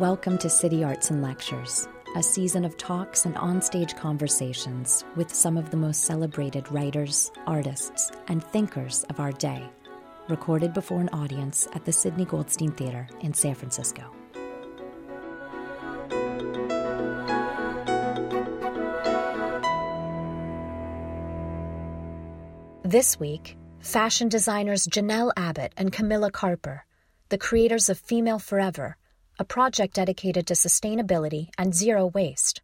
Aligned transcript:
Welcome 0.00 0.38
to 0.38 0.48
City 0.48 0.82
Arts 0.82 1.10
and 1.10 1.20
Lectures, 1.20 1.86
a 2.16 2.22
season 2.22 2.64
of 2.64 2.78
talks 2.78 3.26
and 3.26 3.34
onstage 3.34 3.94
conversations 3.98 5.04
with 5.14 5.30
some 5.34 5.58
of 5.58 5.68
the 5.68 5.76
most 5.76 6.04
celebrated 6.04 6.72
writers, 6.72 7.30
artists, 7.46 8.10
and 8.26 8.42
thinkers 8.42 9.04
of 9.10 9.20
our 9.20 9.30
day, 9.30 9.62
recorded 10.30 10.72
before 10.72 11.02
an 11.02 11.10
audience 11.10 11.68
at 11.74 11.84
the 11.84 11.92
Sydney 11.92 12.24
Goldstein 12.24 12.72
Theater 12.72 13.10
in 13.20 13.34
San 13.34 13.54
Francisco. 13.54 14.10
This 22.84 23.20
week, 23.20 23.58
fashion 23.80 24.30
designers 24.30 24.86
Janelle 24.86 25.32
Abbott 25.36 25.74
and 25.76 25.92
Camilla 25.92 26.30
Carper, 26.30 26.86
the 27.28 27.36
creators 27.36 27.90
of 27.90 28.00
FEMAIL 28.00 28.40
Forever, 28.40 28.96
a 29.40 29.44
project 29.44 29.94
dedicated 29.94 30.46
to 30.46 30.52
sustainability 30.52 31.48
and 31.56 31.74
zero 31.74 32.08
waste. 32.08 32.60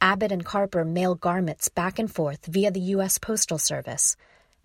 Abbott 0.00 0.32
and 0.32 0.44
Carper 0.44 0.84
mail 0.84 1.14
garments 1.14 1.68
back 1.68 2.00
and 2.00 2.12
forth 2.12 2.44
via 2.46 2.72
the 2.72 2.90
U.S. 2.96 3.18
Postal 3.18 3.56
Service, 3.56 4.16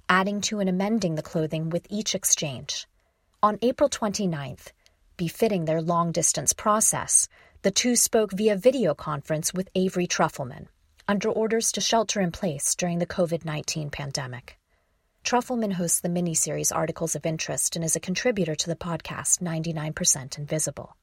adding 0.10 0.42
to 0.42 0.60
and 0.60 0.68
amending 0.68 1.14
the 1.14 1.22
clothing 1.22 1.70
with 1.70 1.86
each 1.92 2.16
exchange. 2.16 2.88
On 3.44 3.60
April 3.62 3.88
29th, 3.88 4.72
befitting 5.16 5.66
their 5.66 5.80
long 5.80 6.12
distance 6.12 6.54
process, 6.54 7.28
the 7.62 7.70
two 7.70 7.96
spoke 7.96 8.32
via 8.32 8.56
video 8.56 8.96
conference 8.96 9.54
with 9.54 9.70
Avery 9.76 10.08
Trufelman, 10.08 10.66
under 11.08 11.30
orders 11.30 11.72
to 11.74 11.82
shelter 11.82 12.20
in 12.20 12.32
place 12.32 12.74
during 12.74 12.98
the 12.98 13.06
COVID 13.06 13.46
19 13.46 13.92
pandemic. 13.92 14.58
Trufelman 15.24 15.74
hosts 15.74 16.00
the 16.00 16.10
miniseries 16.10 16.76
Articles 16.76 17.16
of 17.16 17.28
Interest 17.28 17.76
and 17.76 17.86
is 17.86 17.96
a 17.96 18.00
contributor 18.00 18.56
to 18.56 18.68
the 18.68 18.76
podcast 18.76 19.40
99% 19.40 20.40
Invisible 20.40 20.96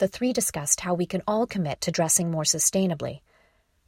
the 0.00 0.08
three 0.08 0.32
discussed 0.32 0.80
how 0.80 0.94
we 0.94 1.06
can 1.06 1.22
all 1.28 1.46
commit 1.46 1.80
to 1.82 1.92
dressing 1.92 2.30
more 2.30 2.42
sustainably, 2.42 3.20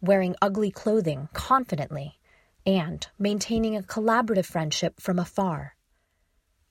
wearing 0.01 0.37
ugly 0.41 0.71
clothing 0.71 1.29
confidently, 1.33 2.19
and 2.65 3.09
maintaining 3.19 3.77
a 3.77 3.83
collaborative 3.83 4.47
friendship 4.47 5.01
from 5.01 5.19
afar. 5.19 5.75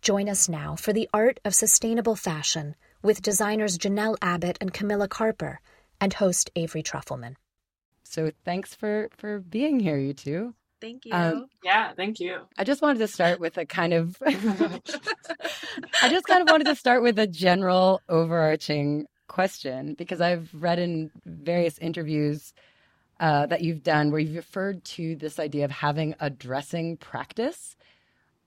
Join 0.01 0.29
us 0.29 0.47
now 0.47 0.75
for 0.75 0.93
the 0.93 1.09
art 1.13 1.39
of 1.43 1.53
sustainable 1.53 2.15
fashion 2.15 2.75
with 3.01 3.21
designers 3.21 3.77
Janelle 3.77 4.15
Abbott 4.21 4.57
and 4.61 4.73
Camilla 4.73 5.07
Carper 5.07 5.59
and 5.99 6.13
host 6.13 6.49
Avery 6.55 6.83
Trufelman. 6.83 7.35
So 8.03 8.31
thanks 8.45 8.73
for 8.75 9.09
for 9.17 9.39
being 9.39 9.79
here, 9.79 9.97
you 9.97 10.13
two. 10.13 10.53
Thank 10.81 11.05
you. 11.05 11.13
Um, 11.13 11.45
yeah, 11.63 11.93
thank 11.95 12.19
you. 12.19 12.39
I 12.57 12.63
just 12.63 12.81
wanted 12.81 12.99
to 12.99 13.07
start 13.07 13.39
with 13.39 13.57
a 13.57 13.65
kind 13.65 13.93
of 13.93 14.17
I 14.25 16.09
just 16.09 16.25
kind 16.25 16.41
of 16.41 16.49
wanted 16.49 16.65
to 16.65 16.75
start 16.75 17.03
with 17.03 17.19
a 17.19 17.27
general 17.27 18.01
overarching 18.09 19.05
question 19.31 19.93
because 19.93 20.19
I've 20.19 20.49
read 20.53 20.77
in 20.77 21.09
various 21.25 21.77
interviews 21.77 22.53
uh, 23.21 23.45
that 23.45 23.61
you've 23.61 23.81
done 23.81 24.11
where 24.11 24.19
you've 24.19 24.35
referred 24.35 24.83
to 24.83 25.15
this 25.15 25.39
idea 25.39 25.63
of 25.63 25.71
having 25.71 26.15
a 26.19 26.29
dressing 26.29 26.97
practice. 26.97 27.77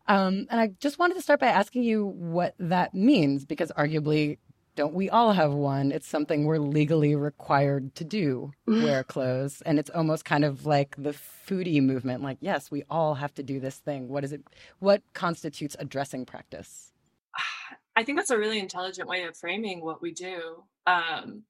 Um, 0.08 0.46
and 0.50 0.60
I 0.60 0.72
just 0.80 0.98
wanted 0.98 1.14
to 1.14 1.22
start 1.22 1.40
by 1.40 1.46
asking 1.46 1.84
you 1.84 2.04
what 2.04 2.54
that 2.58 2.92
means 2.92 3.46
because 3.46 3.72
arguably, 3.78 4.36
don't 4.76 4.92
we 4.92 5.08
all 5.08 5.32
have 5.32 5.54
one? 5.54 5.90
It's 5.90 6.06
something 6.06 6.44
we're 6.44 6.58
legally 6.58 7.14
required 7.14 7.94
to 7.94 8.04
do, 8.04 8.52
wear 8.66 9.04
clothes. 9.04 9.62
And 9.64 9.78
it's 9.78 9.90
almost 9.90 10.26
kind 10.26 10.44
of 10.44 10.66
like 10.66 10.96
the 10.98 11.14
foodie 11.46 11.80
movement 11.80 12.22
like, 12.22 12.38
yes, 12.40 12.70
we 12.70 12.84
all 12.90 13.14
have 13.14 13.32
to 13.34 13.42
do 13.42 13.58
this 13.58 13.76
thing. 13.76 14.08
What 14.08 14.22
is 14.22 14.32
it? 14.32 14.42
What 14.80 15.02
constitutes 15.14 15.76
a 15.78 15.86
dressing 15.86 16.26
practice? 16.26 16.92
I 17.96 18.02
think 18.02 18.18
that's 18.18 18.30
a 18.30 18.38
really 18.38 18.58
intelligent 18.58 19.08
way 19.08 19.22
of 19.22 19.36
framing 19.36 19.82
what 19.82 20.02
we 20.02 20.12
do. 20.12 20.64
Um, 20.86 21.42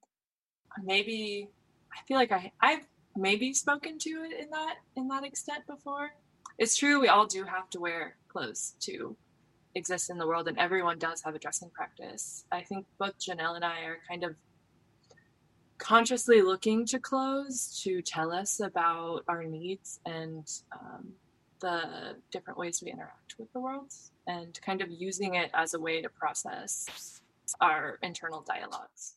maybe 0.82 1.48
I 1.92 2.02
feel 2.06 2.16
like 2.16 2.32
I 2.32 2.52
I've 2.60 2.86
maybe 3.16 3.52
spoken 3.52 3.98
to 3.98 4.10
it 4.10 4.40
in 4.40 4.50
that 4.50 4.76
in 4.96 5.08
that 5.08 5.24
extent 5.24 5.66
before. 5.66 6.10
It's 6.58 6.76
true 6.76 7.00
we 7.00 7.08
all 7.08 7.26
do 7.26 7.44
have 7.44 7.68
to 7.70 7.80
wear 7.80 8.16
clothes 8.28 8.74
to 8.80 9.16
exist 9.74 10.10
in 10.10 10.18
the 10.18 10.26
world, 10.26 10.48
and 10.48 10.58
everyone 10.58 10.98
does 10.98 11.22
have 11.22 11.34
a 11.34 11.38
dressing 11.38 11.70
practice. 11.70 12.44
I 12.52 12.62
think 12.62 12.86
both 12.98 13.18
Janelle 13.18 13.56
and 13.56 13.64
I 13.64 13.80
are 13.82 13.98
kind 14.08 14.24
of 14.24 14.36
consciously 15.78 16.40
looking 16.40 16.86
to 16.86 16.98
clothes 16.98 17.80
to 17.82 18.00
tell 18.02 18.32
us 18.32 18.60
about 18.60 19.24
our 19.28 19.44
needs 19.44 20.00
and 20.06 20.48
um, 20.72 21.12
the 21.60 22.16
different 22.30 22.58
ways 22.58 22.82
we 22.84 22.92
interact 22.92 23.34
with 23.38 23.52
the 23.52 23.60
world 23.60 23.92
and 24.26 24.60
kind 24.64 24.80
of 24.80 24.90
using 24.90 25.34
it 25.34 25.50
as 25.54 25.74
a 25.74 25.80
way 25.80 26.00
to 26.00 26.08
process 26.08 27.20
our 27.60 27.98
internal 28.02 28.42
dialogues. 28.42 29.14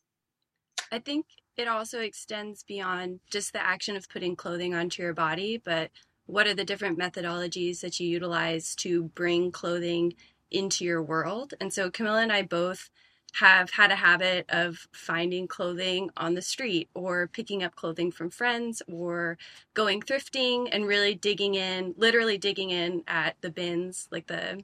I 0.92 1.00
think 1.00 1.26
it 1.58 1.68
also 1.68 2.00
extends 2.00 2.64
beyond 2.64 3.20
just 3.30 3.54
the 3.54 3.66
action 3.66 3.96
of 3.96 4.10
putting 4.10 4.36
clothing 4.36 4.74
onto 4.74 5.02
your 5.02 5.14
body, 5.14 5.62
but 5.64 5.92
what 6.26 6.48
are 6.48 6.54
the 6.54 6.66
different 6.66 7.00
methodologies 7.00 7.80
that 7.82 8.00
you 8.00 8.08
utilize 8.08 8.76
to 8.76 9.04
bring 9.04 9.52
clothing 9.52 10.14
into 10.52 10.86
your 10.86 11.02
world? 11.02 11.54
And 11.60 11.74
so 11.74 11.90
Camilla 11.90 12.22
and 12.22 12.32
I 12.32 12.44
both 12.44 12.90
have 13.34 13.72
had 13.72 13.92
a 13.92 13.96
habit 13.96 14.46
of 14.50 14.88
finding 14.94 15.48
clothing 15.48 16.10
on 16.16 16.34
the 16.34 16.42
street 16.42 16.90
or 16.94 17.28
picking 17.28 17.64
up 17.64 17.76
clothing 17.76 18.12
from 18.12 18.30
friends 18.30 18.82
or 18.88 19.38
going 19.74 20.02
thrifting 20.02 20.70
and 20.72 20.88
really 20.88 21.14
digging 21.16 21.56
in, 21.56 21.94
literally 21.98 22.38
digging 22.38 22.70
in 22.70 23.04
at 23.08 23.36
the 23.42 23.50
bins, 23.50 24.08
like 24.12 24.28
the 24.28 24.64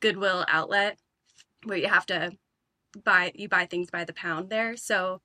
Goodwill 0.00 0.44
outlet 0.48 0.98
where 1.64 1.78
you 1.78 1.88
have 1.88 2.06
to 2.06 2.32
buy 3.04 3.32
you 3.34 3.48
buy 3.48 3.66
things 3.66 3.90
by 3.90 4.04
the 4.04 4.12
pound 4.12 4.48
there. 4.50 4.76
So 4.76 5.20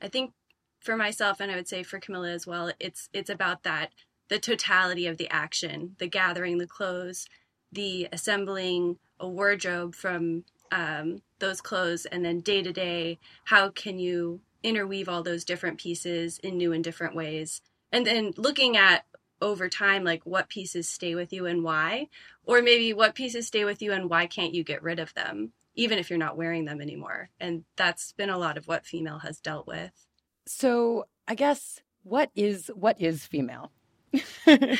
I 0.00 0.08
think 0.08 0.32
for 0.80 0.96
myself 0.96 1.40
and 1.40 1.50
I 1.50 1.56
would 1.56 1.68
say 1.68 1.82
for 1.82 1.98
Camilla 1.98 2.30
as 2.30 2.46
well, 2.46 2.72
it's 2.80 3.08
it's 3.12 3.30
about 3.30 3.62
that 3.64 3.92
the 4.28 4.38
totality 4.38 5.06
of 5.06 5.16
the 5.16 5.28
action, 5.28 5.96
the 5.98 6.06
gathering 6.06 6.58
the 6.58 6.66
clothes, 6.66 7.26
the 7.72 8.08
assembling 8.12 8.98
a 9.18 9.28
wardrobe 9.28 9.94
from 9.94 10.44
um, 10.72 11.20
those 11.40 11.60
clothes, 11.60 12.06
and 12.06 12.24
then 12.24 12.40
day 12.40 12.62
to 12.62 12.72
day, 12.72 13.18
how 13.44 13.70
can 13.70 13.98
you 13.98 14.40
interweave 14.62 15.08
all 15.08 15.22
those 15.22 15.44
different 15.44 15.78
pieces 15.78 16.38
in 16.38 16.56
new 16.56 16.72
and 16.72 16.84
different 16.84 17.14
ways? 17.14 17.60
And 17.92 18.06
then 18.06 18.32
looking 18.36 18.76
at 18.76 19.04
over 19.42 19.68
time 19.68 20.04
like 20.04 20.24
what 20.24 20.48
pieces 20.48 20.88
stay 20.88 21.14
with 21.14 21.32
you 21.32 21.46
and 21.46 21.64
why 21.64 22.08
or 22.44 22.60
maybe 22.60 22.92
what 22.92 23.14
pieces 23.14 23.46
stay 23.46 23.64
with 23.64 23.80
you 23.80 23.92
and 23.92 24.10
why 24.10 24.26
can't 24.26 24.54
you 24.54 24.62
get 24.62 24.82
rid 24.82 24.98
of 24.98 25.14
them 25.14 25.52
even 25.80 25.98
if 25.98 26.10
you're 26.10 26.18
not 26.18 26.36
wearing 26.36 26.66
them 26.66 26.82
anymore. 26.82 27.30
And 27.40 27.64
that's 27.78 28.12
been 28.12 28.28
a 28.28 28.36
lot 28.36 28.58
of 28.58 28.68
what 28.68 28.84
FEMAIL 28.84 29.22
has 29.22 29.40
dealt 29.40 29.66
with. 29.66 29.92
So 30.46 31.06
i 31.26 31.34
guess 31.34 31.80
what 32.02 32.30
is 32.34 32.70
what 32.74 33.00
is 33.00 33.26
FEMAIL? 33.26 33.70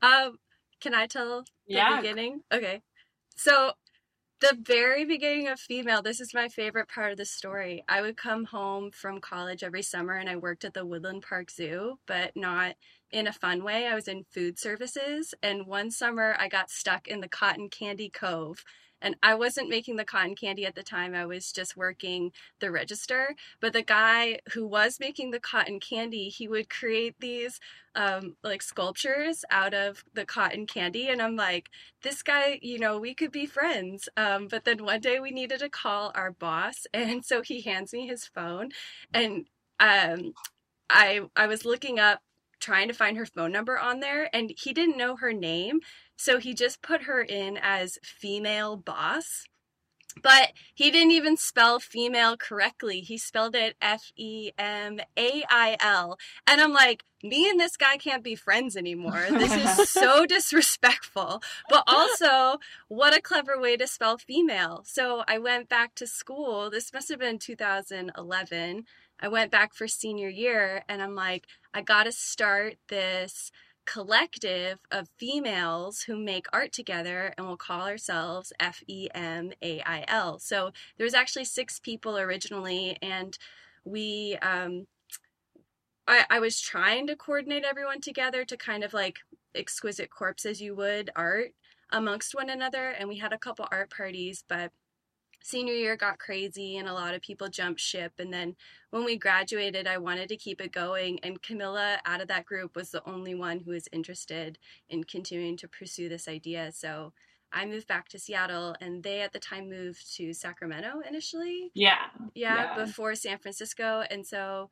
Um 0.00 0.38
can 0.80 0.94
i 0.94 1.06
tell 1.06 1.42
the 1.42 1.46
yeah. 1.66 1.96
beginning? 1.96 2.40
Okay. 2.52 2.82
So 3.36 3.72
the 4.40 4.56
very 4.60 5.04
beginning 5.04 5.48
of 5.48 5.60
FEMAIL 5.60 6.02
this 6.02 6.20
is 6.20 6.32
my 6.32 6.48
favorite 6.48 6.88
part 6.88 7.10
of 7.12 7.18
the 7.18 7.24
story. 7.24 7.84
I 7.88 8.02
would 8.02 8.16
come 8.16 8.44
home 8.44 8.90
from 8.92 9.20
college 9.20 9.62
every 9.64 9.82
summer 9.82 10.14
and 10.14 10.28
i 10.28 10.36
worked 10.36 10.64
at 10.64 10.74
the 10.74 10.86
woodland 10.86 11.24
park 11.28 11.50
zoo 11.50 11.98
but 12.06 12.32
not 12.36 12.76
in 13.10 13.26
a 13.26 13.32
fun 13.32 13.64
way. 13.64 13.86
I 13.86 13.94
was 13.94 14.08
in 14.08 14.24
food 14.30 14.58
services. 14.58 15.34
And 15.42 15.66
one 15.66 15.90
summer 15.90 16.36
i 16.38 16.48
got 16.48 16.70
stuck 16.70 17.08
in 17.08 17.20
the 17.20 17.28
cotton 17.28 17.68
candy 17.68 18.08
cove 18.08 18.64
and 19.02 19.16
I 19.22 19.34
wasn't 19.34 19.68
making 19.68 19.96
the 19.96 20.04
cotton 20.04 20.34
candy 20.34 20.64
at 20.64 20.74
the 20.74 20.82
time. 20.82 21.14
I 21.14 21.26
was 21.26 21.52
just 21.52 21.76
working 21.76 22.32
the 22.60 22.70
register. 22.70 23.34
But 23.60 23.72
the 23.72 23.82
guy 23.82 24.38
who 24.52 24.66
was 24.66 24.98
making 25.00 25.30
the 25.30 25.40
cotton 25.40 25.80
candy, 25.80 26.28
he 26.28 26.48
would 26.48 26.70
create 26.70 27.16
these 27.20 27.60
um, 27.94 28.36
like 28.42 28.62
sculptures 28.62 29.44
out 29.50 29.74
of 29.74 30.04
the 30.14 30.24
cotton 30.24 30.66
candy. 30.66 31.08
And 31.08 31.20
I'm 31.20 31.36
like, 31.36 31.68
this 32.02 32.22
guy, 32.22 32.58
you 32.62 32.78
know, 32.78 32.98
we 32.98 33.14
could 33.14 33.32
be 33.32 33.46
friends. 33.46 34.08
Um, 34.16 34.48
but 34.48 34.64
then 34.64 34.84
one 34.84 35.00
day 35.00 35.20
we 35.20 35.30
needed 35.30 35.60
to 35.60 35.68
call 35.68 36.12
our 36.14 36.30
boss. 36.30 36.86
And 36.94 37.24
so 37.24 37.42
he 37.42 37.62
hands 37.62 37.92
me 37.92 38.06
his 38.06 38.26
phone. 38.26 38.70
And 39.12 39.46
um, 39.80 40.34
I, 40.88 41.22
I 41.34 41.46
was 41.46 41.64
looking 41.64 41.98
up 41.98 42.20
trying 42.62 42.88
to 42.88 42.94
find 42.94 43.18
her 43.18 43.26
phone 43.26 43.52
number 43.52 43.78
on 43.78 44.00
there 44.00 44.34
and 44.34 44.54
he 44.56 44.72
didn't 44.72 44.96
know 44.96 45.16
her 45.16 45.34
name 45.34 45.80
so 46.22 46.38
he 46.38 46.54
just 46.54 46.82
put 46.82 47.02
her 47.02 47.20
in 47.20 47.58
as 47.60 47.98
female 48.02 48.76
boss. 48.76 49.44
But 50.22 50.52
he 50.72 50.90
didn't 50.90 51.10
even 51.12 51.36
spell 51.36 51.80
female 51.80 52.36
correctly. 52.36 53.00
He 53.00 53.18
spelled 53.18 53.56
it 53.56 53.74
F 53.80 54.12
E 54.14 54.52
M 54.56 55.00
A 55.18 55.42
I 55.48 55.76
L. 55.80 56.18
And 56.46 56.60
I'm 56.60 56.72
like, 56.72 57.02
me 57.24 57.48
and 57.48 57.58
this 57.58 57.76
guy 57.76 57.96
can't 57.96 58.22
be 58.22 58.36
friends 58.36 58.76
anymore. 58.76 59.26
This 59.30 59.56
is 59.56 59.90
so 59.90 60.24
disrespectful. 60.26 61.42
But 61.68 61.82
also, 61.88 62.58
what 62.86 63.16
a 63.16 63.22
clever 63.22 63.58
way 63.58 63.76
to 63.78 63.88
spell 63.88 64.16
female. 64.16 64.82
So 64.84 65.24
I 65.26 65.38
went 65.38 65.68
back 65.68 65.96
to 65.96 66.06
school. 66.06 66.70
This 66.70 66.92
must 66.92 67.08
have 67.08 67.18
been 67.18 67.38
2011. 67.38 68.84
I 69.18 69.28
went 69.28 69.50
back 69.50 69.72
for 69.72 69.88
senior 69.88 70.28
year 70.28 70.84
and 70.88 71.00
I'm 71.00 71.14
like, 71.14 71.46
I 71.74 71.82
got 71.82 72.04
to 72.04 72.12
start 72.12 72.76
this 72.88 73.50
collective 73.84 74.78
of 74.90 75.08
females 75.18 76.02
who 76.02 76.16
make 76.16 76.46
art 76.52 76.72
together 76.72 77.34
and 77.36 77.46
we'll 77.46 77.56
call 77.56 77.88
ourselves 77.88 78.52
F 78.60 78.82
E 78.86 79.08
M 79.14 79.52
A 79.60 79.80
I 79.80 80.04
L. 80.06 80.38
So 80.38 80.70
there 80.96 81.04
was 81.04 81.14
actually 81.14 81.46
six 81.46 81.80
people 81.80 82.16
originally, 82.16 82.96
and 83.02 83.36
we, 83.84 84.38
um, 84.40 84.86
I, 86.06 86.24
I 86.30 86.38
was 86.38 86.60
trying 86.60 87.06
to 87.08 87.16
coordinate 87.16 87.64
everyone 87.64 88.00
together 88.00 88.44
to 88.44 88.56
kind 88.56 88.84
of 88.84 88.94
like 88.94 89.18
exquisite 89.54 90.10
corpses 90.10 90.60
you 90.60 90.74
would 90.76 91.10
art 91.16 91.52
amongst 91.90 92.34
one 92.34 92.50
another. 92.50 92.90
And 92.90 93.08
we 93.08 93.18
had 93.18 93.32
a 93.32 93.38
couple 93.38 93.66
art 93.72 93.90
parties, 93.90 94.44
but 94.48 94.70
senior 95.42 95.74
year 95.74 95.96
got 95.96 96.18
crazy 96.18 96.76
and 96.76 96.88
a 96.88 96.92
lot 96.92 97.14
of 97.14 97.22
people 97.22 97.48
jumped 97.48 97.80
ship. 97.80 98.12
And 98.18 98.32
then 98.32 98.56
when 98.90 99.04
we 99.04 99.16
graduated 99.16 99.86
i 99.86 99.98
wanted 99.98 100.28
to 100.28 100.36
keep 100.36 100.60
it 100.60 100.72
going. 100.72 101.18
And 101.22 101.42
camilla 101.42 101.98
out 102.04 102.20
of 102.20 102.28
that 102.28 102.46
group 102.46 102.76
was 102.76 102.90
the 102.90 103.06
only 103.08 103.34
one 103.34 103.60
who 103.60 103.72
was 103.72 103.88
interested 103.92 104.58
in 104.88 105.04
continuing 105.04 105.56
to 105.58 105.68
pursue 105.68 106.08
this 106.08 106.28
idea. 106.28 106.72
So 106.72 107.12
i 107.52 107.66
moved 107.66 107.86
back 107.86 108.08
to 108.08 108.18
seattle 108.18 108.74
and 108.80 109.02
they 109.02 109.20
at 109.20 109.32
the 109.32 109.38
time 109.38 109.68
moved 109.68 110.16
to 110.16 110.32
sacramento 110.32 111.02
initially. 111.08 111.70
Yeah. 111.74 111.96
Yeah, 112.34 112.76
yeah. 112.76 112.84
before 112.84 113.14
san 113.14 113.38
francisco. 113.38 114.04
And 114.10 114.26
so 114.26 114.70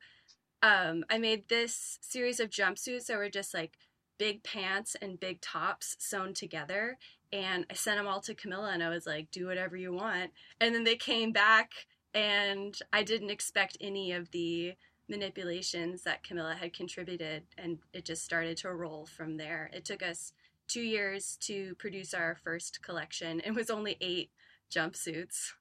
um, 0.63 1.03
i 1.09 1.17
made 1.17 1.47
this 1.49 1.97
series 2.01 2.39
of 2.39 2.49
jumpsuits 2.49 3.07
that 3.07 3.17
were 3.17 3.29
just 3.29 3.53
like 3.53 3.77
big 4.17 4.43
pants 4.43 4.95
and 5.01 5.19
big 5.19 5.41
tops 5.41 5.95
sewn 5.97 6.31
together 6.31 6.99
and 7.33 7.65
I 7.69 7.73
sent 7.73 7.97
them 7.97 8.07
all 8.07 8.21
to 8.21 8.35
Camilla 8.35 8.71
and 8.73 8.83
I 8.83 8.89
was 8.89 9.05
like, 9.05 9.31
do 9.31 9.47
whatever 9.47 9.77
you 9.77 9.93
want. 9.93 10.31
And 10.59 10.75
then 10.75 10.83
they 10.83 10.95
came 10.95 11.31
back 11.31 11.71
and 12.13 12.77
I 12.91 13.03
didn't 13.03 13.29
expect 13.29 13.77
any 13.79 14.11
of 14.11 14.31
the 14.31 14.73
manipulations 15.07 16.03
that 16.03 16.23
Camilla 16.23 16.55
had 16.59 16.73
contributed 16.73 17.43
and 17.57 17.79
it 17.93 18.05
just 18.05 18.23
started 18.23 18.57
to 18.57 18.73
roll 18.73 19.05
from 19.05 19.37
there. 19.37 19.69
It 19.73 19.85
took 19.85 20.03
us 20.03 20.33
two 20.67 20.81
years 20.81 21.37
to 21.41 21.75
produce 21.75 22.13
our 22.13 22.37
first 22.43 22.81
collection. 22.81 23.41
It 23.45 23.53
was 23.53 23.69
only 23.69 23.97
eight 24.01 24.31
jumpsuits. 24.73 25.51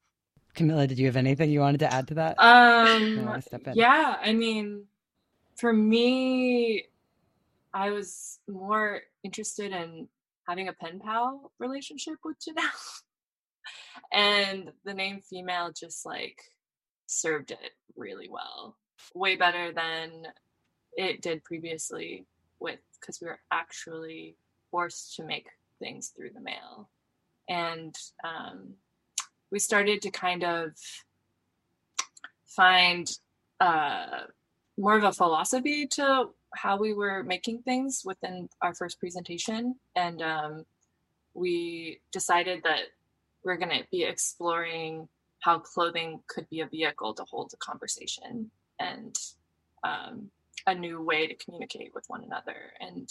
Camilla, 0.54 0.86
did 0.86 0.98
you 0.98 1.06
have 1.06 1.16
anything 1.16 1.50
you 1.50 1.60
wanted 1.60 1.78
to 1.78 1.92
add 1.92 2.08
to 2.08 2.14
that? 2.14 2.34
Um, 2.38 3.42
yeah, 3.74 4.16
I 4.20 4.32
mean, 4.32 4.84
for 5.56 5.72
me, 5.72 6.84
I 7.72 7.90
was 7.90 8.40
more 8.48 9.02
interested 9.22 9.72
in 9.72 10.08
having 10.50 10.66
a 10.66 10.72
pen 10.72 10.98
pal 10.98 11.52
relationship 11.60 12.16
with 12.24 12.36
Janelle. 12.40 13.02
and 14.12 14.72
the 14.84 14.92
name 14.92 15.20
FEMAIL 15.32 15.78
just 15.78 16.04
like 16.04 16.42
served 17.06 17.52
it 17.52 17.70
really 17.96 18.28
well. 18.28 18.76
Way 19.14 19.36
better 19.36 19.72
than 19.72 20.26
it 20.96 21.22
did 21.22 21.44
previously 21.44 22.26
with 22.58 22.80
because 23.00 23.20
we 23.20 23.28
were 23.28 23.38
actually 23.52 24.36
forced 24.72 25.14
to 25.16 25.24
make 25.24 25.46
things 25.78 26.08
through 26.16 26.30
the 26.34 26.40
mail. 26.40 26.90
And 27.48 27.94
um, 28.24 28.74
we 29.52 29.60
started 29.60 30.02
to 30.02 30.10
kind 30.10 30.42
of 30.42 30.72
find 32.44 33.08
uh, 33.60 34.24
more 34.76 34.96
of 34.96 35.04
a 35.04 35.12
philosophy 35.12 35.86
to 35.86 36.30
how 36.54 36.76
we 36.76 36.92
were 36.92 37.22
making 37.22 37.62
things 37.62 38.02
within 38.04 38.48
our 38.62 38.74
first 38.74 38.98
presentation, 38.98 39.76
and 39.96 40.22
um, 40.22 40.64
we 41.34 42.00
decided 42.12 42.62
that 42.64 42.84
we're 43.44 43.56
going 43.56 43.70
to 43.70 43.84
be 43.90 44.04
exploring 44.04 45.08
how 45.40 45.58
clothing 45.58 46.20
could 46.26 46.48
be 46.50 46.60
a 46.60 46.66
vehicle 46.66 47.14
to 47.14 47.24
hold 47.24 47.52
a 47.54 47.56
conversation 47.56 48.50
and 48.78 49.16
um, 49.84 50.30
a 50.66 50.74
new 50.74 51.02
way 51.02 51.26
to 51.26 51.34
communicate 51.34 51.92
with 51.94 52.04
one 52.08 52.22
another. 52.24 52.72
And 52.80 53.08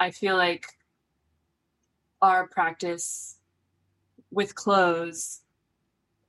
I 0.00 0.10
feel 0.10 0.36
like 0.36 0.66
our 2.22 2.48
practice 2.48 3.36
with 4.30 4.54
clothes 4.54 5.42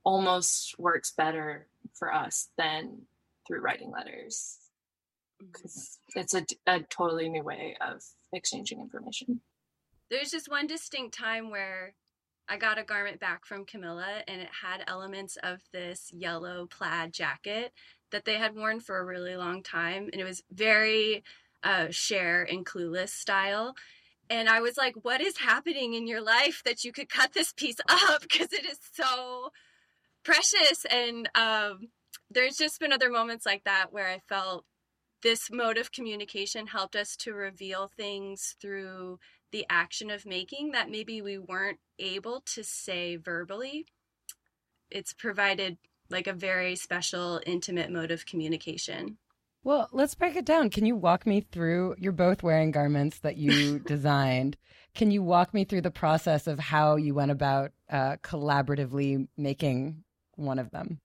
almost 0.04 0.78
works 0.78 1.12
better 1.12 1.66
for 1.94 2.12
us 2.12 2.48
than 2.58 3.02
through 3.46 3.60
writing 3.60 3.90
letters 3.90 4.65
because 5.38 5.98
it's 6.14 6.34
a, 6.34 6.44
a 6.66 6.80
totally 6.90 7.28
new 7.28 7.42
way 7.42 7.76
of 7.80 8.02
exchanging 8.32 8.80
information. 8.80 9.40
There's 10.10 10.30
just 10.30 10.50
one 10.50 10.66
distinct 10.66 11.16
time 11.16 11.50
where 11.50 11.94
I 12.48 12.56
got 12.58 12.78
a 12.78 12.84
garment 12.84 13.18
back 13.18 13.44
from 13.44 13.64
Camilla 13.64 14.22
and 14.28 14.40
it 14.40 14.48
had 14.62 14.84
elements 14.86 15.36
of 15.42 15.60
this 15.72 16.10
yellow 16.12 16.66
plaid 16.66 17.12
jacket 17.12 17.72
that 18.12 18.24
they 18.24 18.34
had 18.34 18.54
worn 18.54 18.80
for 18.80 18.98
a 18.98 19.04
really 19.04 19.36
long 19.36 19.62
time. 19.62 20.08
And 20.12 20.20
it 20.20 20.24
was 20.24 20.42
very 20.52 21.24
uh, 21.64 21.88
Cher 21.90 22.44
and 22.44 22.64
clueless 22.64 23.08
style. 23.08 23.74
And 24.30 24.48
I 24.48 24.60
was 24.60 24.76
like, 24.76 24.94
what 25.02 25.20
is 25.20 25.38
happening 25.38 25.94
in 25.94 26.06
your 26.06 26.20
life 26.20 26.62
that 26.64 26.84
you 26.84 26.92
could 26.92 27.08
cut 27.08 27.32
this 27.32 27.52
piece 27.52 27.78
up? 27.88 28.22
Because 28.22 28.52
it 28.52 28.64
is 28.64 28.78
so 28.92 29.50
precious. 30.24 30.84
And 30.90 31.28
um, 31.34 31.88
there's 32.30 32.56
just 32.56 32.78
been 32.78 32.92
other 32.92 33.10
moments 33.10 33.44
like 33.44 33.64
that 33.64 33.92
where 33.92 34.08
I 34.08 34.20
felt 34.28 34.64
this 35.26 35.50
mode 35.50 35.76
of 35.76 35.90
communication 35.90 36.68
helped 36.68 36.94
us 36.94 37.16
to 37.16 37.34
reveal 37.34 37.90
things 37.96 38.54
through 38.60 39.18
the 39.50 39.66
action 39.68 40.08
of 40.08 40.24
making 40.24 40.70
that 40.70 40.88
maybe 40.88 41.20
we 41.20 41.36
weren't 41.36 41.80
able 41.98 42.42
to 42.42 42.62
say 42.62 43.16
verbally. 43.16 43.86
It's 44.88 45.12
provided 45.12 45.78
like 46.10 46.28
a 46.28 46.32
very 46.32 46.76
special, 46.76 47.40
intimate 47.44 47.90
mode 47.90 48.12
of 48.12 48.24
communication. 48.24 49.18
Well, 49.64 49.88
let's 49.90 50.14
break 50.14 50.36
it 50.36 50.44
down. 50.44 50.70
Can 50.70 50.86
you 50.86 50.94
walk 50.94 51.26
me 51.26 51.40
through? 51.40 51.96
You're 51.98 52.12
both 52.12 52.44
wearing 52.44 52.70
garments 52.70 53.18
that 53.18 53.36
you 53.36 53.80
designed. 53.84 54.56
Can 54.94 55.10
you 55.10 55.24
walk 55.24 55.52
me 55.52 55.64
through 55.64 55.82
the 55.82 55.90
process 55.90 56.46
of 56.46 56.60
how 56.60 56.94
you 56.94 57.14
went 57.14 57.32
about 57.32 57.72
uh, 57.90 58.18
collaboratively 58.22 59.26
making 59.36 60.04
one 60.36 60.60
of 60.60 60.70
them? 60.70 61.00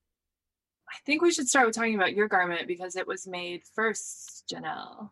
I 0.91 0.97
think 1.05 1.21
we 1.21 1.31
should 1.31 1.47
start 1.47 1.65
with 1.67 1.75
talking 1.75 1.95
about 1.95 2.13
your 2.13 2.27
garment 2.27 2.67
because 2.67 2.95
it 2.95 3.07
was 3.07 3.27
made 3.27 3.63
first, 3.73 4.43
Janelle. 4.51 5.09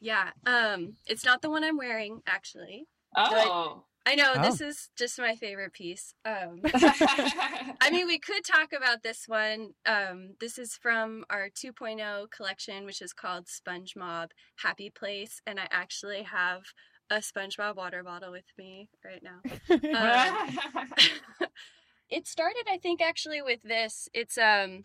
Yeah, 0.00 0.30
um, 0.44 0.94
it's 1.06 1.24
not 1.24 1.40
the 1.40 1.50
one 1.50 1.64
I'm 1.64 1.78
wearing 1.78 2.20
actually. 2.26 2.88
Oh. 3.16 3.84
I 4.06 4.16
know 4.16 4.34
oh. 4.36 4.42
this 4.42 4.60
is 4.60 4.90
just 4.96 5.18
my 5.18 5.34
favorite 5.34 5.72
piece. 5.72 6.14
Um, 6.24 6.60
I 6.64 7.88
mean, 7.90 8.06
we 8.06 8.18
could 8.18 8.44
talk 8.44 8.72
about 8.76 9.02
this 9.02 9.24
one. 9.26 9.70
Um, 9.86 10.34
this 10.40 10.58
is 10.58 10.76
from 10.76 11.24
our 11.30 11.48
2.0 11.48 12.30
collection, 12.30 12.84
which 12.84 13.00
is 13.00 13.14
called 13.14 13.46
SpongeMob 13.46 14.30
Happy 14.56 14.90
Place, 14.90 15.40
and 15.46 15.58
I 15.58 15.68
actually 15.70 16.24
have 16.24 16.64
a 17.08 17.16
SpongeBob 17.16 17.76
water 17.76 18.02
bottle 18.02 18.30
with 18.30 18.44
me 18.58 18.88
right 19.04 19.22
now. 19.22 19.40
Um, 21.40 21.48
it 22.10 22.28
started, 22.28 22.64
I 22.70 22.76
think, 22.78 23.00
actually 23.00 23.40
with 23.40 23.62
this. 23.62 24.08
It's 24.12 24.36
um, 24.36 24.84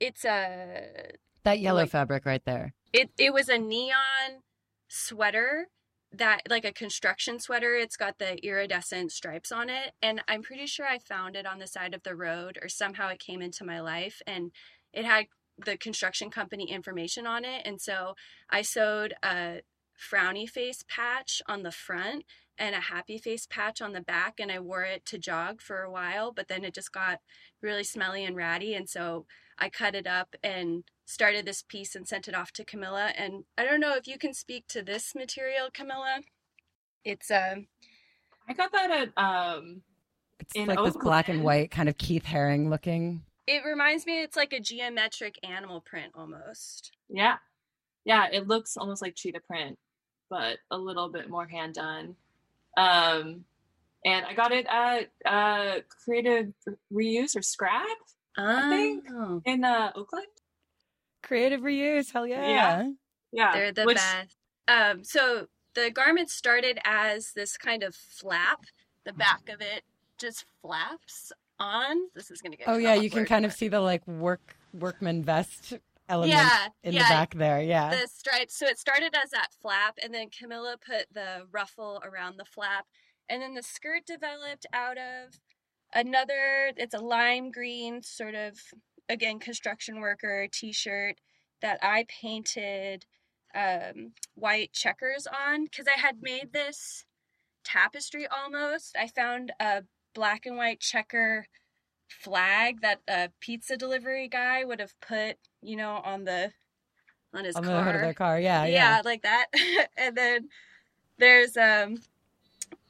it's 0.00 0.24
a 0.24 1.12
that 1.44 1.60
yellow 1.60 1.82
like, 1.82 1.90
fabric 1.90 2.26
right 2.26 2.44
there. 2.44 2.74
It 2.92 3.10
it 3.18 3.32
was 3.32 3.48
a 3.48 3.58
neon 3.58 4.42
sweater 4.88 5.68
that 6.12 6.42
like 6.48 6.64
a 6.64 6.72
construction 6.72 7.38
sweater. 7.38 7.74
It's 7.74 7.96
got 7.96 8.18
the 8.18 8.44
iridescent 8.44 9.12
stripes 9.12 9.52
on 9.52 9.70
it, 9.70 9.92
and 10.02 10.22
I'm 10.26 10.42
pretty 10.42 10.66
sure 10.66 10.86
I 10.86 10.98
found 10.98 11.36
it 11.36 11.46
on 11.46 11.58
the 11.58 11.66
side 11.66 11.94
of 11.94 12.02
the 12.02 12.16
road, 12.16 12.58
or 12.60 12.68
somehow 12.68 13.08
it 13.08 13.20
came 13.20 13.42
into 13.42 13.64
my 13.64 13.80
life, 13.80 14.20
and 14.26 14.50
it 14.92 15.04
had 15.04 15.26
the 15.64 15.76
construction 15.76 16.30
company 16.30 16.70
information 16.70 17.26
on 17.26 17.44
it, 17.44 17.62
and 17.64 17.80
so 17.80 18.14
I 18.48 18.62
sewed 18.62 19.14
a 19.22 19.60
frowny 20.00 20.48
face 20.48 20.82
patch 20.88 21.42
on 21.46 21.62
the 21.62 21.70
front 21.70 22.24
and 22.56 22.74
a 22.74 22.80
happy 22.80 23.18
face 23.18 23.46
patch 23.46 23.82
on 23.82 23.92
the 23.92 24.00
back 24.00 24.40
and 24.40 24.50
I 24.50 24.58
wore 24.58 24.82
it 24.82 25.04
to 25.06 25.18
jog 25.18 25.60
for 25.60 25.82
a 25.82 25.90
while 25.90 26.32
but 26.32 26.48
then 26.48 26.64
it 26.64 26.74
just 26.74 26.92
got 26.92 27.20
really 27.60 27.84
smelly 27.84 28.24
and 28.24 28.34
ratty 28.34 28.74
and 28.74 28.88
so 28.88 29.26
I 29.60 29.68
cut 29.68 29.94
it 29.94 30.06
up 30.06 30.34
and 30.42 30.84
started 31.04 31.44
this 31.46 31.62
piece 31.62 31.94
and 31.94 32.06
sent 32.06 32.28
it 32.28 32.34
off 32.34 32.52
to 32.52 32.64
Camilla 32.64 33.12
and 33.16 33.44
I 33.58 33.64
don't 33.64 33.80
know 33.80 33.94
if 33.96 34.06
you 34.06 34.18
can 34.18 34.34
speak 34.34 34.66
to 34.68 34.82
this 34.82 35.14
material 35.14 35.68
Camilla 35.72 36.20
it's 37.04 37.30
um 37.30 37.66
I 38.48 38.54
got 38.54 38.72
that 38.72 38.90
at 38.90 39.22
um 39.22 39.82
it's 40.38 40.56
like 40.56 40.70
Oakland. 40.70 40.94
this 40.94 41.02
black 41.02 41.28
and 41.28 41.44
white 41.44 41.70
kind 41.70 41.88
of 41.88 41.98
Keith 41.98 42.24
Haring 42.24 42.70
looking 42.70 43.22
it 43.46 43.64
reminds 43.64 44.06
me 44.06 44.22
it's 44.22 44.36
like 44.36 44.52
a 44.52 44.60
geometric 44.60 45.36
animal 45.42 45.80
print 45.80 46.12
almost 46.14 46.92
yeah 47.08 47.36
yeah 48.04 48.28
it 48.32 48.46
looks 48.46 48.76
almost 48.76 49.02
like 49.02 49.14
cheetah 49.16 49.40
print 49.40 49.76
but 50.30 50.58
a 50.70 50.78
little 50.78 51.10
bit 51.10 51.28
more 51.28 51.46
hand 51.46 51.74
done. 51.74 52.14
Um, 52.76 53.44
and 54.06 54.24
I 54.24 54.32
got 54.34 54.52
it 54.52 54.66
at 54.66 55.10
uh, 55.26 55.80
Creative 56.04 56.52
Reuse 56.90 57.36
or 57.36 57.42
Scrap. 57.42 57.84
I 58.48 58.70
think, 58.70 59.04
oh. 59.10 59.42
in 59.44 59.64
uh, 59.64 59.92
Oakland. 59.94 60.26
Creative 61.22 61.60
Reuse, 61.60 62.12
hell 62.12 62.26
yeah. 62.26 62.48
Yeah. 62.48 62.90
yeah. 63.32 63.52
They're 63.52 63.72
the 63.72 63.84
Which... 63.84 63.96
best. 63.96 64.36
Um, 64.68 65.04
so 65.04 65.46
the 65.74 65.90
garment 65.90 66.30
started 66.30 66.78
as 66.84 67.32
this 67.32 67.56
kind 67.56 67.82
of 67.82 67.94
flap. 67.94 68.64
The 69.04 69.12
back 69.12 69.48
of 69.48 69.60
it 69.60 69.82
just 70.18 70.44
flaps 70.62 71.32
on. 71.58 71.96
This 72.14 72.30
is 72.30 72.40
going 72.40 72.52
to 72.52 72.58
get. 72.58 72.68
Oh, 72.68 72.76
yeah. 72.76 72.94
You 72.94 73.10
can 73.10 73.24
kind 73.24 73.44
of 73.44 73.52
see 73.52 73.68
the 73.68 73.80
like 73.80 74.06
work 74.06 74.56
workman 74.72 75.24
vest 75.24 75.74
element 76.08 76.32
yeah, 76.32 76.66
in 76.82 76.92
yeah. 76.92 77.02
the 77.02 77.08
back 77.08 77.34
there. 77.34 77.62
Yeah. 77.62 77.90
The 77.90 78.08
stripes. 78.08 78.58
So 78.58 78.66
it 78.66 78.78
started 78.78 79.14
as 79.14 79.30
that 79.30 79.48
flap, 79.60 79.98
and 80.02 80.12
then 80.12 80.28
Camilla 80.28 80.76
put 80.84 81.06
the 81.12 81.46
ruffle 81.50 82.02
around 82.04 82.38
the 82.38 82.44
flap. 82.44 82.86
And 83.28 83.40
then 83.40 83.54
the 83.54 83.62
skirt 83.62 84.06
developed 84.06 84.66
out 84.72 84.98
of 84.98 85.38
another, 85.92 86.72
it's 86.76 86.94
a 86.94 86.98
lime 86.98 87.50
green, 87.50 88.02
sort 88.02 88.34
of, 88.34 88.58
again, 89.08 89.38
construction 89.38 90.00
worker 90.00 90.48
t 90.50 90.72
shirt 90.72 91.16
that 91.62 91.78
I 91.82 92.06
painted 92.08 93.06
um, 93.54 94.12
white 94.34 94.72
checkers 94.72 95.26
on 95.26 95.64
because 95.64 95.86
I 95.86 95.98
had 95.98 96.22
made 96.22 96.52
this 96.52 97.04
tapestry 97.64 98.26
almost. 98.26 98.96
I 98.98 99.08
found 99.08 99.52
a 99.60 99.84
black 100.14 100.46
and 100.46 100.56
white 100.56 100.80
checker 100.80 101.46
flag 102.08 102.80
that 102.82 103.00
a 103.08 103.30
pizza 103.40 103.76
delivery 103.76 104.28
guy 104.28 104.64
would 104.64 104.80
have 104.80 104.98
put, 105.00 105.36
you 105.62 105.76
know, 105.76 106.00
on 106.04 106.24
the 106.24 106.52
on 107.32 107.44
his 107.44 107.56
on 107.56 107.64
car. 107.64 107.74
the 107.74 107.82
hood 107.82 107.94
of 107.96 108.00
their 108.00 108.14
car. 108.14 108.40
Yeah, 108.40 108.64
yeah, 108.64 108.74
yeah, 108.74 109.02
like 109.04 109.22
that. 109.22 109.46
and 109.96 110.16
then 110.16 110.48
there's 111.18 111.56
um 111.56 111.98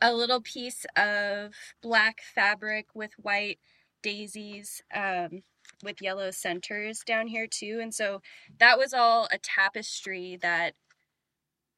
a 0.01 0.13
little 0.13 0.41
piece 0.41 0.87
of 0.97 1.55
black 1.83 2.21
fabric 2.35 2.87
with 2.95 3.13
white 3.19 3.59
daisies 4.03 4.83
um 4.95 5.43
with 5.83 6.03
yellow 6.03 6.31
centers 6.31 7.01
down 7.01 7.27
here 7.27 7.47
too. 7.47 7.79
And 7.81 7.95
so 7.95 8.21
that 8.59 8.79
was 8.79 8.93
all 8.93 9.29
a 9.31 9.39
tapestry 9.39 10.39
that 10.43 10.75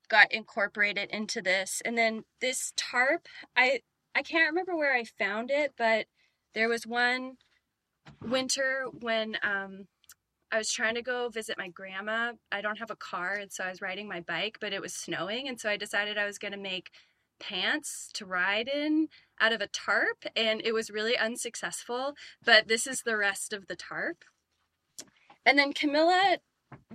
got 0.09 0.33
incorporated 0.33 1.11
into 1.11 1.41
this. 1.41 1.81
And 1.85 1.97
then 1.97 2.25
this 2.41 2.73
tarp, 2.77 3.29
I 3.57 3.81
I 4.15 4.23
can't 4.23 4.49
remember 4.51 4.77
where 4.77 4.95
I 4.95 5.05
found 5.05 5.51
it, 5.51 5.73
but 5.77 6.07
there 6.55 6.69
was 6.69 6.87
one 6.87 7.37
winter 8.21 8.87
when 9.01 9.37
um 9.43 9.87
I 10.51 10.59
was 10.59 10.71
trying 10.71 10.97
to 10.97 11.03
go 11.03 11.31
visit 11.31 11.57
my 11.57 11.69
grandma. 11.69 12.33
I 12.51 12.61
don't 12.61 12.79
have 12.79 12.91
a 12.91 12.97
car, 12.97 13.37
and 13.37 13.51
so 13.51 13.65
I 13.65 13.71
was 13.71 13.81
riding 13.81 14.07
my 14.07 14.21
bike, 14.21 14.59
but 14.61 14.75
it 14.75 14.83
was 14.83 14.93
snowing, 14.93 15.49
and 15.49 15.59
so 15.59 15.71
I 15.71 15.79
decided 15.79 16.19
I 16.19 16.27
was 16.27 16.39
going 16.39 16.53
to 16.53 16.59
make 16.59 16.91
pants 17.43 18.09
to 18.15 18.25
ride 18.25 18.69
in 18.69 19.09
out 19.41 19.53
of 19.53 19.61
a 19.61 19.67
tarp 19.67 20.25
and 20.37 20.63
it 20.65 20.73
was 20.73 20.91
really 20.91 21.19
unsuccessful 21.19 22.15
but 22.45 22.69
this 22.69 22.87
is 22.87 23.03
the 23.03 23.17
rest 23.17 23.53
of 23.53 23.67
the 23.67 23.77
tarp. 23.77 24.25
And 25.45 25.59
then 25.59 25.73
camilla 25.73 26.39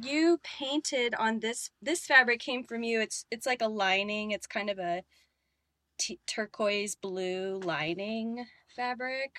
you 0.02 0.40
painted 0.44 1.14
on 1.16 1.40
this 1.40 1.70
this 1.82 2.06
fabric 2.06 2.40
came 2.40 2.64
from 2.64 2.84
you. 2.84 3.02
It's 3.02 3.26
it's 3.30 3.46
like 3.46 3.62
a 3.62 3.68
lining. 3.68 4.32
It's 4.32 4.48
kind 4.48 4.70
of 4.70 4.80
a 4.80 5.04
t- 6.00 6.20
turquoise 6.26 6.96
blue 6.96 7.60
lining 7.60 8.46
fabric. 8.76 9.36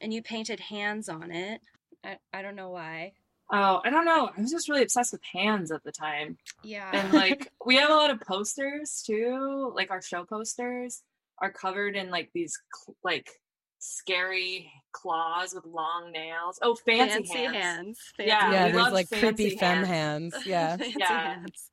And 0.00 0.14
you 0.14 0.22
painted 0.22 0.60
hands 0.60 1.08
on 1.08 1.32
it. 1.32 1.60
I, 2.04 2.18
I 2.32 2.42
don't 2.42 2.56
know 2.56 2.70
why 2.70 3.12
Oh, 3.50 3.80
I 3.82 3.90
don't 3.90 4.04
know. 4.04 4.30
I 4.36 4.40
was 4.40 4.50
just 4.50 4.68
really 4.68 4.82
obsessed 4.82 5.12
with 5.12 5.22
hands 5.32 5.70
at 5.72 5.82
the 5.82 5.92
time. 5.92 6.36
Yeah. 6.62 6.90
And 6.92 7.12
like 7.12 7.50
we 7.64 7.76
have 7.76 7.90
a 7.90 7.94
lot 7.94 8.10
of 8.10 8.20
posters 8.20 9.02
too. 9.06 9.72
Like 9.74 9.90
our 9.90 10.02
show 10.02 10.24
posters 10.24 11.02
are 11.40 11.50
covered 11.50 11.96
in 11.96 12.10
like 12.10 12.30
these 12.34 12.58
like 13.02 13.30
scary 13.78 14.70
claws 14.92 15.54
with 15.54 15.64
long 15.64 16.12
nails. 16.12 16.58
Oh, 16.62 16.74
fancy, 16.74 17.26
fancy 17.26 17.38
hands. 17.38 17.56
hands. 17.56 17.98
Fancy 18.16 18.28
yeah, 18.28 18.50
yeah. 18.50 18.72
There's 18.72 18.92
like 18.92 19.08
creepy 19.08 19.56
femme 19.56 19.84
hands. 19.84 20.34
hands. 20.34 20.46
Yeah. 20.46 20.76
yeah. 20.80 21.34
Hands. 21.34 21.70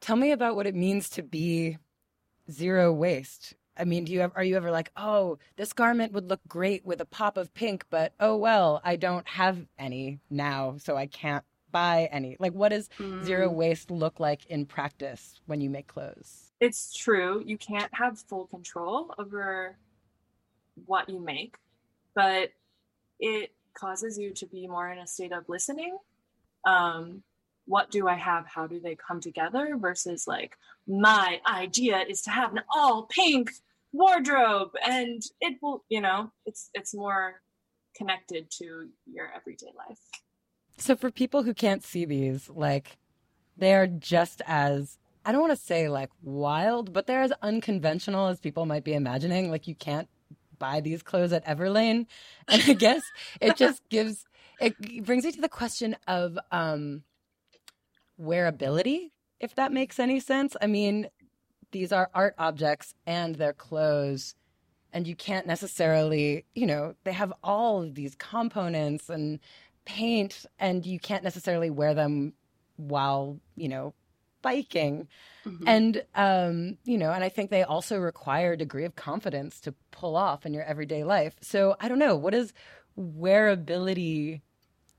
Tell 0.00 0.16
me 0.16 0.32
about 0.32 0.56
what 0.56 0.66
it 0.66 0.74
means 0.74 1.10
to 1.10 1.22
be 1.22 1.78
zero 2.50 2.92
waste. 2.92 3.54
I 3.80 3.84
mean, 3.84 4.04
do 4.04 4.12
you 4.12 4.20
have, 4.20 4.32
are 4.36 4.44
you 4.44 4.56
ever 4.56 4.70
like, 4.70 4.90
oh, 4.96 5.38
this 5.56 5.72
garment 5.72 6.12
would 6.12 6.28
look 6.28 6.40
great 6.46 6.84
with 6.84 7.00
a 7.00 7.06
pop 7.06 7.38
of 7.38 7.52
pink, 7.54 7.86
but 7.88 8.12
oh 8.20 8.36
well, 8.36 8.80
I 8.84 8.96
don't 8.96 9.26
have 9.26 9.66
any 9.78 10.20
now, 10.28 10.76
so 10.78 10.96
I 10.96 11.06
can't 11.06 11.44
buy 11.72 12.08
any. 12.12 12.36
Like, 12.38 12.52
what 12.52 12.70
does 12.70 12.88
mm. 12.98 13.24
zero 13.24 13.48
waste 13.50 13.90
look 13.90 14.20
like 14.20 14.44
in 14.46 14.66
practice 14.66 15.40
when 15.46 15.60
you 15.60 15.70
make 15.70 15.86
clothes? 15.86 16.52
It's 16.60 16.92
true. 16.94 17.42
You 17.44 17.56
can't 17.56 17.92
have 17.94 18.18
full 18.18 18.46
control 18.46 19.14
over 19.18 19.78
what 20.86 21.08
you 21.08 21.18
make, 21.18 21.56
but 22.14 22.50
it 23.18 23.52
causes 23.74 24.18
you 24.18 24.32
to 24.34 24.46
be 24.46 24.66
more 24.66 24.90
in 24.90 24.98
a 24.98 25.06
state 25.06 25.32
of 25.32 25.48
listening. 25.48 25.96
Um, 26.64 27.22
what 27.66 27.90
do 27.90 28.08
I 28.08 28.14
have? 28.14 28.46
How 28.46 28.66
do 28.66 28.80
they 28.80 28.96
come 28.96 29.20
together? 29.20 29.76
Versus 29.78 30.26
like, 30.26 30.56
my 30.86 31.40
idea 31.46 32.00
is 32.00 32.22
to 32.22 32.30
have 32.30 32.52
an 32.52 32.60
all 32.74 33.04
pink 33.04 33.52
wardrobe 33.92 34.70
and 34.86 35.22
it 35.40 35.58
will 35.60 35.84
you 35.88 36.00
know 36.00 36.30
it's 36.46 36.70
it's 36.74 36.94
more 36.94 37.40
connected 37.96 38.50
to 38.50 38.88
your 39.06 39.30
everyday 39.34 39.72
life. 39.76 39.98
So 40.78 40.96
for 40.96 41.10
people 41.10 41.42
who 41.42 41.54
can't 41.54 41.84
see 41.84 42.04
these 42.04 42.48
like 42.48 42.98
they 43.56 43.74
are 43.74 43.86
just 43.86 44.40
as 44.46 44.96
i 45.26 45.32
don't 45.32 45.40
want 45.40 45.52
to 45.52 45.64
say 45.64 45.88
like 45.88 46.08
wild 46.22 46.92
but 46.92 47.06
they're 47.06 47.20
as 47.22 47.32
unconventional 47.42 48.28
as 48.28 48.40
people 48.40 48.66
might 48.66 48.84
be 48.84 48.94
imagining. 48.94 49.50
Like 49.50 49.66
you 49.66 49.74
can't 49.74 50.08
buy 50.58 50.80
these 50.80 51.02
clothes 51.02 51.32
at 51.32 51.44
everlane. 51.46 52.06
And 52.48 52.62
i 52.66 52.74
guess 52.74 53.02
it 53.40 53.56
just 53.56 53.82
gives 53.88 54.24
it 54.60 55.04
brings 55.04 55.24
me 55.24 55.32
to 55.32 55.40
the 55.40 55.48
question 55.48 55.96
of 56.06 56.38
um 56.52 57.02
wearability 58.20 59.10
if 59.40 59.54
that 59.54 59.72
makes 59.72 59.98
any 59.98 60.20
sense. 60.20 60.54
I 60.60 60.66
mean 60.66 61.08
these 61.72 61.92
are 61.92 62.10
art 62.14 62.34
objects 62.38 62.94
and 63.06 63.34
they're 63.34 63.52
clothes. 63.52 64.34
And 64.92 65.06
you 65.06 65.14
can't 65.14 65.46
necessarily 65.46 66.44
you 66.54 66.66
know 66.66 66.94
they 67.04 67.12
have 67.12 67.32
all 67.42 67.82
of 67.82 67.94
these 67.94 68.14
components 68.16 69.08
and 69.08 69.38
paint 69.84 70.46
and 70.58 70.84
you 70.84 70.98
can't 70.98 71.24
necessarily 71.24 71.70
wear 71.70 71.94
them 71.94 72.32
while 72.76 73.38
you 73.56 73.68
know 73.68 73.94
biking. 74.42 75.08
Mm-hmm. 75.46 75.64
and 75.66 76.02
um 76.16 76.76
you 76.84 76.98
know 76.98 77.12
and 77.12 77.24
i 77.24 77.30
think 77.30 77.48
they 77.50 77.62
also 77.62 77.96
require 77.98 78.52
a 78.52 78.58
degree 78.58 78.84
of 78.84 78.94
confidence 78.94 79.58
to 79.60 79.72
pull 79.90 80.14
off 80.14 80.44
in 80.44 80.52
your 80.52 80.64
everyday 80.64 81.04
life. 81.04 81.34
So 81.40 81.76
i 81.80 81.88
don't 81.88 81.98
know 81.98 82.16
what 82.16 82.32
does 82.32 82.52
wearability 82.98 84.40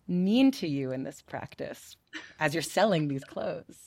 mean 0.07 0.51
to 0.51 0.67
you 0.67 0.91
in 0.91 1.03
this 1.03 1.21
practice 1.21 1.95
as 2.39 2.53
you're 2.53 2.63
selling 2.63 3.07
these 3.07 3.23
clothes 3.23 3.77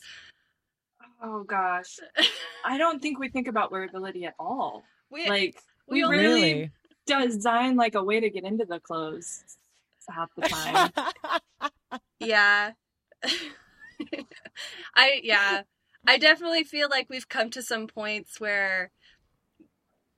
Oh 1.27 1.43
gosh. 1.43 1.97
I 2.65 2.77
don't 2.77 3.01
think 3.01 3.17
we 3.17 3.29
think 3.29 3.47
about 3.47 3.71
wearability 3.71 4.25
at 4.25 4.35
all. 4.37 4.83
We, 5.09 5.27
like 5.27 5.55
we, 5.87 6.03
we 6.03 6.09
really, 6.09 6.43
really 6.43 6.71
design 7.07 7.75
like 7.75 7.95
a 7.95 8.03
way 8.03 8.19
to 8.19 8.29
get 8.29 8.43
into 8.43 8.65
the 8.65 8.79
clothes 8.79 9.43
half 10.07 10.29
the 10.35 10.47
time. 10.47 10.91
yeah. 12.19 12.71
I 14.95 15.19
yeah. 15.23 15.63
I 16.05 16.19
definitely 16.19 16.63
feel 16.63 16.89
like 16.89 17.09
we've 17.09 17.27
come 17.27 17.49
to 17.51 17.63
some 17.63 17.87
points 17.87 18.39
where 18.39 18.91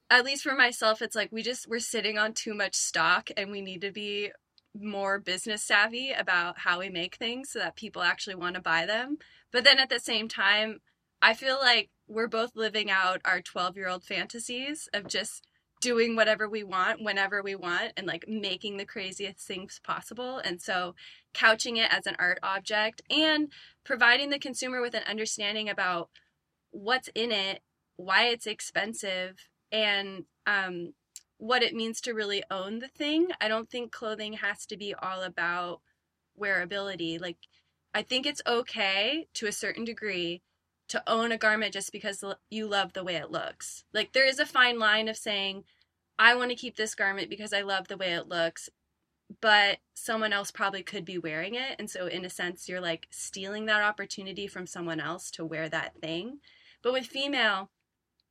at 0.10 0.26
least 0.26 0.44
for 0.44 0.56
myself 0.56 1.02
it's 1.02 1.16
like 1.16 1.32
we 1.32 1.42
just 1.42 1.70
we're 1.70 1.80
sitting 1.80 2.18
on 2.18 2.34
too 2.34 2.54
much 2.54 2.76
stock 2.76 3.30
and 3.38 3.50
we 3.50 3.62
need 3.62 3.80
to 3.80 3.92
be 3.92 4.32
more 4.76 5.20
business 5.20 5.64
savvy 5.64 6.12
about 6.12 6.60
how 6.60 6.80
we 6.80 6.90
make 6.90 7.16
things 7.16 7.52
so 7.52 7.60
that 7.60 7.78
people 7.78 8.02
actually 8.02 8.36
want 8.36 8.56
to 8.56 8.62
buy 8.62 8.86
them. 8.86 9.18
But 9.54 9.64
then 9.64 9.80
at 9.80 9.90
the 9.90 10.00
same 10.00 10.28
time, 10.28 10.82
I 11.22 11.34
feel 11.34 11.58
like 11.60 11.90
we're 12.08 12.28
both 12.28 12.56
living 12.56 12.90
out 12.90 13.22
our 13.26 13.42
12 13.42 13.76
year 13.76 13.90
old 13.90 14.04
fantasies 14.04 14.88
of 14.94 15.08
just 15.08 15.46
doing 15.80 16.16
whatever 16.16 16.50
we 16.50 16.64
want 16.64 17.04
whenever 17.04 17.44
we 17.44 17.56
want 17.56 17.92
and 17.96 18.08
like 18.08 18.28
making 18.28 18.78
the 18.78 18.86
craziest 18.86 19.40
things 19.40 19.80
possible. 19.84 20.40
And 20.40 20.62
so 20.62 20.96
couching 21.34 21.78
it 21.78 21.94
as 21.94 22.08
an 22.08 22.16
art 22.18 22.40
object 22.42 23.02
and 23.10 23.52
providing 23.84 24.30
the 24.30 24.40
consumer 24.40 24.82
with 24.82 24.96
an 24.96 25.04
understanding 25.08 25.70
about 25.70 26.10
what's 26.72 27.10
in 27.14 27.32
it, 27.32 27.62
why 27.96 28.28
it's 28.28 28.48
expensive, 28.48 29.48
and 29.72 30.26
um, 30.46 30.94
what 31.38 31.64
it 31.64 31.76
means 31.76 32.02
to 32.02 32.14
really 32.14 32.44
own 32.50 32.80
the 32.80 32.88
thing. 32.88 33.28
I 33.40 33.48
don't 33.48 33.70
think 33.70 33.92
clothing 33.92 34.34
has 34.34 34.66
to 34.68 34.78
be 34.78 34.94
all 34.96 35.22
about 35.22 35.82
wearability. 36.40 37.20
Like, 37.20 37.38
I 37.94 38.02
think 38.02 38.26
it's 38.26 38.42
okay 38.48 39.28
to 39.36 39.48
a 39.48 39.52
certain 39.52 39.86
degree 39.86 40.42
to 40.90 41.04
own 41.08 41.32
a 41.32 41.38
garment 41.38 41.74
just 41.74 41.92
because 41.92 42.24
you 42.50 42.68
love 42.68 42.94
the 42.94 43.04
way 43.04 43.16
it 43.16 43.32
looks. 43.32 43.84
Like 43.94 44.14
there 44.14 44.28
is 44.28 44.40
a 44.40 44.46
fine 44.46 44.80
line 44.80 45.08
of 45.08 45.18
saying, 45.18 45.64
I 46.20 46.36
want 46.36 46.50
to 46.50 46.56
keep 46.56 46.76
this 46.76 46.96
garment 46.96 47.30
because 47.30 47.54
I 47.54 47.62
love 47.62 47.88
the 47.88 47.98
way 47.98 48.14
it 48.14 48.28
looks, 48.28 48.70
but 49.42 49.80
someone 49.94 50.34
else 50.34 50.52
probably 50.52 50.84
could 50.84 51.06
be 51.06 51.18
wearing 51.18 51.56
it. 51.56 51.76
And 51.78 51.90
so, 51.90 52.08
in 52.08 52.26
a 52.26 52.30
sense, 52.30 52.68
you're 52.68 52.82
like 52.82 53.08
stealing 53.12 53.66
that 53.66 53.84
opportunity 53.84 54.48
from 54.48 54.66
someone 54.66 55.00
else 55.00 55.30
to 55.32 55.46
wear 55.46 55.70
that 55.70 56.00
thing. 56.00 56.40
But 56.82 56.94
with 56.94 57.12
FEMAIL, 57.12 57.68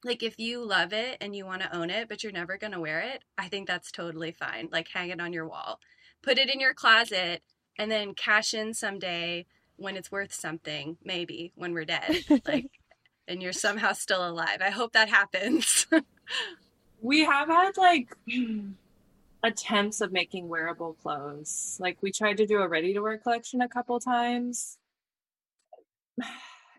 like 0.04 0.22
if 0.22 0.38
you 0.38 0.64
love 0.64 0.92
it 0.92 1.18
and 1.20 1.34
you 1.36 1.44
want 1.44 1.62
to 1.62 1.76
own 1.76 1.90
it, 1.90 2.08
but 2.08 2.22
you're 2.22 2.32
never 2.32 2.56
going 2.56 2.72
to 2.72 2.80
wear 2.80 3.00
it, 3.00 3.22
I 3.36 3.48
think 3.48 3.66
that's 3.66 3.90
totally 3.90 4.32
fine. 4.32 4.68
Like 4.72 4.88
hang 4.88 5.10
it 5.10 5.20
on 5.20 5.32
your 5.32 5.46
wall, 5.46 5.80
put 6.22 6.38
it 6.38 6.52
in 6.52 6.60
your 6.60 6.74
closet, 6.74 7.42
and 7.78 7.90
then 7.90 8.14
cash 8.14 8.54
in 8.54 8.72
someday 8.72 9.46
when 9.76 9.96
it's 9.96 10.10
worth 10.10 10.32
something, 10.32 10.96
maybe 11.04 11.52
when 11.54 11.72
we're 11.72 11.84
dead, 11.84 12.24
like, 12.46 12.70
and 13.28 13.42
you're 13.42 13.52
somehow 13.52 13.92
still 13.92 14.26
alive. 14.26 14.58
I 14.60 14.70
hope 14.70 14.92
that 14.92 15.08
happens. 15.08 15.86
we 17.00 17.24
have 17.24 17.48
had 17.48 17.76
like 17.76 18.16
attempts 19.42 20.00
of 20.00 20.12
making 20.12 20.48
wearable 20.48 20.94
clothes. 20.94 21.78
Like 21.80 21.98
we 22.02 22.12
tried 22.12 22.38
to 22.38 22.46
do 22.46 22.58
a 22.58 22.68
ready 22.68 22.92
to 22.94 23.00
wear 23.00 23.18
collection 23.18 23.60
a 23.60 23.68
couple 23.68 24.00
times. 24.00 24.78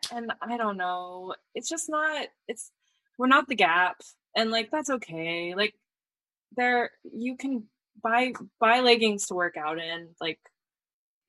And 0.10 0.32
I 0.42 0.56
don't 0.56 0.78
know. 0.78 1.36
It's 1.54 1.68
just 1.68 1.90
not 1.90 2.28
it's 2.48 2.72
we're 3.18 3.28
not 3.28 3.50
the 3.50 3.56
gap 3.56 3.98
and 4.34 4.52
like 4.52 4.72
that's 4.72 4.90
okay. 4.90 5.54
Like 5.54 5.74
there 6.56 6.92
you 7.04 7.36
can 7.36 7.64
buy 8.02 8.32
buy 8.58 8.80
leggings 8.80 9.28
to 9.28 9.34
work 9.34 9.58
out 9.58 9.80
in 9.80 10.10
like 10.22 10.40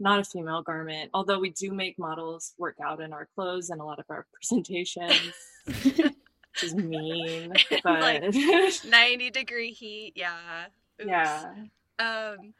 not 0.01 0.19
a 0.19 0.23
FEMAIL 0.23 0.65
garment 0.65 1.11
although 1.15 1.39
we 1.39 1.51
do 1.51 1.73
make 1.73 1.99
models 1.99 2.55
work 2.59 2.77
out 2.83 3.01
in 3.01 3.13
our 3.13 3.29
clothes 3.35 3.71
and 3.71 3.81
a 3.81 3.85
lot 3.85 3.99
of 3.99 4.05
our 4.09 4.27
presentations 4.33 5.33
which 5.67 6.15
is 6.63 6.75
mean 6.75 7.53
but 7.85 8.01
like 8.01 8.23
90 8.89 9.31
degree 9.31 9.73
heat 9.73 10.13
yeah 10.17 10.67
Oops. 11.01 11.09
yeah 11.09 11.53
um 11.99 12.55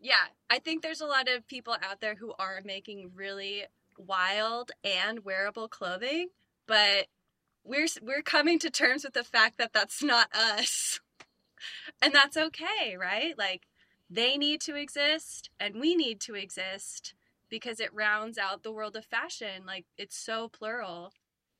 yeah 0.00 0.26
i 0.50 0.58
think 0.58 0.82
there's 0.82 1.00
a 1.00 1.06
lot 1.06 1.28
of 1.28 1.46
people 1.46 1.74
out 1.74 2.00
there 2.00 2.14
who 2.14 2.32
are 2.38 2.60
making 2.64 3.10
really 3.14 3.64
wild 3.98 4.72
and 4.84 5.24
wearable 5.24 5.68
clothing 5.68 6.28
but 6.66 7.06
we're 7.64 7.86
we're 8.02 8.22
coming 8.22 8.58
to 8.58 8.70
terms 8.70 9.04
with 9.04 9.12
the 9.14 9.22
fact 9.22 9.58
that 9.58 9.72
that's 9.72 10.02
not 10.02 10.28
us 10.34 11.00
and 12.00 12.12
that's 12.12 12.36
okay, 12.36 12.96
right? 12.98 13.36
Like 13.36 13.62
they 14.12 14.36
need 14.36 14.60
to 14.60 14.74
exist 14.74 15.50
and 15.58 15.76
we 15.76 15.94
need 15.94 16.20
to 16.20 16.34
exist 16.34 17.14
because 17.48 17.80
it 17.80 17.92
rounds 17.94 18.38
out 18.38 18.62
the 18.62 18.72
world 18.72 18.96
of 18.96 19.04
fashion. 19.04 19.64
Like 19.66 19.86
it's 19.96 20.16
so 20.16 20.48
plural. 20.48 21.12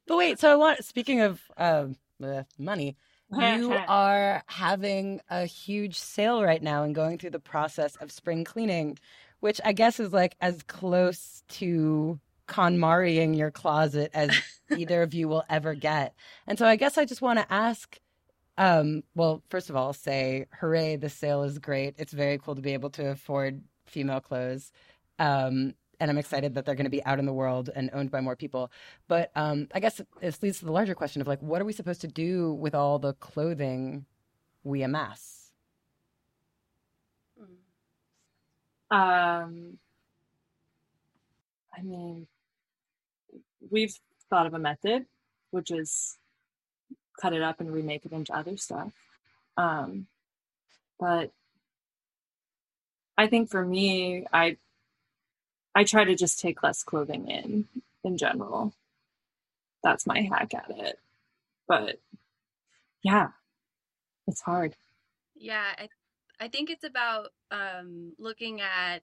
But 0.06 0.16
wait, 0.16 0.38
so 0.38 0.52
I 0.52 0.56
want 0.56 0.84
speaking 0.84 1.20
of 1.20 1.40
uh, 1.56 1.86
money, 2.58 2.96
you 3.30 3.72
are 3.88 4.42
having 4.46 5.20
a 5.30 5.46
huge 5.46 5.98
sale 5.98 6.42
right 6.42 6.62
now 6.62 6.82
and 6.82 6.94
going 6.94 7.18
through 7.18 7.30
the 7.30 7.38
process 7.38 7.96
of 7.96 8.12
spring 8.12 8.44
cleaning, 8.44 8.98
which 9.40 9.60
I 9.64 9.72
guess 9.72 9.98
is 9.98 10.12
like 10.12 10.36
as 10.40 10.62
close 10.64 11.42
to 11.50 12.20
KonMariing 12.48 13.36
your 13.36 13.50
closet 13.50 14.10
as 14.12 14.30
either 14.76 15.02
of 15.02 15.14
you 15.14 15.28
will 15.28 15.44
ever 15.48 15.74
get. 15.74 16.14
And 16.46 16.58
so 16.58 16.66
I 16.66 16.76
guess 16.76 16.98
I 16.98 17.04
just 17.04 17.22
want 17.22 17.38
to 17.38 17.50
ask 17.52 17.98
um, 18.58 19.02
well, 19.14 19.42
first 19.50 19.70
of 19.70 19.76
all, 19.76 19.92
say 19.92 20.46
hooray! 20.60 20.96
The 20.96 21.08
sale 21.08 21.42
is 21.44 21.58
great. 21.58 21.94
It's 21.98 22.12
very 22.12 22.38
cool 22.38 22.54
to 22.54 22.62
be 22.62 22.74
able 22.74 22.90
to 22.90 23.10
afford 23.10 23.62
FEMAIL 23.90 24.22
clothes, 24.22 24.72
um, 25.18 25.74
and 26.00 26.10
I'm 26.10 26.18
excited 26.18 26.54
that 26.54 26.64
they're 26.64 26.74
going 26.74 26.84
to 26.84 26.90
be 26.90 27.04
out 27.04 27.18
in 27.18 27.26
the 27.26 27.32
world 27.32 27.70
and 27.74 27.90
owned 27.92 28.10
by 28.10 28.20
more 28.20 28.36
people. 28.36 28.72
But 29.08 29.30
um, 29.36 29.68
I 29.74 29.80
guess 29.80 30.00
this 30.20 30.42
leads 30.42 30.58
to 30.58 30.64
the 30.64 30.72
larger 30.72 30.94
question 30.94 31.22
of 31.22 31.28
like, 31.28 31.40
what 31.40 31.62
are 31.62 31.64
we 31.64 31.72
supposed 31.72 32.00
to 32.02 32.08
do 32.08 32.54
with 32.54 32.74
all 32.74 32.98
the 32.98 33.14
clothing 33.14 34.04
we 34.64 34.82
amass? 34.82 35.52
Um, 38.90 39.78
I 41.74 41.82
mean, 41.82 42.26
we've 43.70 43.94
thought 44.28 44.46
of 44.46 44.54
a 44.54 44.58
method, 44.58 45.06
which 45.50 45.70
is 45.70 46.18
cut 47.22 47.32
it 47.32 47.42
up 47.42 47.60
and 47.60 47.72
remake 47.72 48.04
it 48.04 48.12
into 48.12 48.36
other 48.36 48.56
stuff. 48.56 48.90
Um, 49.56 50.08
but 50.98 51.30
I 53.16 53.28
think 53.28 53.50
for 53.50 53.64
me, 53.64 54.26
I 54.32 54.56
I 55.74 55.84
try 55.84 56.04
to 56.04 56.16
just 56.16 56.40
take 56.40 56.62
less 56.62 56.82
clothing 56.82 57.28
in 57.28 57.68
in 58.04 58.18
general. 58.18 58.74
That's 59.84 60.06
my 60.06 60.20
hack 60.22 60.52
at 60.54 60.70
it. 60.70 60.98
But 61.68 62.00
yeah, 63.02 63.28
it's 64.26 64.40
hard. 64.42 64.74
Yeah, 65.36 65.64
I 65.78 65.88
I 66.40 66.48
think 66.48 66.70
it's 66.70 66.84
about 66.84 67.28
um, 67.50 68.14
looking 68.18 68.60
at 68.60 69.02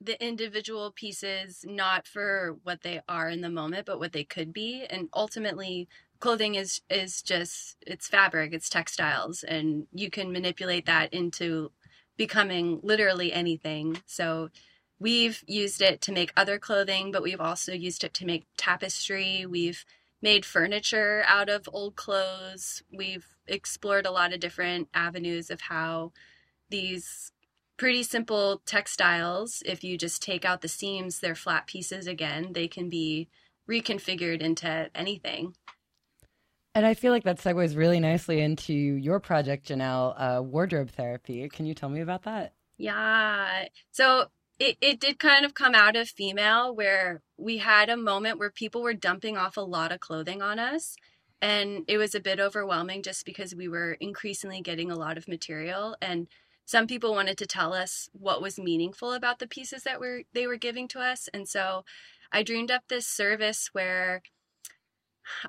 the 0.00 0.22
individual 0.24 0.92
pieces 0.92 1.64
not 1.66 2.06
for 2.06 2.56
what 2.62 2.82
they 2.82 3.00
are 3.08 3.28
in 3.28 3.40
the 3.40 3.50
moment, 3.50 3.86
but 3.86 3.98
what 3.98 4.12
they 4.12 4.24
could 4.24 4.52
be, 4.52 4.84
and 4.88 5.08
ultimately 5.14 5.88
clothing 6.20 6.54
is 6.54 6.80
is 6.90 7.22
just 7.22 7.76
it's 7.86 8.08
fabric 8.08 8.52
it's 8.52 8.68
textiles 8.68 9.42
and 9.42 9.86
you 9.92 10.10
can 10.10 10.32
manipulate 10.32 10.86
that 10.86 11.12
into 11.12 11.70
becoming 12.16 12.80
literally 12.82 13.32
anything. 13.32 14.02
So 14.06 14.50
we've 14.98 15.44
used 15.46 15.80
it 15.80 16.00
to 16.02 16.12
make 16.12 16.32
other 16.36 16.58
clothing 16.58 17.12
but 17.12 17.22
we've 17.22 17.40
also 17.40 17.72
used 17.72 18.02
it 18.04 18.14
to 18.14 18.26
make 18.26 18.46
tapestry. 18.56 19.46
We've 19.46 19.84
made 20.20 20.44
furniture 20.44 21.22
out 21.26 21.48
of 21.48 21.68
old 21.72 21.94
clothes. 21.94 22.82
We've 22.92 23.26
explored 23.46 24.06
a 24.06 24.10
lot 24.10 24.32
of 24.32 24.40
different 24.40 24.88
avenues 24.92 25.50
of 25.50 25.60
how 25.62 26.12
these 26.70 27.30
pretty 27.76 28.02
simple 28.02 28.60
textiles 28.66 29.62
if 29.64 29.84
you 29.84 29.96
just 29.96 30.20
take 30.20 30.44
out 30.44 30.60
the 30.60 30.68
seams 30.68 31.20
they're 31.20 31.36
flat 31.36 31.68
pieces 31.68 32.08
again. 32.08 32.52
They 32.52 32.66
can 32.66 32.88
be 32.88 33.28
reconfigured 33.70 34.40
into 34.40 34.90
anything 34.96 35.54
and 36.78 36.86
I 36.86 36.94
feel 36.94 37.10
like 37.10 37.24
that 37.24 37.38
segues 37.38 37.76
really 37.76 37.98
nicely 37.98 38.40
into 38.40 38.72
your 38.72 39.18
project, 39.18 39.66
Janelle, 39.66 40.14
uh, 40.16 40.40
wardrobe 40.44 40.90
therapy. 40.90 41.48
Can 41.48 41.66
you 41.66 41.74
tell 41.74 41.88
me 41.88 42.00
about 42.00 42.22
that? 42.22 42.52
Yeah. 42.76 43.64
So 43.90 44.26
it, 44.60 44.76
it 44.80 45.00
did 45.00 45.18
kind 45.18 45.44
of 45.44 45.54
come 45.54 45.74
out 45.74 45.96
of 45.96 46.06
FEMAIL 46.06 46.76
where 46.76 47.20
we 47.36 47.58
had 47.58 47.88
a 47.88 47.96
moment 47.96 48.38
where 48.38 48.52
people 48.52 48.80
were 48.80 48.94
dumping 48.94 49.36
off 49.36 49.56
a 49.56 49.60
lot 49.60 49.90
of 49.90 49.98
clothing 49.98 50.40
on 50.40 50.60
us. 50.60 50.94
And 51.42 51.82
it 51.88 51.98
was 51.98 52.14
a 52.14 52.20
bit 52.20 52.38
overwhelming 52.38 53.02
just 53.02 53.26
because 53.26 53.56
we 53.56 53.66
were 53.66 53.96
increasingly 53.98 54.60
getting 54.60 54.92
a 54.92 54.96
lot 54.96 55.18
of 55.18 55.26
material. 55.26 55.96
And 56.00 56.28
some 56.64 56.86
people 56.86 57.10
wanted 57.10 57.38
to 57.38 57.46
tell 57.46 57.74
us 57.74 58.08
what 58.12 58.40
was 58.40 58.56
meaningful 58.56 59.14
about 59.14 59.40
the 59.40 59.48
pieces 59.48 59.82
that 59.82 59.98
were 59.98 60.22
they 60.32 60.46
were 60.46 60.56
giving 60.56 60.86
to 60.88 61.00
us. 61.00 61.28
And 61.34 61.48
so 61.48 61.84
I 62.30 62.44
dreamed 62.44 62.70
up 62.70 62.84
this 62.86 63.08
service 63.08 63.70
where 63.72 64.22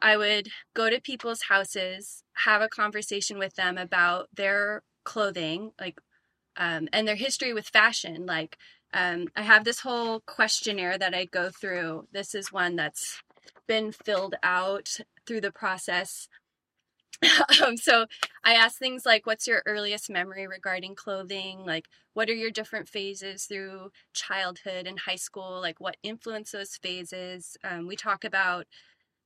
I 0.01 0.17
would 0.17 0.49
go 0.73 0.89
to 0.89 1.01
people's 1.01 1.43
houses, 1.43 2.23
have 2.45 2.61
a 2.61 2.69
conversation 2.69 3.37
with 3.37 3.55
them 3.55 3.77
about 3.77 4.27
their 4.35 4.83
clothing, 5.03 5.71
like, 5.79 5.99
um, 6.57 6.87
and 6.93 7.07
their 7.07 7.15
history 7.15 7.53
with 7.53 7.67
fashion. 7.67 8.25
Like, 8.25 8.57
um, 8.93 9.27
I 9.35 9.43
have 9.43 9.63
this 9.63 9.81
whole 9.81 10.21
questionnaire 10.21 10.97
that 10.97 11.13
I 11.13 11.25
go 11.25 11.49
through. 11.49 12.07
This 12.11 12.33
is 12.33 12.51
one 12.51 12.75
that's 12.75 13.21
been 13.67 13.91
filled 13.91 14.35
out 14.43 14.97
through 15.27 15.41
the 15.41 15.51
process. 15.51 16.27
um, 17.65 17.77
so 17.77 18.05
I 18.43 18.53
ask 18.53 18.77
things 18.77 19.05
like, 19.05 19.25
what's 19.25 19.47
your 19.47 19.61
earliest 19.65 20.09
memory 20.09 20.47
regarding 20.47 20.95
clothing? 20.95 21.65
Like, 21.65 21.87
what 22.13 22.29
are 22.29 22.33
your 22.33 22.51
different 22.51 22.87
phases 22.87 23.45
through 23.45 23.91
childhood 24.13 24.87
and 24.87 24.99
high 24.99 25.17
school? 25.17 25.59
Like, 25.61 25.79
what 25.79 25.97
influenced 26.01 26.53
those 26.53 26.77
phases? 26.81 27.57
Um, 27.63 27.87
we 27.87 27.95
talk 27.95 28.23
about 28.23 28.65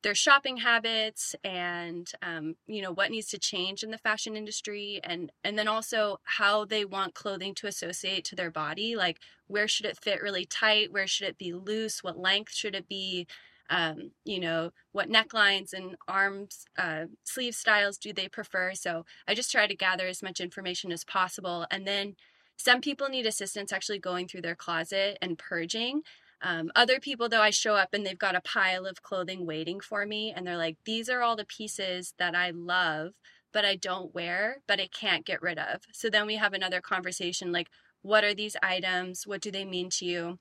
their 0.03 0.13
shopping 0.15 0.57
habits 0.57 1.33
and 1.43 2.11
um, 2.21 2.55
you 2.67 2.81
know 2.81 2.91
what 2.91 3.09
needs 3.09 3.27
to 3.27 3.39
change 3.39 3.83
in 3.83 3.91
the 3.91 3.97
fashion 3.97 4.35
industry 4.35 4.99
and 5.03 5.31
and 5.43 5.57
then 5.57 5.67
also 5.67 6.19
how 6.23 6.65
they 6.65 6.85
want 6.85 7.15
clothing 7.15 7.55
to 7.55 7.67
associate 7.67 8.25
to 8.25 8.35
their 8.35 8.51
body 8.51 8.95
like 8.95 9.19
where 9.47 9.67
should 9.67 9.85
it 9.85 9.97
fit 10.01 10.21
really 10.21 10.45
tight? 10.45 10.91
Where 10.91 11.07
should 11.07 11.27
it 11.27 11.37
be 11.37 11.53
loose? 11.53 12.03
What 12.03 12.17
length 12.17 12.53
should 12.53 12.75
it 12.75 12.87
be? 12.87 13.27
Um, 13.69 14.11
you 14.25 14.39
know 14.39 14.71
what 14.91 15.09
necklines 15.09 15.73
and 15.73 15.95
arms 16.07 16.65
uh, 16.77 17.05
sleeve 17.23 17.55
styles 17.55 17.97
do 17.97 18.11
they 18.11 18.27
prefer? 18.27 18.73
So 18.73 19.05
i 19.27 19.33
just 19.33 19.51
try 19.51 19.67
to 19.67 19.75
gather 19.75 20.05
as 20.05 20.21
much 20.21 20.41
information 20.41 20.91
as 20.91 21.05
possible. 21.05 21.65
And 21.71 21.87
then 21.87 22.15
some 22.57 22.81
people 22.81 23.09
need 23.09 23.25
assistance 23.25 23.71
actually 23.71 23.99
going 23.99 24.27
through 24.27 24.41
their 24.41 24.55
closet 24.55 25.17
and 25.21 25.37
purging 25.39 26.01
um, 26.43 26.71
other 26.75 26.99
people, 26.99 27.29
though, 27.29 27.41
I 27.41 27.49
show 27.51 27.75
up 27.75 27.93
and 27.93 28.05
they've 28.05 28.19
got 28.19 28.35
a 28.35 28.41
pile 28.41 28.85
of 28.85 29.01
clothing 29.01 29.45
waiting 29.45 29.79
for 29.79 30.05
me, 30.05 30.33
and 30.35 30.45
they're 30.45 30.57
like, 30.57 30.77
These 30.85 31.09
are 31.09 31.21
all 31.21 31.37
the 31.37 31.45
pieces 31.45 32.13
that 32.19 32.35
I 32.35 32.51
love, 32.51 33.13
but 33.53 33.63
I 33.63 33.77
don't 33.77 34.13
wear, 34.13 34.57
but 34.67 34.79
I 34.81 34.87
can't 34.87 35.25
get 35.25 35.41
rid 35.41 35.57
of. 35.57 35.83
So 35.93 36.09
then 36.09 36.27
we 36.27 36.35
have 36.35 36.53
another 36.53 36.81
conversation 36.81 37.53
like, 37.53 37.69
What 38.01 38.25
are 38.25 38.33
these 38.33 38.57
items? 38.61 39.25
What 39.25 39.41
do 39.41 39.51
they 39.51 39.63
mean 39.63 39.89
to 39.91 40.05
you? 40.05 40.39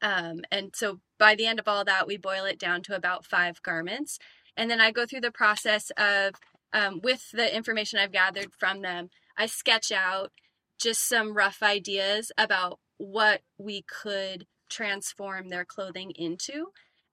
Um, 0.00 0.42
and 0.50 0.70
so 0.74 1.00
by 1.18 1.34
the 1.34 1.46
end 1.46 1.58
of 1.58 1.68
all 1.68 1.84
that, 1.84 2.06
we 2.06 2.16
boil 2.16 2.44
it 2.44 2.58
down 2.58 2.82
to 2.82 2.96
about 2.96 3.26
five 3.26 3.60
garments. 3.62 4.18
And 4.56 4.70
then 4.70 4.80
I 4.80 4.92
go 4.92 5.04
through 5.04 5.22
the 5.22 5.32
process 5.32 5.90
of, 5.96 6.34
um, 6.72 7.00
with 7.02 7.30
the 7.32 7.54
information 7.54 7.98
I've 7.98 8.12
gathered 8.12 8.52
from 8.56 8.82
them, 8.82 9.10
I 9.36 9.46
sketch 9.46 9.90
out 9.90 10.30
just 10.78 11.08
some 11.08 11.36
rough 11.36 11.62
ideas 11.62 12.30
about 12.38 12.78
what 12.98 13.42
we 13.58 13.82
could 13.82 14.46
transform 14.74 15.48
their 15.48 15.64
clothing 15.64 16.10
into. 16.16 16.66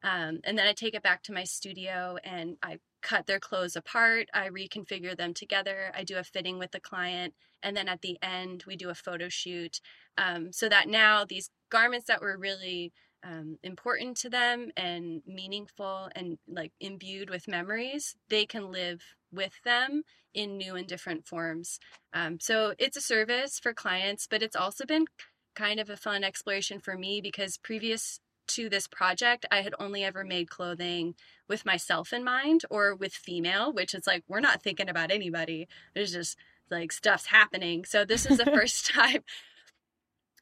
Um, 0.04 0.40
and 0.44 0.58
then 0.58 0.68
I 0.68 0.74
take 0.74 0.96
it 0.96 1.04
back 1.04 1.22
to 1.24 1.34
my 1.34 1.44
studio 1.44 2.18
and 2.24 2.58
I 2.64 2.80
cut 3.02 3.28
their 3.28 3.40
clothes 3.40 3.76
apart. 3.76 4.28
I 4.34 4.50
reconfigure 4.50 5.16
them 5.16 5.34
together. 5.34 5.92
I 5.96 6.04
do 6.04 6.18
a 6.18 6.24
fitting 6.24 6.58
with 6.58 6.72
the 6.72 6.80
client. 6.80 7.34
And 7.64 7.78
then 7.78 7.88
at 7.88 8.02
the 8.02 8.18
end, 8.22 8.64
we 8.66 8.76
do 8.76 8.90
a 8.90 8.96
photo 8.96 9.30
shoot 9.30 9.80
um, 10.18 10.52
so 10.52 10.68
that 10.70 10.88
now 10.88 11.24
these 11.24 11.52
garments 11.70 12.08
that 12.08 12.22
were 12.22 12.38
really 12.38 12.92
um, 13.24 13.58
important 13.62 14.18
to 14.18 14.30
them 14.30 14.72
and 14.76 15.22
meaningful 15.28 16.10
and 16.16 16.40
like 16.48 16.72
imbued 16.80 17.30
with 17.30 17.48
memories, 17.48 18.16
they 18.30 18.46
can 18.46 18.72
live 18.72 19.02
with 19.32 19.54
them 19.64 20.02
in 20.34 20.58
new 20.58 20.76
and 20.76 20.88
different 20.88 21.28
forms. 21.28 21.80
Um, 22.14 22.40
so 22.40 22.74
it's 22.80 22.98
a 22.98 23.02
service 23.02 23.60
for 23.60 23.74
clients, 23.74 24.28
but 24.30 24.42
it's 24.42 24.56
also 24.56 24.86
been 24.86 25.06
kind 25.56 25.80
of 25.80 25.90
a 25.90 25.98
fun 25.98 26.24
exploration 26.24 26.80
for 26.80 26.98
me 26.98 27.22
because 27.22 27.58
previous 27.58 28.20
to 28.48 28.70
this 28.70 28.88
project, 28.88 29.46
I 29.52 29.62
had 29.62 29.74
only 29.80 30.04
ever 30.04 30.24
made 30.24 30.50
clothing 30.50 31.16
with 31.48 31.66
myself 31.66 32.12
in 32.14 32.24
mind 32.24 32.64
or 32.70 32.96
with 32.96 33.14
FEMAIL, 33.14 33.74
which 33.74 33.94
is 33.94 34.08
like, 34.08 34.24
we're 34.28 34.40
not 34.40 34.62
thinking 34.62 34.90
about 34.90 35.12
anybody. 35.12 35.68
There's 35.94 36.12
just 36.12 36.38
like 36.70 36.92
stuff's 36.92 37.28
happening. 37.28 37.86
So 37.86 38.06
this 38.06 38.26
is 38.26 38.38
the 38.38 38.46
first 38.54 38.94
time. 38.94 39.24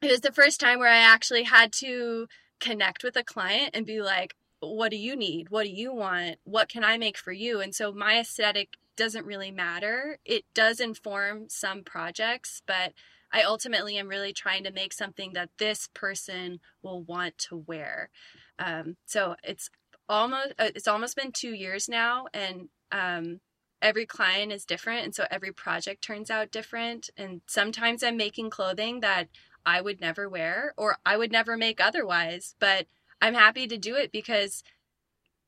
It 0.02 0.10
was 0.10 0.20
the 0.20 0.32
first 0.32 0.60
time 0.60 0.78
where 0.78 0.88
I 0.88 0.98
actually 0.98 1.44
had 1.44 1.72
to 1.74 2.26
connect 2.58 3.04
with 3.04 3.16
a 3.16 3.24
client 3.24 3.70
and 3.74 3.86
be 3.86 4.00
like, 4.00 4.34
what 4.60 4.90
do 4.90 4.96
you 4.96 5.16
need? 5.16 5.50
What 5.50 5.64
do 5.64 5.70
you 5.70 5.92
want? 5.92 6.36
What 6.44 6.68
can 6.68 6.84
I 6.84 6.98
make 6.98 7.16
for 7.16 7.32
you? 7.32 7.60
And 7.60 7.74
so 7.74 7.92
my 7.92 8.18
aesthetic 8.18 8.76
doesn't 8.96 9.26
really 9.26 9.50
matter. 9.50 10.18
It 10.24 10.44
does 10.52 10.80
inform 10.80 11.48
some 11.48 11.82
projects, 11.82 12.60
but 12.66 12.92
I 13.32 13.42
ultimately 13.42 13.96
am 13.96 14.08
really 14.08 14.32
trying 14.32 14.64
to 14.64 14.72
make 14.72 14.92
something 14.92 15.32
that 15.34 15.50
this 15.58 15.88
person 15.94 16.60
will 16.82 17.02
want 17.02 17.38
to 17.38 17.56
wear. 17.56 18.10
Um, 18.58 18.96
so 19.06 19.36
it's 19.42 19.70
almost 20.08 20.54
uh, 20.58 20.70
it's 20.74 20.88
almost 20.88 21.16
been 21.16 21.32
two 21.32 21.54
years 21.54 21.88
now, 21.88 22.26
and 22.34 22.68
um, 22.90 23.40
every 23.80 24.06
client 24.06 24.52
is 24.52 24.64
different, 24.64 25.04
and 25.04 25.14
so 25.14 25.26
every 25.30 25.52
project 25.52 26.02
turns 26.02 26.30
out 26.30 26.50
different. 26.50 27.10
And 27.16 27.40
sometimes 27.46 28.02
I'm 28.02 28.16
making 28.16 28.50
clothing 28.50 29.00
that 29.00 29.28
I 29.64 29.80
would 29.80 30.00
never 30.00 30.28
wear 30.28 30.74
or 30.76 30.96
I 31.04 31.16
would 31.16 31.32
never 31.32 31.56
make 31.56 31.80
otherwise. 31.80 32.54
But 32.58 32.86
I'm 33.20 33.34
happy 33.34 33.66
to 33.66 33.76
do 33.78 33.94
it 33.96 34.12
because 34.12 34.62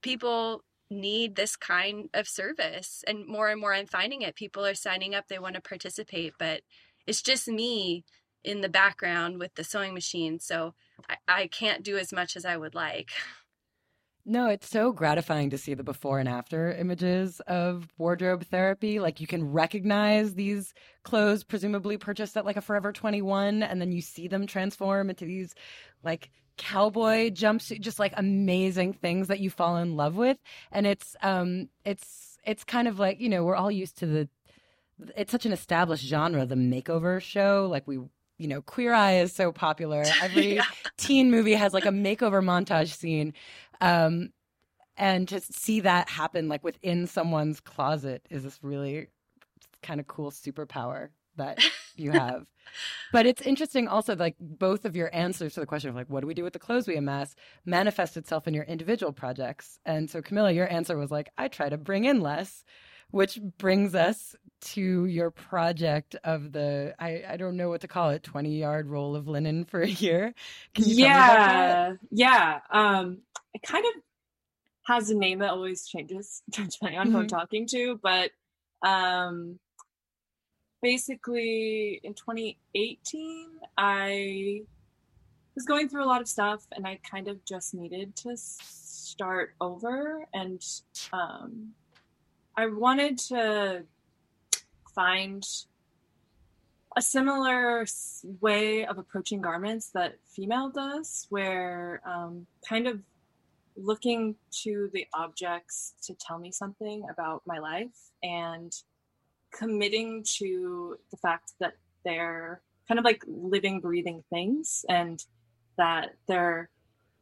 people 0.03 0.65
need 0.91 1.37
this 1.37 1.57
kind 1.57 2.11
of 2.13 2.29
service. 2.29 3.03
And 3.07 3.27
more 3.27 3.49
and 3.49 3.61
more 3.61 3.75
I'm 3.75 3.87
finding 3.87 4.23
it. 4.23 4.37
People 4.37 4.65
are 4.67 4.75
signing 4.75 5.15
up, 5.15 5.29
they 5.29 5.39
want 5.39 5.55
to 5.55 5.61
participate, 5.61 6.35
but 6.39 6.61
it's 7.07 7.23
just 7.23 7.49
me 7.49 8.05
in 8.45 8.61
the 8.61 8.69
background 8.69 9.39
with 9.39 9.55
the 9.55 9.65
sewing 9.65 9.95
machine. 9.95 10.41
So 10.41 10.75
I, 11.09 11.17
I 11.29 11.47
can't 11.47 11.83
do 11.83 11.97
as 11.97 12.13
much 12.13 12.37
as 12.37 12.45
I 12.45 12.57
would 12.57 12.75
like. 12.75 13.11
No, 14.25 14.49
it's 14.49 14.69
so 14.69 14.93
gratifying 14.93 15.51
to 15.51 15.59
see 15.59 15.75
the 15.75 15.83
before 15.83 16.21
and 16.21 16.29
after 16.29 16.73
images 16.73 17.41
of 17.49 17.89
wardrobe 17.99 18.45
therapy. 18.45 19.01
Like 19.01 19.21
you 19.21 19.27
can 19.27 19.51
recognize 19.51 20.35
these 20.35 20.75
clothes 21.03 21.43
presumably 21.43 21.97
purchased 21.97 22.37
at 22.37 22.45
like 22.45 22.57
a 22.57 22.61
Forever 22.61 22.93
21 22.93 23.65
and 23.65 23.81
then 23.81 23.91
you 23.91 24.01
see 24.01 24.29
them 24.29 24.47
transform 24.47 25.11
into 25.11 25.25
these 25.25 25.57
like 26.05 26.31
cowboy 26.57 27.31
jumpsuit 27.31 27.81
just 27.81 27.99
like 27.99 28.13
amazing 28.17 28.93
things 28.93 29.27
that 29.27 29.41
you 29.41 29.51
fall 29.51 29.79
in 29.79 29.97
love 29.97 30.15
with 30.15 30.39
and 30.71 30.87
it's 30.87 31.17
um 31.23 31.69
it's 31.85 32.33
it's 32.45 32.65
kind 32.65 32.89
of 32.89 32.99
like, 32.99 33.21
you 33.21 33.29
know, 33.29 33.45
we're 33.45 33.57
all 33.57 33.71
used 33.71 33.99
to 33.99 34.07
the 34.07 34.29
it's 35.17 35.33
such 35.33 35.47
an 35.47 35.53
established 35.53 36.05
genre, 36.05 36.47
the 36.47 36.55
makeover 36.55 37.21
show. 37.21 37.69
Like 37.71 37.87
we 37.87 37.99
you 38.39 38.49
know, 38.49 38.61
Queer 38.61 38.93
Eye 38.93 39.19
is 39.19 39.33
so 39.33 39.53
popular. 39.53 40.05
Every 40.23 40.57
yeah. 40.57 40.65
teen 40.97 41.31
movie 41.31 41.55
has 41.55 41.73
like 41.73 41.87
a 41.87 41.91
makeover 41.91 42.43
montage 42.43 42.93
scene. 42.97 43.35
Um, 43.81 44.31
and 44.97 45.29
to 45.29 45.41
see 45.41 45.81
that 45.81 46.09
happen 46.09 46.49
like 46.49 46.65
within 46.65 47.07
someone's 47.07 47.61
closet 47.61 48.27
is 48.31 48.43
this 48.43 48.59
really 48.63 49.09
kind 49.83 50.01
of 50.01 50.07
cool 50.07 50.31
superpower 50.31 51.09
that 51.37 51.59
you 51.97 52.11
have. 52.13 52.47
but 53.11 53.27
it's 53.27 53.43
interesting 53.43 53.89
also 53.89 54.15
like 54.15 54.37
both 54.39 54.85
of 54.85 54.95
your 54.95 55.13
answers 55.15 55.55
to 55.55 55.61
the 55.61 55.67
question 55.67 55.91
of 55.91 55.97
like 55.97 56.09
what 56.09 56.21
do 56.21 56.27
we 56.27 56.35
do 56.35 56.45
with 56.45 56.53
the 56.53 56.59
clothes 56.59 56.87
we 56.87 56.97
amass 56.97 57.35
manifest 57.65 58.17
itself 58.17 58.47
in 58.47 58.55
your 58.55 58.65
individual 58.65 59.13
projects. 59.13 59.79
And 59.85 60.11
so 60.11 60.21
Camilla, 60.21 60.53
your 60.53 60.71
answer 60.71 60.97
was 60.97 61.11
like 61.11 61.31
I 61.39 61.49
try 61.49 61.69
to 61.69 61.79
bring 61.79 62.05
in 62.05 62.21
less, 62.21 62.65
which 63.11 63.41
brings 63.59 63.95
us 63.95 64.37
to 64.63 65.07
your 65.07 65.31
project 65.31 66.17
of 66.25 66.53
the 66.53 66.95
I, 66.99 67.25
I 67.29 67.37
don't 67.37 67.57
know 67.57 67.69
what 67.69 67.83
to 67.83 67.89
call 67.89 68.11
it 68.11 68.23
20 68.23 68.59
yard 68.59 68.89
roll 68.89 69.17
of 69.17 69.29
linen 69.29 69.65
for 69.65 69.83
a 69.83 69.89
year. 69.89 70.35
yeah. 70.77 71.95
Yeah. 72.11 72.61
Um 72.71 73.19
it 73.55 73.63
kind 73.63 73.85
of 73.85 74.03
has 74.87 75.11
a 75.11 75.15
name 75.15 75.39
that 75.41 75.51
always 75.51 75.87
changes 75.87 76.43
depending 76.51 76.99
on 76.99 77.07
mm-hmm. 77.07 77.13
who 77.13 77.19
I'm 77.19 77.27
mm-hmm. 77.27 77.37
talking 77.37 77.67
to, 77.69 78.01
but 78.03 78.31
um, 78.83 79.59
basically 80.81 82.01
in 82.03 82.15
2018, 82.15 83.49
I 83.79 84.63
was 85.55 85.65
going 85.65 85.89
through 85.89 86.05
a 86.05 86.07
lot 86.07 86.21
of 86.21 86.29
stuff 86.29 86.67
and 86.73 86.87
I 86.87 86.99
kind 87.09 87.29
of 87.29 87.45
just 87.45 87.75
needed 87.75 88.17
to 88.17 88.37
start 88.37 89.55
over. 89.61 90.27
And 90.35 90.63
um, 91.13 91.73
I 92.57 92.67
wanted 92.67 93.19
to 93.29 93.85
find 94.95 95.45
a 96.97 97.03
similar 97.03 97.87
way 98.41 98.85
of 98.85 98.99
approaching 98.99 99.41
garments 99.41 99.91
that 99.95 100.17
FEMAIL 100.37 100.73
does, 100.75 101.27
where 101.31 102.03
um, 102.07 102.47
kind 102.69 102.87
of 102.87 103.01
looking 103.77 104.35
to 104.51 104.91
the 104.93 105.07
objects 105.15 105.95
to 106.03 106.15
tell 106.15 106.39
me 106.39 106.53
something 106.53 107.05
about 107.11 107.43
my 107.47 107.59
life 107.59 108.11
and 108.23 108.73
committing 109.51 110.25
to 110.39 110.97
the 111.11 111.17
fact 111.17 111.53
that 111.61 111.75
they're 112.05 112.61
kind 112.89 112.99
of 112.99 113.05
like 113.05 113.23
living, 113.27 113.81
breathing 113.81 114.23
things 114.29 114.85
and 114.89 115.25
that 115.79 116.15
they're 116.29 116.69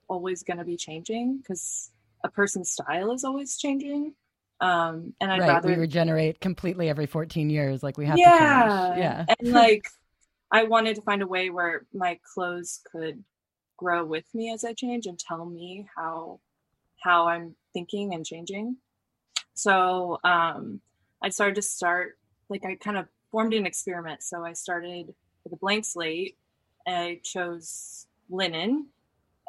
always 0.09 0.43
going 0.43 0.59
to 0.59 0.65
be 0.65 0.77
changing 0.77 1.39
because 1.39 1.91
a 2.25 2.29
person's 2.29 2.71
style 2.71 3.13
is 3.13 3.25
always 3.25 3.57
changing. 3.57 4.15
Um, 4.61 5.15
and 5.21 5.33
I'd 5.33 5.41
right, 5.41 5.49
rather 5.49 5.69
we 5.69 5.75
regenerate 5.75 6.41
completely 6.41 6.89
every 6.89 7.07
14 7.07 7.49
years, 7.49 7.83
like 7.83 7.97
we 7.97 8.07
have 8.07 8.19
yeah, 8.19 8.93
to. 8.95 9.01
Yeah. 9.01 9.25
And 9.41 9.53
like, 9.53 9.87
I 10.53 10.65
wanted 10.65 10.97
to 10.97 11.03
find 11.03 11.23
a 11.23 11.27
way 11.27 11.51
where 11.51 11.87
my 11.95 12.19
clothes 12.35 12.81
could 12.91 13.25
grow 13.77 14.05
with 14.05 14.27
me 14.35 14.53
as 14.53 14.65
I 14.65 14.75
change 14.75 15.07
and 15.07 15.19
tell 15.19 15.47
me 15.47 15.89
how 15.97 16.41
how 17.03 17.29
I'm 17.29 17.57
thinking 17.73 18.13
and 18.13 18.27
changing. 18.27 18.77
So 19.55 20.19
um, 20.23 20.83
I 21.23 21.31
started 21.31 21.55
to 21.55 21.63
start 21.63 22.19
like 22.51 22.65
I 22.65 22.75
kind 22.75 22.99
of 22.99 23.07
formed 23.31 23.55
an 23.55 23.65
experiment. 23.65 24.23
So 24.23 24.45
I 24.45 24.53
started 24.53 25.15
with 25.45 25.53
a 25.55 25.57
blank 25.57 25.87
slate. 25.87 26.37
I 26.87 27.21
chose 27.25 28.07
linen 28.29 28.89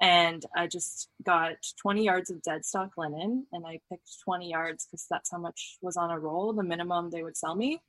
and 0.02 0.44
I 0.56 0.66
just 0.66 1.10
got 1.24 1.54
20 1.80 2.04
yards 2.04 2.32
of 2.32 2.42
dead 2.42 2.66
stock 2.66 2.98
linen 2.98 3.46
and 3.54 3.68
I 3.68 3.80
picked 3.88 4.20
20 4.26 4.50
yards 4.50 4.86
because 4.86 5.06
that's 5.08 5.30
how 5.30 5.38
much 5.38 5.78
was 5.80 5.96
on 5.96 6.10
a 6.10 6.20
roll, 6.20 6.54
the 6.54 6.64
minimum 6.64 7.12
they 7.12 7.22
would 7.22 7.38
sell 7.38 7.54
me. 7.54 7.80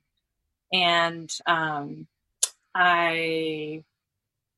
And 0.71 1.31
um, 1.47 2.07
I 2.75 3.83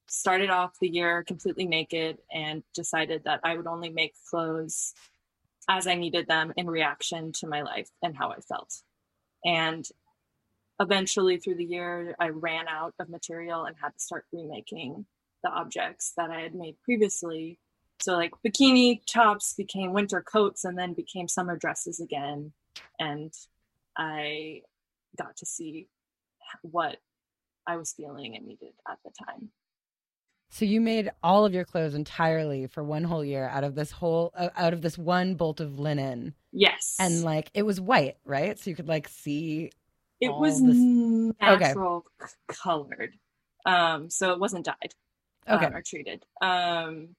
started 0.08 0.50
off 0.50 0.78
the 0.82 0.90
year 0.90 1.24
completely 1.24 1.66
naked 1.66 2.18
and 2.32 2.62
decided 2.74 3.24
that 3.24 3.40
I 3.44 3.56
would 3.56 3.68
only 3.68 3.90
make 3.90 4.16
clothes 4.30 4.94
as 5.70 5.88
I 5.88 5.96
needed 5.96 6.28
them 6.28 6.52
in 6.58 6.70
reaction 6.70 7.32
to 7.40 7.48
my 7.48 7.62
life 7.62 7.90
and 8.04 8.18
how 8.18 8.32
I 8.32 8.42
felt. 8.42 8.82
And 9.46 9.88
eventually 10.82 11.38
through 11.38 11.56
the 11.56 11.66
year, 11.66 12.16
I 12.20 12.30
ran 12.30 12.68
out 12.68 12.94
of 13.00 13.08
material 13.08 13.64
and 13.64 13.78
had 13.82 13.94
to 13.94 14.00
start 14.00 14.26
remaking 14.34 15.06
the 15.46 15.52
objects 15.52 16.14
that 16.18 16.32
I 16.32 16.42
had 16.42 16.56
made 16.56 16.76
previously. 16.82 17.60
So, 18.02 18.14
like 18.14 18.34
bikini 18.46 19.02
tops 19.06 19.54
became 19.54 19.94
winter 19.94 20.22
coats 20.22 20.66
and 20.66 20.78
then 20.78 20.94
became 20.94 21.28
summer 21.28 21.56
dresses 21.56 22.00
again. 22.00 22.52
And 23.00 23.32
I 23.96 24.64
got 25.18 25.38
to 25.38 25.46
see 25.46 25.88
what 26.62 26.98
I 27.68 27.78
was 27.78 27.94
feeling 27.94 28.36
and 28.36 28.46
needed 28.46 28.74
at 28.90 28.98
the 29.06 29.12
time. 29.26 29.50
So 30.50 30.66
you 30.66 30.80
made 30.80 31.12
all 31.22 31.46
of 31.46 31.54
your 31.54 31.66
clothes 31.66 31.96
entirely 31.96 32.68
for 32.68 32.84
one 32.84 33.04
whole 33.04 33.26
year 33.26 33.48
out 33.50 33.64
of 33.64 33.76
this 33.76 33.92
whole 33.92 34.32
uh, 34.36 34.50
out 34.56 34.74
of 34.74 34.82
this 34.82 34.98
one 34.98 35.36
bolt 35.36 35.60
of 35.60 35.80
linen. 35.80 36.34
Yes. 36.52 36.96
And 37.00 37.24
like 37.24 37.52
it 37.54 37.64
was 37.64 37.82
white, 37.82 38.18
right? 38.26 38.58
So 38.58 38.70
you 38.70 38.76
could 38.76 38.88
like 38.88 39.08
see 39.08 39.72
it 40.22 40.34
was 40.34 40.62
this... 40.62 40.78
natural 41.42 42.06
okay. 42.22 42.32
colored. 42.48 43.16
Um 43.66 44.10
so 44.10 44.32
it 44.32 44.40
wasn't 44.40 44.66
dyed 44.66 44.94
okay. 45.50 45.66
Um, 45.66 45.82
treated. 45.86 46.26
Um 46.42 47.16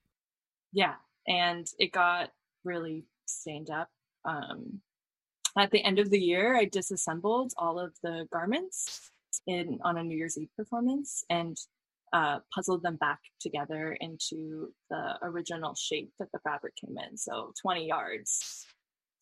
yeah, 0.73 0.95
and 1.27 1.67
it 1.79 1.93
got 1.93 2.31
really 2.65 3.05
stained 3.27 3.71
up. 3.71 3.89
Um 4.25 4.81
at 5.59 5.71
the 5.71 5.83
end 5.83 5.99
of 5.99 6.11
the 6.11 6.21
year 6.21 6.57
I 6.57 6.65
disassembled 6.65 7.53
all 7.57 7.79
of 7.79 7.95
the 8.03 8.29
garments 8.33 9.11
in 9.47 9.79
on 9.83 9.97
a 9.97 10.03
New 10.03 10.17
Year's 10.17 10.39
Eve 10.39 10.51
performance 10.57 11.25
and 11.31 11.57
uh, 12.13 12.39
puzzled 12.55 12.83
them 12.83 12.97
back 12.97 13.21
together 13.41 13.97
into 14.01 14.73
the 14.91 15.15
original 15.23 15.75
shape 15.75 16.13
that 16.19 16.31
the 16.33 16.39
fabric 16.39 16.75
came 16.77 16.97
in. 16.99 17.17
So 17.17 17.53
20 17.61 17.87
yards 17.87 18.67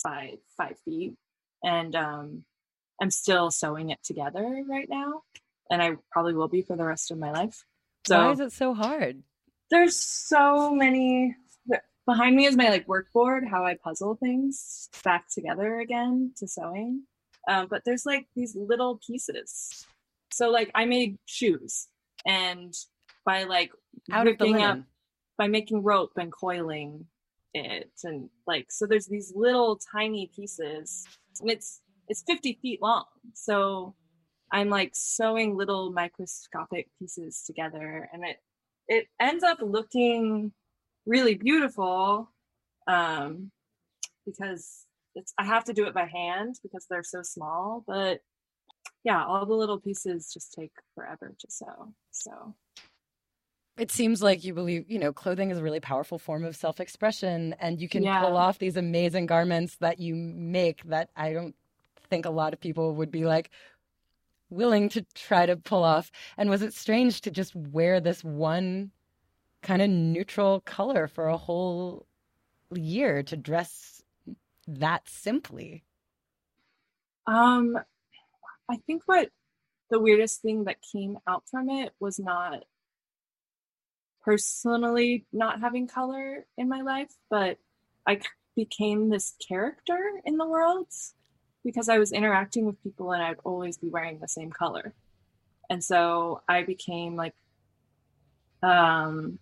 by 0.05 0.35
five 0.57 0.79
feet. 0.85 1.15
And 1.63 1.97
um, 1.97 2.45
I'm 3.01 3.11
still 3.11 3.51
sewing 3.51 3.91
it 3.91 3.99
together 4.05 4.63
right 4.69 4.89
now. 4.89 5.23
And 5.71 5.83
I 5.83 5.97
probably 6.13 6.35
will 6.35 6.49
be 6.49 6.63
for 6.63 6.77
the 6.77 6.85
rest 6.85 7.11
of 7.11 7.19
my 7.19 7.33
life. 7.33 7.65
So, 8.07 8.19
Why 8.19 8.33
is 8.33 8.41
it 8.41 8.53
so 8.53 8.75
hard? 8.75 9.23
There's 9.71 9.97
so 9.97 10.75
many 10.75 11.37
behind 12.07 12.37
me 12.37 12.47
is 12.47 12.57
my 12.57 12.69
like 12.69 12.87
work 12.87 13.13
board, 13.13 13.45
how 13.51 13.65
I 13.65 13.77
puzzle 13.83 14.17
things 14.17 14.89
back 15.03 15.27
together 15.33 15.81
again 15.81 16.33
to 16.37 16.47
sewing. 16.47 17.03
Um, 17.49 17.67
but 17.69 17.83
there's 17.85 18.07
like 18.07 18.27
these 18.35 18.57
little 18.57 19.01
pieces. 19.07 19.87
So 20.33 20.51
like 20.51 20.71
I 20.75 20.85
made 20.85 21.19
shoes 21.27 21.89
and 22.27 22.75
by 23.25 23.45
like 23.45 23.73
out 24.13 24.27
of 24.27 24.39
the 24.39 24.47
linen. 24.47 24.63
Up, 24.63 24.79
by 25.37 25.49
making 25.49 25.83
rope 25.83 26.13
and 26.17 26.33
coiling 26.33 27.07
it 27.55 27.91
and 28.03 28.29
like 28.47 28.71
so 28.71 28.87
there's 28.87 29.07
these 29.07 29.33
little 29.35 29.79
tiny 29.93 30.31
pieces 30.35 31.05
and 31.41 31.51
it's 31.51 31.81
it's 32.09 32.23
50 32.27 32.59
feet 32.61 32.83
long 32.83 33.05
so 33.33 33.95
i'm 34.55 34.71
like 34.71 34.93
sewing 34.95 35.57
little 35.57 35.93
microscopic 35.93 36.89
pieces 36.99 37.43
together 37.45 38.09
and 38.13 38.25
it 38.25 38.37
it 38.89 39.07
ends 39.21 39.43
up 39.43 39.59
looking 39.61 40.53
really 41.07 41.35
beautiful 41.35 42.31
um 42.87 43.51
because 44.25 44.87
it's 45.17 45.35
i 45.39 45.45
have 45.45 45.65
to 45.65 45.73
do 45.73 45.87
it 45.87 45.95
by 45.95 46.07
hand 46.07 46.55
because 46.63 46.87
they're 46.89 47.03
so 47.03 47.21
small 47.23 47.85
but 47.87 48.21
yeah 49.03 49.25
all 49.25 49.45
the 49.45 49.55
little 49.55 49.81
pieces 49.81 50.31
just 50.33 50.53
take 50.53 50.73
forever 50.95 51.35
to 51.39 51.47
sew 51.51 51.93
so 52.13 52.55
it 53.77 53.91
seems 53.91 54.23
like 54.23 54.45
you 54.45 54.55
believe, 54.55 54.89
you 54.89 55.01
know, 55.01 55.13
clothing 55.13 55.51
is 55.51 55.59
a 55.59 55.63
really 55.63 55.81
powerful 55.81 56.17
form 56.17 56.45
of 56.45 56.55
self 56.55 56.79
expression 56.79 57.57
and 57.59 57.81
you 57.81 57.89
can 57.89 58.05
yeah. 58.05 58.21
pull 58.21 58.37
off 58.37 58.59
these 58.61 58.77
amazing 58.77 59.27
garments 59.27 59.77
that 59.79 59.99
you 59.99 60.15
make 60.15 60.85
that 60.85 61.11
I 61.17 61.33
don't 61.33 61.57
think 62.09 62.25
a 62.25 62.31
lot 62.31 62.53
of 62.53 62.61
people 62.61 62.95
would 62.95 63.11
be 63.11 63.25
like 63.25 63.51
willing 64.55 64.89
to 64.91 65.05
try 65.15 65.47
to 65.47 65.57
pull 65.57 65.85
off. 65.85 66.11
And 66.37 66.49
was 66.49 66.63
it 66.63 66.75
strange 66.75 67.21
to 67.23 67.31
just 67.31 67.55
wear 67.55 68.01
this 68.01 68.23
one 68.23 68.91
kind 69.63 69.83
of 69.83 69.91
neutral 69.91 70.61
color 70.61 71.09
for 71.09 71.29
a 71.29 71.37
whole 71.37 72.07
year 72.75 73.23
to 73.25 73.37
dress 73.37 74.03
that 74.67 75.09
simply? 75.09 75.85
Um, 77.27 77.79
I 78.71 78.77
think 78.87 79.03
what 79.07 79.31
the 79.91 80.01
weirdest 80.01 80.43
thing 80.43 80.65
that 80.65 80.77
came 80.93 81.19
out 81.27 81.45
from 81.51 81.69
it 81.69 81.93
was 82.01 82.19
not 82.19 82.65
personally 84.25 85.27
not 85.33 85.61
having 85.61 85.87
color 85.87 86.47
in 86.57 86.69
my 86.69 86.81
life, 86.81 87.13
but 87.29 87.59
I 88.07 88.21
became 88.57 89.09
this 89.09 89.35
character 89.47 89.99
in 90.25 90.37
the 90.37 90.47
world 90.47 90.87
because 91.65 91.89
I 91.89 91.99
was 91.99 92.13
interacting 92.13 92.67
with 92.67 92.83
people 92.83 93.13
and 93.13 93.23
I'd 93.23 93.39
always 93.45 93.79
be 93.79 93.89
wearing 93.89 94.19
the 94.19 94.29
same 94.29 94.51
color. 94.51 94.93
And 95.71 95.83
so 95.83 96.43
I 96.49 96.63
became 96.63 97.17
like 97.17 97.35
um 98.63 99.39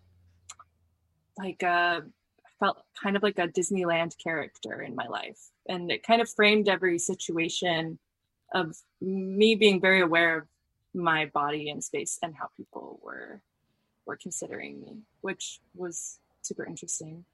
like 1.36 1.62
a 1.62 2.02
felt 2.62 2.84
kind 3.02 3.16
of 3.16 3.22
like 3.22 3.38
a 3.38 3.48
Disneyland 3.48 4.16
character 4.22 4.82
in 4.82 4.94
my 4.94 5.06
life. 5.08 5.50
And 5.68 5.90
it 5.90 6.06
kind 6.06 6.22
of 6.22 6.30
framed 6.30 6.68
every 6.68 6.98
situation 6.98 7.98
of 8.54 8.76
me 9.00 9.56
being 9.56 9.80
very 9.80 10.00
aware 10.00 10.38
of 10.38 10.46
my 10.94 11.26
body 11.26 11.70
and 11.70 11.82
space 11.82 12.18
and 12.22 12.34
how 12.34 12.48
people 12.56 13.00
were 13.02 13.42
were 14.06 14.16
considering 14.16 14.80
me, 14.80 14.98
which 15.20 15.60
was 15.74 16.18
super 16.42 16.64
interesting. 16.64 17.24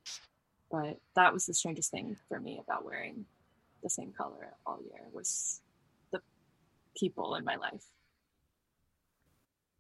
But 0.71 0.99
that 1.17 1.33
was 1.33 1.47
the 1.47 1.55
strangest 1.55 1.91
thing 1.91 2.17
for 2.29 2.41
me 2.41 2.61
about 2.63 2.85
wearing 2.85 3.27
the 3.83 3.91
same 3.91 4.13
color 4.13 4.55
all 4.67 4.81
year 4.83 5.03
was 5.13 5.61
the 6.13 6.21
people 6.97 7.35
in 7.35 7.45
my 7.45 7.57
life. 7.57 7.85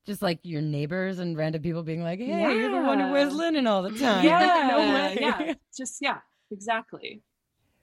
Just 0.06 0.22
like 0.22 0.40
your 0.42 0.62
neighbors 0.62 1.18
and 1.18 1.37
random 1.37 1.61
people 1.61 1.82
being 1.82 2.02
like, 2.02 2.18
"Hey, 2.18 2.28
yeah. 2.28 2.50
you're 2.50 2.70
the 2.70 2.87
one 2.87 2.98
who 2.98 3.12
wears 3.12 3.34
linen 3.34 3.66
all 3.66 3.82
the 3.82 3.90
time." 3.90 4.24
Yeah, 4.24 4.68
no 4.70 4.78
yeah, 5.20 5.54
just 5.76 5.98
yeah, 6.00 6.18
exactly. 6.50 7.22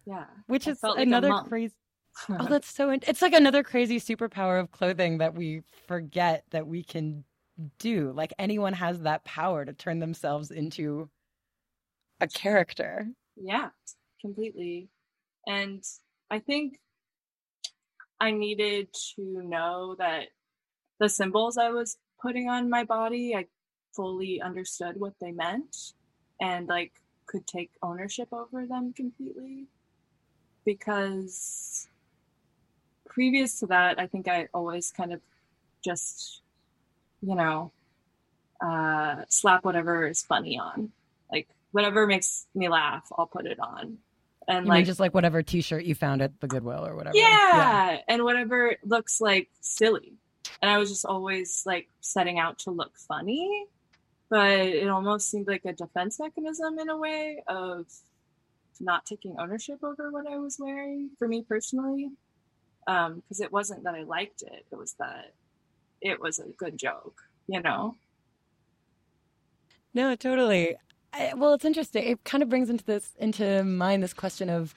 Yeah, 0.07 0.25
which 0.47 0.67
I 0.67 0.71
is 0.71 0.79
another 0.83 1.29
like 1.29 1.45
crazy. 1.45 1.75
oh, 2.29 2.47
that's 2.49 2.67
so. 2.67 2.89
In- 2.89 3.01
it's 3.07 3.21
like 3.21 3.33
another 3.33 3.61
crazy 3.61 3.99
superpower 3.99 4.59
of 4.59 4.71
clothing 4.71 5.19
that 5.19 5.35
we 5.35 5.61
forget 5.87 6.45
that 6.51 6.65
we 6.65 6.83
can 6.83 7.23
do. 7.79 8.11
Like 8.11 8.33
anyone 8.39 8.73
has 8.73 9.01
that 9.01 9.23
power 9.23 9.65
to 9.65 9.73
turn 9.73 9.99
themselves 9.99 10.51
into 10.51 11.09
a 12.21 12.27
character. 12.27 13.07
Yeah, 13.35 13.69
completely. 14.21 14.89
And 15.47 15.83
I 16.29 16.39
think 16.39 16.79
I 18.19 18.31
needed 18.31 18.89
to 19.15 19.43
know 19.43 19.95
that 19.99 20.27
the 20.99 21.09
symbols 21.09 21.57
I 21.57 21.69
was 21.69 21.97
putting 22.21 22.49
on 22.49 22.69
my 22.69 22.83
body, 22.83 23.35
I 23.35 23.47
fully 23.93 24.41
understood 24.41 24.99
what 24.99 25.13
they 25.19 25.31
meant 25.31 25.93
and 26.41 26.67
like 26.67 26.93
could 27.25 27.47
take 27.47 27.71
ownership 27.81 28.29
over 28.31 28.65
them 28.65 28.93
completely. 28.93 29.65
Because 30.65 31.87
previous 33.07 33.59
to 33.59 33.67
that, 33.67 33.99
I 33.99 34.07
think 34.07 34.27
I 34.27 34.47
always 34.53 34.91
kind 34.91 35.13
of 35.13 35.21
just 35.83 36.41
you 37.21 37.35
know, 37.35 37.71
uh, 38.61 39.23
slap 39.29 39.63
whatever 39.65 40.07
is 40.07 40.21
funny 40.23 40.57
on. 40.57 40.91
Like 41.31 41.47
whatever 41.71 42.07
makes 42.07 42.47
me 42.53 42.69
laugh, 42.69 43.07
I'll 43.17 43.27
put 43.27 43.45
it 43.45 43.59
on. 43.59 43.97
And 44.47 44.65
you 44.65 44.71
like 44.71 44.85
just 44.85 44.99
like 44.99 45.13
whatever 45.13 45.41
T-shirt 45.41 45.85
you 45.85 45.95
found 45.95 46.21
at 46.21 46.39
the 46.39 46.47
Goodwill 46.47 46.85
or 46.85 46.95
whatever. 46.95 47.17
Yeah, 47.17 47.27
yeah, 47.53 47.97
and 48.07 48.23
whatever 48.23 48.75
looks 48.83 49.19
like 49.19 49.49
silly. 49.61 50.13
And 50.61 50.69
I 50.69 50.77
was 50.77 50.89
just 50.89 51.05
always 51.05 51.63
like 51.65 51.89
setting 52.01 52.37
out 52.39 52.59
to 52.59 52.71
look 52.71 52.95
funny, 52.97 53.65
but 54.29 54.51
it 54.51 54.87
almost 54.87 55.29
seemed 55.31 55.47
like 55.47 55.65
a 55.65 55.73
defense 55.73 56.19
mechanism 56.19 56.77
in 56.79 56.89
a 56.89 56.97
way 56.97 57.43
of 57.47 57.87
not 58.79 59.05
taking 59.05 59.35
ownership 59.39 59.83
over 59.83 60.11
what 60.11 60.27
I 60.27 60.37
was 60.37 60.57
wearing 60.59 61.09
for 61.17 61.27
me 61.27 61.41
personally. 61.41 62.11
Um, 62.87 63.15
Because 63.15 63.39
it 63.39 63.51
wasn't 63.51 63.83
that 63.85 63.95
I 63.95 64.03
liked 64.03 64.43
it; 64.43 64.65
it 64.71 64.75
was 64.75 64.93
that 64.99 65.33
it 66.01 66.21
was 66.21 66.37
a 66.37 66.45
good 66.49 66.77
joke, 66.77 67.23
you 67.47 67.61
know? 67.61 67.95
No, 69.93 70.15
totally. 70.15 70.75
I, 71.15 71.33
well, 71.35 71.53
it's 71.53 71.65
interesting. 71.65 72.03
It 72.03 72.23
kind 72.23 72.43
of 72.43 72.49
brings 72.49 72.69
into 72.69 72.83
this 72.83 73.13
into 73.19 73.63
mind 73.63 74.03
this 74.03 74.13
question 74.13 74.49
of 74.49 74.75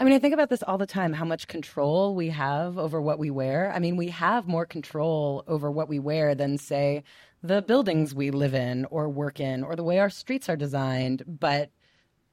I 0.00 0.04
mean, 0.04 0.12
I 0.12 0.20
think 0.20 0.34
about 0.34 0.48
this 0.48 0.62
all 0.62 0.78
the 0.78 0.86
time 0.86 1.12
how 1.12 1.24
much 1.24 1.48
control 1.48 2.14
we 2.14 2.28
have 2.28 2.78
over 2.78 3.00
what 3.00 3.18
we 3.18 3.30
wear. 3.30 3.72
I 3.74 3.80
mean, 3.80 3.96
we 3.96 4.08
have 4.10 4.46
more 4.46 4.64
control 4.64 5.42
over 5.48 5.72
what 5.72 5.88
we 5.88 5.98
wear 5.98 6.36
than, 6.36 6.56
say, 6.56 7.02
the 7.42 7.62
buildings 7.62 8.14
we 8.14 8.30
live 8.30 8.54
in 8.54 8.84
or 8.86 9.08
work 9.08 9.40
in 9.40 9.64
or 9.64 9.74
the 9.74 9.82
way 9.82 9.98
our 9.98 10.10
streets 10.10 10.48
are 10.48 10.56
designed. 10.56 11.24
But, 11.26 11.70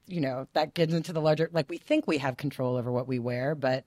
you 0.05 0.21
know, 0.21 0.47
that 0.53 0.75
gets 0.75 0.93
into 0.93 1.11
the 1.11 1.21
larger, 1.21 1.49
like, 1.53 1.67
we 1.67 1.79
think 1.79 2.05
we 2.05 2.19
have 2.19 2.37
control 2.37 2.77
over 2.77 2.91
what 2.91 3.07
we 3.07 3.17
wear, 3.17 3.55
but 3.55 3.83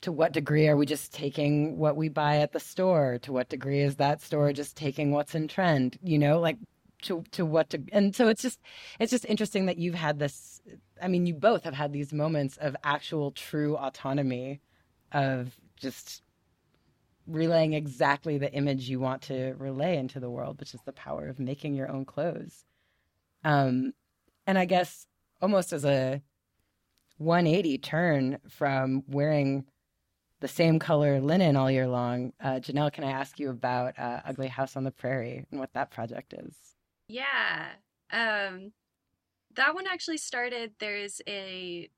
to 0.00 0.10
what 0.10 0.32
degree 0.32 0.66
are 0.68 0.76
we 0.76 0.86
just 0.86 1.12
taking 1.12 1.76
what 1.76 1.96
we 1.96 2.08
buy 2.08 2.38
at 2.38 2.52
the 2.52 2.60
store? 2.60 3.18
To 3.22 3.32
what 3.32 3.50
degree 3.50 3.80
is 3.80 3.96
that 3.96 4.22
store 4.22 4.54
just 4.54 4.74
taking 4.74 5.12
what's 5.12 5.34
in 5.34 5.48
trend? 5.48 5.98
You 6.02 6.18
know, 6.18 6.40
like 6.40 6.56
to 7.02 7.24
to 7.32 7.44
what 7.44 7.70
to 7.70 7.82
and 7.92 8.14
so 8.14 8.28
it's 8.28 8.42
just 8.42 8.60
it's 8.98 9.10
just 9.10 9.24
interesting 9.26 9.66
that 9.66 9.78
you've 9.78 9.94
had 9.94 10.18
this 10.18 10.60
I 11.00 11.08
mean 11.08 11.26
you 11.26 11.34
both 11.34 11.64
have 11.64 11.74
had 11.74 11.92
these 11.92 12.12
moments 12.12 12.56
of 12.56 12.76
actual 12.84 13.30
true 13.32 13.76
autonomy 13.76 14.60
of 15.12 15.56
just 15.76 16.22
relaying 17.26 17.72
exactly 17.74 18.38
the 18.38 18.52
image 18.52 18.88
you 18.88 18.98
want 18.98 19.22
to 19.22 19.54
relay 19.58 19.96
into 19.96 20.18
the 20.18 20.30
world, 20.30 20.58
which 20.58 20.74
is 20.74 20.80
the 20.84 20.92
power 20.92 21.28
of 21.28 21.38
making 21.38 21.74
your 21.74 21.90
own 21.90 22.04
clothes. 22.04 22.64
Um 23.44 23.92
and 24.46 24.58
I 24.58 24.64
guess 24.64 25.06
almost 25.40 25.72
as 25.72 25.84
a 25.84 26.22
180 27.18 27.78
turn 27.78 28.38
from 28.48 29.04
wearing 29.06 29.64
the 30.42 30.48
same 30.48 30.78
color 30.78 31.20
linen 31.20 31.56
all 31.56 31.70
year 31.70 31.86
long. 31.86 32.32
Uh, 32.40 32.54
Janelle, 32.54 32.92
can 32.92 33.04
I 33.04 33.12
ask 33.12 33.38
you 33.38 33.48
about 33.48 33.98
uh, 33.98 34.20
Ugly 34.26 34.48
House 34.48 34.76
on 34.76 34.84
the 34.84 34.90
Prairie 34.90 35.46
and 35.50 35.60
what 35.60 35.72
that 35.74 35.90
project 35.90 36.34
is? 36.34 36.54
Yeah. 37.12 37.72
Um, 38.10 38.72
that 39.54 39.74
one 39.74 39.86
actually 39.86 40.16
started. 40.16 40.72
There's 40.78 41.20
a 41.28 41.90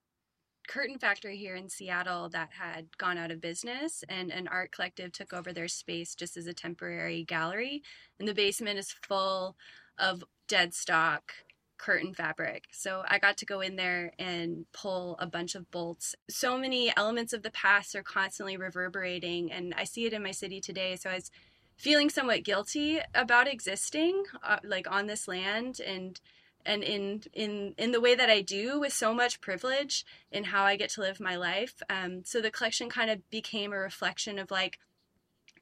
curtain 0.66 0.98
factory 0.98 1.36
here 1.36 1.54
in 1.54 1.68
Seattle 1.68 2.28
that 2.30 2.48
had 2.58 2.98
gone 2.98 3.16
out 3.16 3.30
of 3.30 3.40
business, 3.40 4.02
and 4.08 4.32
an 4.32 4.48
art 4.48 4.72
collective 4.72 5.12
took 5.12 5.32
over 5.32 5.52
their 5.52 5.68
space 5.68 6.16
just 6.16 6.36
as 6.36 6.48
a 6.48 6.52
temporary 6.52 7.22
gallery. 7.22 7.82
And 8.18 8.26
the 8.26 8.34
basement 8.34 8.76
is 8.76 8.96
full 9.06 9.56
of 9.98 10.24
dead 10.48 10.74
stock 10.74 11.32
curtain 11.78 12.12
fabric. 12.12 12.64
So 12.72 13.04
I 13.06 13.20
got 13.20 13.36
to 13.36 13.46
go 13.46 13.60
in 13.60 13.76
there 13.76 14.14
and 14.18 14.66
pull 14.72 15.16
a 15.20 15.28
bunch 15.28 15.54
of 15.54 15.70
bolts. 15.70 16.16
So 16.28 16.58
many 16.58 16.92
elements 16.96 17.32
of 17.32 17.44
the 17.44 17.52
past 17.52 17.94
are 17.94 18.02
constantly 18.02 18.56
reverberating, 18.56 19.52
and 19.52 19.72
I 19.76 19.84
see 19.84 20.06
it 20.06 20.12
in 20.12 20.24
my 20.24 20.32
city 20.32 20.60
today. 20.60 20.96
So 20.96 21.10
I 21.10 21.14
was 21.14 21.30
feeling 21.76 22.10
somewhat 22.10 22.44
guilty 22.44 23.00
about 23.14 23.48
existing, 23.48 24.24
uh, 24.42 24.58
like 24.64 24.90
on 24.90 25.06
this 25.06 25.28
land, 25.28 25.80
and 25.80 26.20
and 26.66 26.82
in 26.82 27.22
in 27.32 27.74
in 27.76 27.92
the 27.92 28.00
way 28.00 28.14
that 28.14 28.30
I 28.30 28.40
do 28.40 28.80
with 28.80 28.92
so 28.92 29.12
much 29.14 29.40
privilege 29.40 30.04
in 30.30 30.44
how 30.44 30.64
I 30.64 30.76
get 30.76 30.90
to 30.90 31.00
live 31.00 31.20
my 31.20 31.36
life. 31.36 31.82
Um, 31.90 32.24
so 32.24 32.40
the 32.40 32.50
collection 32.50 32.88
kind 32.88 33.10
of 33.10 33.28
became 33.30 33.72
a 33.72 33.78
reflection 33.78 34.38
of 34.38 34.50
like 34.50 34.78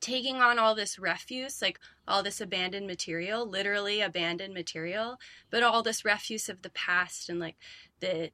taking 0.01 0.37
on 0.37 0.59
all 0.59 0.75
this 0.75 0.99
refuse, 0.99 1.63
like 1.63 1.79
all 2.07 2.23
this 2.23 2.41
abandoned 2.41 2.87
material, 2.87 3.49
literally 3.49 4.01
abandoned 4.01 4.53
material, 4.53 5.17
but 5.49 5.63
all 5.63 5.83
this 5.83 6.05
refuse 6.05 6.49
of 6.49 6.63
the 6.63 6.71
past 6.71 7.29
and 7.29 7.39
like 7.39 7.57
the 8.01 8.31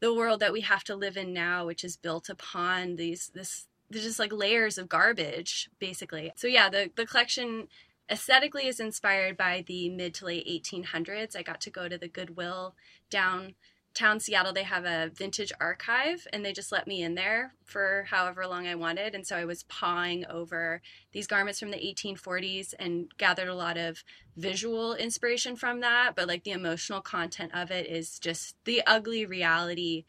the 0.00 0.14
world 0.14 0.38
that 0.38 0.52
we 0.52 0.60
have 0.60 0.84
to 0.84 0.94
live 0.94 1.16
in 1.16 1.32
now, 1.32 1.66
which 1.66 1.82
is 1.82 1.96
built 1.96 2.28
upon 2.28 2.96
these 2.96 3.30
this 3.34 3.66
there's 3.90 4.04
just 4.04 4.18
like 4.18 4.32
layers 4.32 4.78
of 4.78 4.88
garbage, 4.88 5.70
basically. 5.78 6.32
So 6.36 6.46
yeah, 6.46 6.68
the 6.68 6.90
the 6.94 7.06
collection 7.06 7.68
aesthetically 8.10 8.66
is 8.66 8.80
inspired 8.80 9.36
by 9.36 9.64
the 9.66 9.88
mid 9.88 10.14
to 10.14 10.26
late 10.26 10.46
1800s. 10.46 11.36
I 11.36 11.42
got 11.42 11.60
to 11.62 11.70
go 11.70 11.88
to 11.88 11.98
the 11.98 12.08
Goodwill 12.08 12.74
downtown 13.10 14.20
Seattle, 14.20 14.52
they 14.52 14.62
have 14.62 14.84
a 14.84 15.10
vintage 15.14 15.52
archive 15.60 16.26
and 16.32 16.44
they 16.44 16.52
just 16.52 16.72
let 16.72 16.86
me 16.86 17.02
in 17.02 17.14
there 17.14 17.54
for 17.64 18.06
however 18.08 18.46
long 18.46 18.66
I 18.66 18.74
wanted. 18.74 19.14
And 19.14 19.26
so 19.26 19.36
I 19.36 19.44
was 19.44 19.64
pawing 19.64 20.24
over 20.26 20.80
these 21.12 21.26
garments 21.26 21.60
from 21.60 21.70
the 21.70 21.78
1840s 21.78 22.74
and 22.78 23.10
gathered 23.18 23.48
a 23.48 23.54
lot 23.54 23.76
of 23.76 24.02
visual 24.36 24.94
inspiration 24.94 25.56
from 25.56 25.80
that. 25.80 26.14
But 26.16 26.28
like 26.28 26.44
the 26.44 26.52
emotional 26.52 27.00
content 27.00 27.52
of 27.54 27.70
it 27.70 27.86
is 27.86 28.18
just 28.18 28.56
the 28.64 28.82
ugly 28.86 29.26
reality 29.26 30.04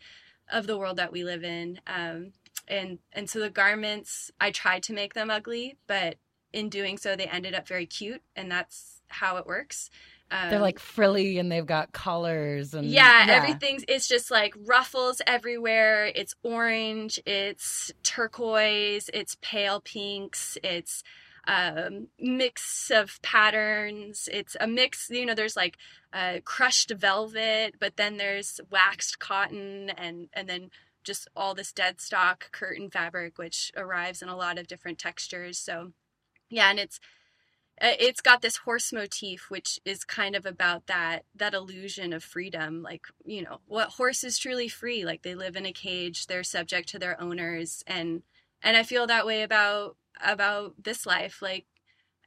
of 0.52 0.68
the 0.68 0.78
world 0.78 0.98
that 0.98 1.12
we 1.12 1.24
live 1.24 1.44
in. 1.44 1.80
Um, 1.86 2.34
and, 2.70 3.00
and 3.12 3.30
so 3.30 3.40
the 3.40 3.50
garments, 3.50 4.32
I 4.40 4.52
tried 4.52 4.84
to 4.84 4.94
make 4.94 5.14
them 5.14 5.30
ugly, 5.30 5.78
but 5.88 6.16
in 6.54 6.70
doing 6.70 6.98
so, 6.98 7.16
they 7.16 7.26
ended 7.26 7.54
up 7.54 7.68
very 7.68 7.86
cute. 7.86 8.22
And 8.36 8.52
that's 8.52 9.02
how 9.08 9.38
it 9.38 9.46
works. 9.46 9.90
Um, 10.32 10.50
They're 10.50 10.60
like 10.60 10.80
frilly 10.80 11.40
and 11.40 11.52
they've 11.52 11.66
got 11.66 11.92
collars 11.92 12.76
and 12.76 12.86
yeah, 12.88 13.26
yeah, 13.26 13.34
everything's 13.34 13.84
it's 13.88 14.08
just 14.08 14.30
like 14.30 14.54
ruffles 14.64 15.22
everywhere. 15.26 16.06
It's 16.06 16.36
orange, 16.44 17.20
it's 17.26 17.92
turquoise, 18.04 19.10
it's 19.12 19.38
pale 19.42 19.82
pinks, 19.82 20.56
it's 20.64 21.04
um, 21.48 22.10
mix 22.20 22.92
of 22.92 23.20
patterns. 23.24 24.30
It's 24.32 24.56
a 24.60 24.68
mix, 24.68 25.10
you 25.10 25.26
know, 25.26 25.34
there's 25.34 25.58
like 25.58 25.78
uh, 26.14 26.40
crushed 26.46 26.92
velvet, 26.92 27.76
but 27.80 27.98
then 27.98 28.18
there's 28.18 28.62
waxed 28.70 29.18
cotton 29.18 29.90
and 29.98 30.30
and 30.34 30.48
then 30.48 30.70
just 31.10 31.28
all 31.36 31.56
this 31.56 31.72
dead 31.72 32.00
stock 32.00 32.52
curtain 32.52 32.88
fabric 32.88 33.40
which 33.40 33.72
arrives 33.76 34.22
in 34.22 34.30
a 34.30 34.38
lot 34.38 34.60
of 34.60 34.68
different 34.68 35.00
textures. 35.00 35.58
So 35.58 35.94
yeah, 36.52 36.70
and 36.70 36.78
it's 36.78 37.00
uh, 37.82 37.98
it's 38.00 38.22
got 38.22 38.44
this 38.44 38.58
horse 38.58 38.94
motif 38.94 39.50
which 39.50 39.80
is 39.86 40.04
kind 40.04 40.36
of 40.36 40.46
about 40.46 40.86
that 40.86 41.26
that 41.36 41.56
illusion 41.56 42.14
of 42.14 42.24
freedom. 42.24 42.84
Like 42.84 43.08
you 43.26 43.42
know 43.42 43.62
what 43.66 43.90
horse 43.90 44.24
is 44.24 44.38
truly 44.38 44.68
free? 44.68 45.04
Like 45.04 45.24
they 45.24 45.34
live 45.34 45.56
in 45.56 45.66
a 45.66 45.74
cage 45.74 46.28
they're 46.28 46.44
subject 46.44 46.90
to 46.90 47.00
their 47.00 47.20
owners 47.20 47.84
and 47.88 48.22
and 48.62 48.78
i 48.78 48.84
feel 48.84 49.08
that 49.08 49.26
way 49.26 49.42
about 49.42 49.98
about 50.24 50.76
this 50.84 51.08
life. 51.08 51.42
Like 51.42 51.66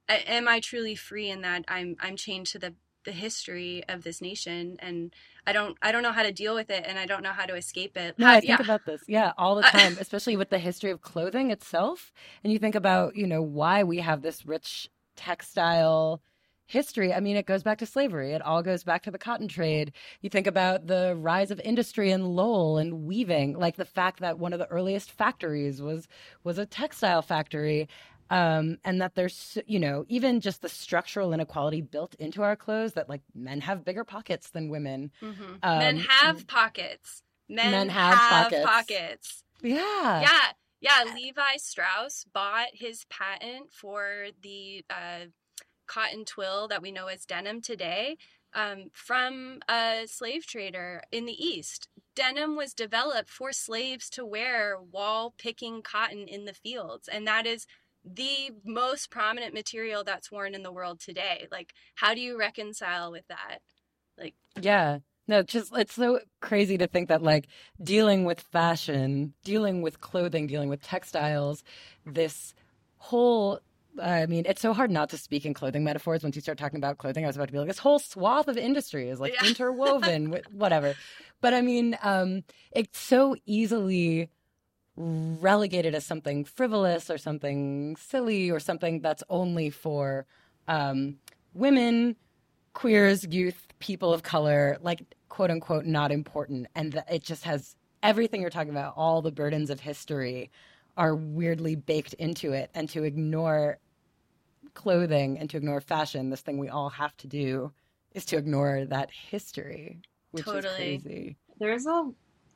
am 0.09 0.49
i 0.49 0.59
truly 0.61 0.97
free 0.97 1.31
in 1.31 1.43
that 1.43 1.65
i'm 1.69 1.97
i'm 2.01 2.17
chained 2.17 2.47
to 2.47 2.59
the 2.59 2.75
the 3.05 3.13
history 3.13 3.83
of 3.89 4.03
this 4.03 4.21
nation 4.21 4.77
and 4.81 5.15
I 5.47 5.53
don't 5.53 5.77
I 5.83 5.93
don't 5.93 6.03
know 6.03 6.13
how 6.13 6.23
to 6.23 6.33
deal 6.33 6.55
with 6.55 6.71
it 6.71 6.85
and 6.87 6.99
I 6.99 7.07
don't 7.07 7.23
know 7.23 7.33
how 7.33 7.47
to 7.47 7.55
escape 7.55 7.97
it. 7.97 8.19
No, 8.19 8.29
I 8.29 8.41
think 8.41 8.49
yeah. 8.49 8.61
about 8.61 8.85
this. 8.87 9.03
Yeah, 9.09 9.33
all 9.37 9.57
the 9.57 9.67
uh, 9.67 9.71
time, 9.71 9.97
especially 10.01 10.37
with 10.37 10.51
the 10.51 10.59
history 10.59 10.91
of 10.91 11.03
clothing 11.03 11.51
itself. 11.51 12.13
And 12.45 12.53
you 12.53 12.59
think 12.59 12.75
about, 12.75 13.17
you 13.17 13.27
know, 13.27 13.43
why 13.43 13.83
we 13.83 13.99
have 13.99 14.23
this 14.23 14.47
rich 14.47 14.89
textile 15.17 16.23
history. 16.67 17.13
I 17.13 17.21
mean, 17.21 17.37
it 17.37 17.47
goes 17.47 17.63
back 17.63 17.79
to 17.79 17.87
slavery. 17.87 18.33
It 18.33 18.41
all 18.41 18.63
goes 18.63 18.83
back 18.83 19.03
to 19.03 19.11
the 19.11 19.19
cotton 19.19 19.47
trade. 19.47 19.93
You 20.23 20.31
think 20.31 20.47
about 20.47 20.87
the 20.87 21.15
rise 21.17 21.51
of 21.51 21.61
industry 21.61 22.11
in 22.11 22.25
Lowell 22.25 22.79
and 22.79 23.05
weaving, 23.05 23.59
like 23.59 23.77
the 23.77 23.85
fact 23.85 24.21
that 24.21 24.39
one 24.39 24.53
of 24.53 24.59
the 24.59 24.67
earliest 24.69 25.11
factories 25.11 25.83
was 25.83 26.09
was 26.45 26.59
a 26.59 26.67
textile 26.67 27.23
factory. 27.23 27.89
Um, 28.33 28.79
and 28.83 29.03
that 29.03 29.15
there's, 29.15 29.59
you 29.67 29.79
know, 29.79 30.07
even 30.09 30.41
just 30.41 30.63
the 30.63 30.69
structural 30.71 31.35
inequality 31.35 31.83
built 31.83 32.15
into 32.15 32.43
our 32.43 32.57
clothes 32.57 32.95
that 32.95 33.07
like 33.09 33.21
men 33.35 33.61
have 33.61 33.85
bigger 33.85 34.05
pockets 34.05 34.49
than 34.49 34.71
women. 34.71 35.11
Mm-hmm. 35.21 35.57
Um, 35.63 35.79
men 35.79 35.99
have 35.99 36.47
pockets. 36.47 37.23
Men, 37.51 37.71
men 37.73 37.89
have, 37.91 38.15
have 38.15 38.45
pockets. 38.45 38.65
pockets. 38.65 39.45
Yeah. 39.61 40.23
Yeah. 40.23 40.53
Yeah, 40.81 41.15
Levi 41.15 41.59
Strauss 41.59 42.25
bought 42.33 42.69
his 42.73 43.05
patent 43.11 43.71
for 43.71 44.29
the 44.43 44.85
uh, 44.91 45.27
cotton 45.87 46.25
twill 46.25 46.69
that 46.69 46.83
we 46.83 46.91
know 46.91 47.07
as 47.07 47.27
denim 47.27 47.61
today 47.61 48.17
um, 48.55 48.91
from 48.93 49.61
a 49.69 50.05
slave 50.07 50.47
trader 50.47 51.03
in 51.13 51.27
the 51.27 51.45
East. 51.45 51.89
Denim 52.15 52.57
was 52.57 52.75
developed 52.75 53.31
for 53.31 53.53
slaves 53.53 54.11
to 54.11 54.25
wear 54.25 54.77
while 54.77 55.35
picking 55.39 55.83
cotton 55.83 56.27
in 56.29 56.47
the 56.47 56.55
fields, 56.55 57.09
and 57.09 57.27
that 57.27 57.47
is 57.47 57.67
the 58.05 58.51
most 58.65 59.11
prominent 59.11 59.55
material 59.55 60.05
that's 60.05 60.31
worn 60.31 60.55
in 60.55 60.63
the 60.63 60.73
world 60.73 61.01
today. 61.01 61.47
Like, 61.51 61.73
how 61.95 62.15
do 62.15 62.21
you 62.21 62.39
reconcile 62.39 63.13
with 63.13 63.27
that? 63.29 63.59
Like, 64.19 64.35
yeah. 64.61 64.99
No, 65.29 65.43
just 65.43 65.75
it's 65.77 65.95
so 65.95 66.21
crazy 66.41 66.77
to 66.79 66.89
think 66.89 67.09
that 67.09 67.23
like 67.23 67.47
dealing 67.83 68.25
with 68.25 68.41
fashion, 68.41 69.35
dealing 69.45 69.81
with 69.81 70.01
clothing, 70.01 70.49
dealing 70.49 70.69
with 70.69 70.83
textiles, 70.83 71.63
this 72.05 72.55
whole 72.97 73.61
I 74.03 74.27
mean, 74.27 74.45
it's 74.49 74.63
so 74.63 74.73
hard 74.73 74.91
not 74.91 75.11
to 75.11 75.19
speak 75.19 75.45
in 75.45 75.55
clothing 75.55 75.85
metaphors 75.85 76.23
once 76.23 76.35
you 76.35 76.43
start 76.43 76.59
talking 76.59 76.79
about 76.79 76.99
clothing. 76.99 77.25
I 77.25 77.27
was 77.27 77.37
about 77.37 77.49
to 77.49 77.53
be 77.53 77.59
like, 77.59 77.69
this 77.69 77.79
whole 77.79 77.99
swath 77.99 78.49
of 78.49 78.57
industry 78.57 79.09
is 79.09 79.21
like 79.21 79.35
yeah. 79.35 79.47
interwoven 79.49 80.31
with 80.31 80.51
whatever. 80.53 80.95
But 81.41 81.55
I 81.55 81.61
mean, 81.61 81.99
um, 82.03 82.43
it's 82.71 82.99
so 82.99 83.37
easily 83.45 84.31
relegated 84.97 85.95
as 85.95 86.05
something 86.05 86.45
frivolous 86.45 87.09
or 87.11 87.19
something 87.19 87.97
silly 87.97 88.51
or 88.51 88.61
something 88.61 89.01
that's 89.01 89.23
only 89.31 89.71
for 89.71 90.27
um, 90.69 91.17
women, 91.55 92.17
queers, 92.75 93.27
youth, 93.27 93.67
people 93.79 94.13
of 94.13 94.23
color, 94.23 94.79
like 94.83 95.03
quote 95.29 95.51
unquote 95.51 95.87
not 95.87 96.13
important. 96.13 96.67
And 96.75 97.03
it 97.11 97.23
just 97.23 97.45
has 97.45 97.75
everything 98.03 98.41
you're 98.41 98.51
talking 98.51 98.71
about, 98.71 98.95
all 98.97 99.23
the 99.23 99.33
burdens 99.33 99.71
of 99.71 99.81
history 99.81 100.51
are 100.97 101.15
weirdly 101.15 101.75
baked 101.75 102.15
into 102.15 102.53
it. 102.53 102.71
And 102.75 102.89
to 102.91 103.05
ignore 103.05 103.79
clothing 104.75 105.39
and 105.39 105.49
to 105.51 105.57
ignore 105.57 105.81
fashion, 105.81 106.31
this 106.31 106.41
thing 106.41 106.59
we 106.59 106.69
all 106.69 106.91
have 106.91 107.17
to 107.19 107.27
do 107.27 107.73
is 108.13 108.27
to 108.27 108.37
ignore 108.37 108.85
that 108.85 109.11
history, 109.11 110.01
which 110.33 110.45
totally. 110.45 110.97
is 110.97 111.03
crazy. 111.03 111.37
There's 111.59 111.87
a, 111.87 112.11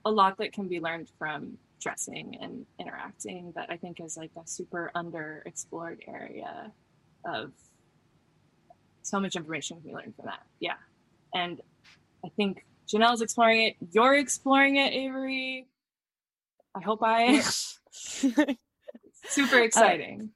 a 0.05 0.11
lot 0.11 0.37
that 0.39 0.53
can 0.53 0.69
be 0.69 0.81
learned 0.81 1.09
from 1.19 1.57
dressing 1.81 2.37
and 2.41 2.67
interacting 2.81 3.53
that 3.55 3.67
I 3.71 3.77
think 3.77 4.01
is 4.01 4.17
like 4.17 4.31
a 4.37 4.47
super 4.47 4.91
underexplored 4.95 5.99
area 6.09 6.73
of 7.25 7.53
so 9.03 9.21
much 9.21 9.37
information 9.37 9.77
can 9.77 9.91
be 9.91 9.95
learned 9.95 10.17
from 10.17 10.27
that. 10.27 10.43
Yeah. 10.61 10.75
And 11.35 11.61
I 12.25 12.29
think 12.37 12.65
Janelle's 12.89 13.21
exploring 13.21 13.63
it. 13.63 13.77
You're 13.93 14.15
exploring 14.15 14.77
it, 14.77 14.93
Avery. 14.93 15.67
I 16.75 16.81
hope 16.83 17.01
I. 17.03 17.41
Super 17.91 19.57
uh, 19.57 19.63
exciting. 19.63 20.21
Uh, 20.23 20.27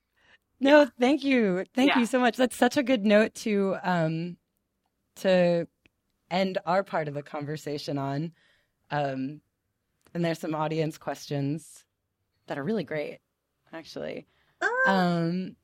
no, 0.60 0.88
thank 0.98 1.24
you, 1.24 1.64
thank 1.74 1.88
yeah. 1.88 2.00
you 2.00 2.06
so 2.06 2.18
much. 2.18 2.36
That's 2.36 2.56
such 2.56 2.76
a 2.76 2.82
good 2.82 3.04
note 3.04 3.34
to 3.36 3.76
um 3.82 4.36
to 5.16 5.66
end 6.30 6.58
our 6.66 6.82
part 6.82 7.08
of 7.08 7.14
the 7.14 7.22
conversation 7.22 7.98
on. 7.98 8.32
Um, 8.90 9.40
and 10.14 10.24
there's 10.24 10.38
some 10.38 10.54
audience 10.54 10.98
questions 10.98 11.84
that 12.46 12.58
are 12.58 12.64
really 12.64 12.84
great, 12.84 13.18
actually. 13.72 14.26
Oh. 14.60 14.84
Um, 14.86 15.56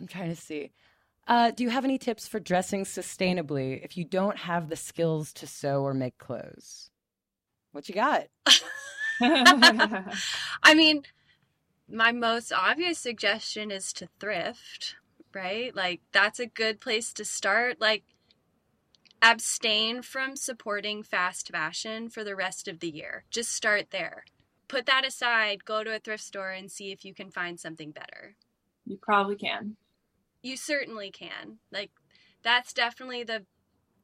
I'm 0.00 0.06
trying 0.06 0.30
to 0.30 0.40
see. 0.40 0.72
Uh, 1.28 1.50
do 1.50 1.64
you 1.64 1.70
have 1.70 1.84
any 1.84 1.98
tips 1.98 2.28
for 2.28 2.38
dressing 2.38 2.84
sustainably 2.84 3.84
if 3.84 3.96
you 3.96 4.04
don't 4.04 4.38
have 4.38 4.68
the 4.68 4.76
skills 4.76 5.32
to 5.34 5.46
sew 5.46 5.82
or 5.82 5.92
make 5.92 6.18
clothes? 6.18 6.90
What 7.72 7.88
you 7.88 7.94
got? 7.94 8.26
I 9.20 10.74
mean, 10.74 11.02
my 11.88 12.12
most 12.12 12.52
obvious 12.52 12.98
suggestion 12.98 13.70
is 13.70 13.92
to 13.94 14.08
thrift, 14.20 14.96
right? 15.34 15.74
Like, 15.74 16.00
that's 16.12 16.38
a 16.38 16.46
good 16.46 16.80
place 16.80 17.12
to 17.14 17.24
start. 17.24 17.80
Like, 17.80 18.04
abstain 19.22 20.02
from 20.02 20.36
supporting 20.36 21.02
fast 21.02 21.48
fashion 21.48 22.08
for 22.08 22.24
the 22.24 22.36
rest 22.36 22.68
of 22.68 22.80
the 22.80 22.90
year. 22.90 23.24
Just 23.30 23.52
start 23.52 23.90
there. 23.90 24.24
Put 24.68 24.86
that 24.86 25.06
aside, 25.06 25.64
go 25.64 25.84
to 25.84 25.94
a 25.94 25.98
thrift 25.98 26.24
store 26.24 26.50
and 26.50 26.70
see 26.70 26.92
if 26.92 27.04
you 27.04 27.14
can 27.14 27.30
find 27.30 27.58
something 27.58 27.92
better. 27.92 28.36
You 28.86 28.96
probably 29.02 29.36
can 29.36 29.76
you 30.42 30.56
certainly 30.56 31.10
can. 31.10 31.58
Like 31.70 31.90
that's 32.42 32.72
definitely 32.72 33.24
the 33.24 33.46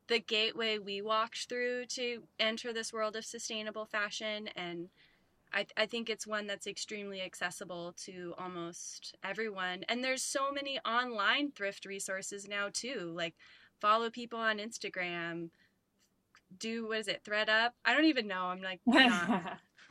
the 0.08 0.20
gateway 0.20 0.78
we 0.78 1.02
walked 1.02 1.48
through 1.48 1.86
to 1.86 2.24
enter 2.38 2.72
this 2.72 2.92
world 2.92 3.16
of 3.16 3.24
sustainable 3.24 3.86
fashion 3.86 4.48
and 4.48 4.90
I, 5.52 5.66
I 5.76 5.86
think 5.86 6.10
it's 6.10 6.26
one 6.26 6.46
that's 6.46 6.66
extremely 6.66 7.22
accessible 7.22 7.94
to 8.04 8.34
almost 8.38 9.16
everyone. 9.24 9.84
And 9.88 10.04
there's 10.04 10.22
so 10.24 10.52
many 10.52 10.78
online 10.80 11.52
thrift 11.52 11.86
resources 11.86 12.48
now 12.48 12.70
too. 12.72 13.12
Like 13.16 13.36
follow 13.82 14.08
people 14.08 14.38
on 14.38 14.58
Instagram, 14.58 15.50
do 16.56 16.86
what 16.88 16.98
is 16.98 17.08
it, 17.08 17.22
ThredUp? 17.24 17.70
I 17.84 17.94
don't 17.94 18.06
even 18.06 18.28
know. 18.28 18.44
I'm 18.44 18.62
like 18.62 18.80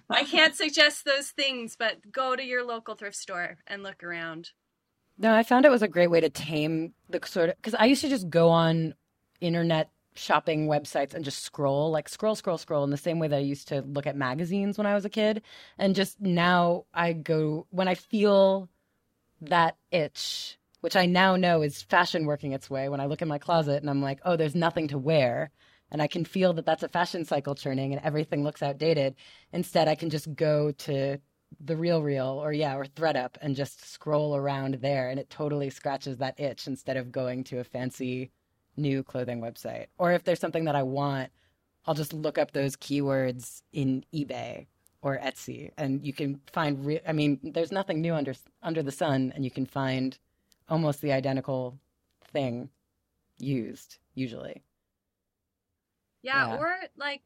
I 0.10 0.24
can't 0.24 0.56
suggest 0.56 1.06
those 1.06 1.30
things, 1.30 1.76
but 1.78 2.12
go 2.12 2.36
to 2.36 2.44
your 2.44 2.64
local 2.66 2.96
thrift 2.96 3.16
store 3.16 3.58
and 3.68 3.84
look 3.84 4.04
around. 4.04 4.52
No, 5.18 5.36
I 5.36 5.44
found 5.44 5.66
it 5.66 5.72
was 5.72 5.84
a 5.84 5.88
great 5.88 6.10
way 6.10 6.22
to 6.22 6.30
tame 6.30 6.94
the 7.10 7.20
sort 7.26 7.50
of 7.50 7.56
because 7.58 7.76
I 7.76 7.86
used 7.86 8.02
to 8.02 8.10
just 8.10 8.30
go 8.30 8.50
on 8.50 8.96
internet 9.42 9.90
shopping 10.16 10.68
websites 10.68 11.14
and 11.14 11.24
just 11.24 11.44
scroll, 11.44 11.92
like 11.92 12.10
scroll, 12.10 12.36
scroll, 12.36 12.58
scroll 12.58 12.84
in 12.84 12.90
the 12.90 12.98
same 12.98 13.20
way 13.20 13.28
that 13.28 13.38
I 13.38 13.40
used 13.40 13.68
to 13.70 13.82
look 13.82 14.08
at 14.08 14.16
magazines 14.16 14.78
when 14.78 14.88
I 14.88 14.94
was 14.94 15.06
a 15.06 15.10
kid. 15.10 15.42
And 15.78 15.96
just 15.96 16.20
now 16.20 16.86
I 16.94 17.14
go 17.14 17.68
when 17.70 17.88
I 17.88 17.96
feel 17.96 18.70
that 19.42 19.78
itch, 19.92 20.58
which 20.82 20.96
I 20.96 21.06
now 21.06 21.36
know 21.36 21.62
is 21.62 21.82
fashion 21.82 22.26
working 22.26 22.52
its 22.52 22.70
way. 22.70 22.90
When 22.90 23.00
I 23.00 23.06
look 23.06 23.22
in 23.22 23.28
my 23.28 23.38
closet 23.38 23.82
and 23.82 23.90
I'm 23.90 24.02
like, 24.02 24.20
oh, 24.26 24.36
there's 24.36 24.56
nothing 24.56 24.88
to 24.90 24.98
wear. 24.98 25.52
And 25.92 26.02
I 26.02 26.08
can 26.08 26.26
feel 26.26 26.54
that 26.54 26.66
that's 26.66 26.84
a 26.84 26.90
fashion 26.90 27.26
cycle 27.26 27.56
churning 27.56 27.94
and 27.94 28.04
everything 28.04 28.44
looks 28.44 28.64
outdated. 28.64 29.16
Instead, 29.52 29.88
I 29.88 29.96
can 29.96 30.10
just 30.10 30.34
go 30.36 30.72
to 30.72 31.20
the 31.60 31.76
real 31.76 32.02
real 32.02 32.42
or 32.42 32.54
yeah 32.54 32.76
or 32.76 32.86
thredup 32.86 33.38
and 33.42 33.56
just 33.56 33.86
scroll 33.92 34.36
around 34.36 34.76
there 34.76 35.10
and 35.10 35.20
it 35.20 35.30
totally 35.30 35.70
scratches 35.70 36.18
that 36.18 36.40
itch 36.40 36.68
instead 36.68 36.98
of 36.98 37.12
going 37.12 37.44
to 37.44 37.60
a 37.60 37.64
fancy 37.64 38.32
new 38.78 39.04
clothing 39.04 39.42
website 39.42 39.88
or 39.98 40.14
if 40.14 40.24
there's 40.24 40.40
something 40.40 40.64
that 40.66 40.76
i 40.76 40.84
want 40.84 41.30
i'll 41.86 41.94
just 41.94 42.14
look 42.14 42.38
up 42.38 42.52
those 42.52 42.78
keywords 42.78 43.62
in 43.74 44.04
ebay 44.14 44.66
or 45.02 45.18
etsy 45.18 45.72
and 45.78 46.06
you 46.06 46.14
can 46.14 46.40
find 46.54 46.86
re- 46.86 47.02
i 47.06 47.12
mean 47.12 47.38
there's 47.44 47.72
nothing 47.72 48.00
new 48.02 48.14
under 48.14 48.34
under 48.64 48.82
the 48.82 48.92
sun 48.92 49.32
and 49.36 49.44
you 49.44 49.52
can 49.52 49.66
find 49.66 50.18
almost 50.72 51.02
the 51.02 51.12
identical 51.12 51.78
thing 52.32 52.70
used 53.38 53.98
usually 54.16 54.64
yeah, 56.22 56.50
yeah. 56.50 56.58
or 56.58 56.76
like 56.98 57.22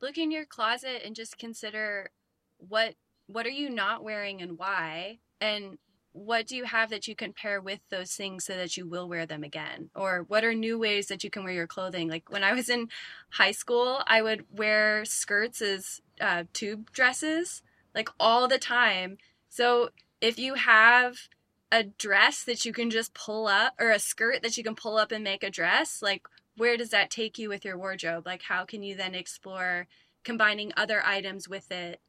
look 0.00 0.18
in 0.18 0.30
your 0.30 0.44
closet 0.44 1.02
and 1.04 1.14
just 1.14 1.38
consider 1.38 2.10
what 2.58 2.94
what 3.26 3.46
are 3.46 3.50
you 3.50 3.70
not 3.70 4.04
wearing 4.04 4.42
and 4.42 4.58
why? 4.58 5.18
And 5.40 5.78
what 6.12 6.46
do 6.46 6.56
you 6.56 6.64
have 6.64 6.90
that 6.90 7.08
you 7.08 7.16
can 7.16 7.32
pair 7.32 7.60
with 7.60 7.80
those 7.90 8.12
things 8.12 8.44
so 8.44 8.54
that 8.54 8.76
you 8.76 8.86
will 8.86 9.08
wear 9.08 9.26
them 9.26 9.42
again? 9.42 9.90
Or 9.94 10.24
what 10.28 10.44
are 10.44 10.54
new 10.54 10.78
ways 10.78 11.06
that 11.06 11.24
you 11.24 11.30
can 11.30 11.42
wear 11.42 11.54
your 11.54 11.66
clothing? 11.66 12.08
Like 12.08 12.30
when 12.30 12.44
I 12.44 12.52
was 12.52 12.68
in 12.68 12.88
high 13.30 13.52
school, 13.52 14.02
I 14.06 14.20
would 14.20 14.44
wear 14.50 15.04
skirts 15.04 15.62
as 15.62 16.00
uh, 16.20 16.44
tube 16.52 16.92
dresses 16.92 17.62
like 17.94 18.10
all 18.20 18.46
the 18.46 18.58
time. 18.58 19.16
So 19.48 19.90
if 20.20 20.38
you 20.38 20.54
have 20.54 21.28
a 21.72 21.82
dress 21.82 22.44
that 22.44 22.64
you 22.64 22.72
can 22.72 22.90
just 22.90 23.14
pull 23.14 23.46
up 23.46 23.74
or 23.80 23.90
a 23.90 23.98
skirt 23.98 24.42
that 24.42 24.56
you 24.56 24.64
can 24.64 24.74
pull 24.74 24.96
up 24.96 25.12
and 25.12 25.24
make 25.24 25.42
a 25.42 25.50
dress, 25.50 26.00
like 26.02 26.26
where 26.56 26.76
does 26.76 26.90
that 26.90 27.10
take 27.10 27.38
you 27.38 27.48
with 27.48 27.64
your 27.64 27.76
wardrobe? 27.76 28.26
Like 28.26 28.42
how 28.42 28.64
can 28.64 28.82
you 28.82 28.94
then 28.94 29.14
explore 29.14 29.86
combining 30.22 30.72
other 30.76 31.04
items 31.04 31.48
with 31.48 31.72
it? 31.72 32.00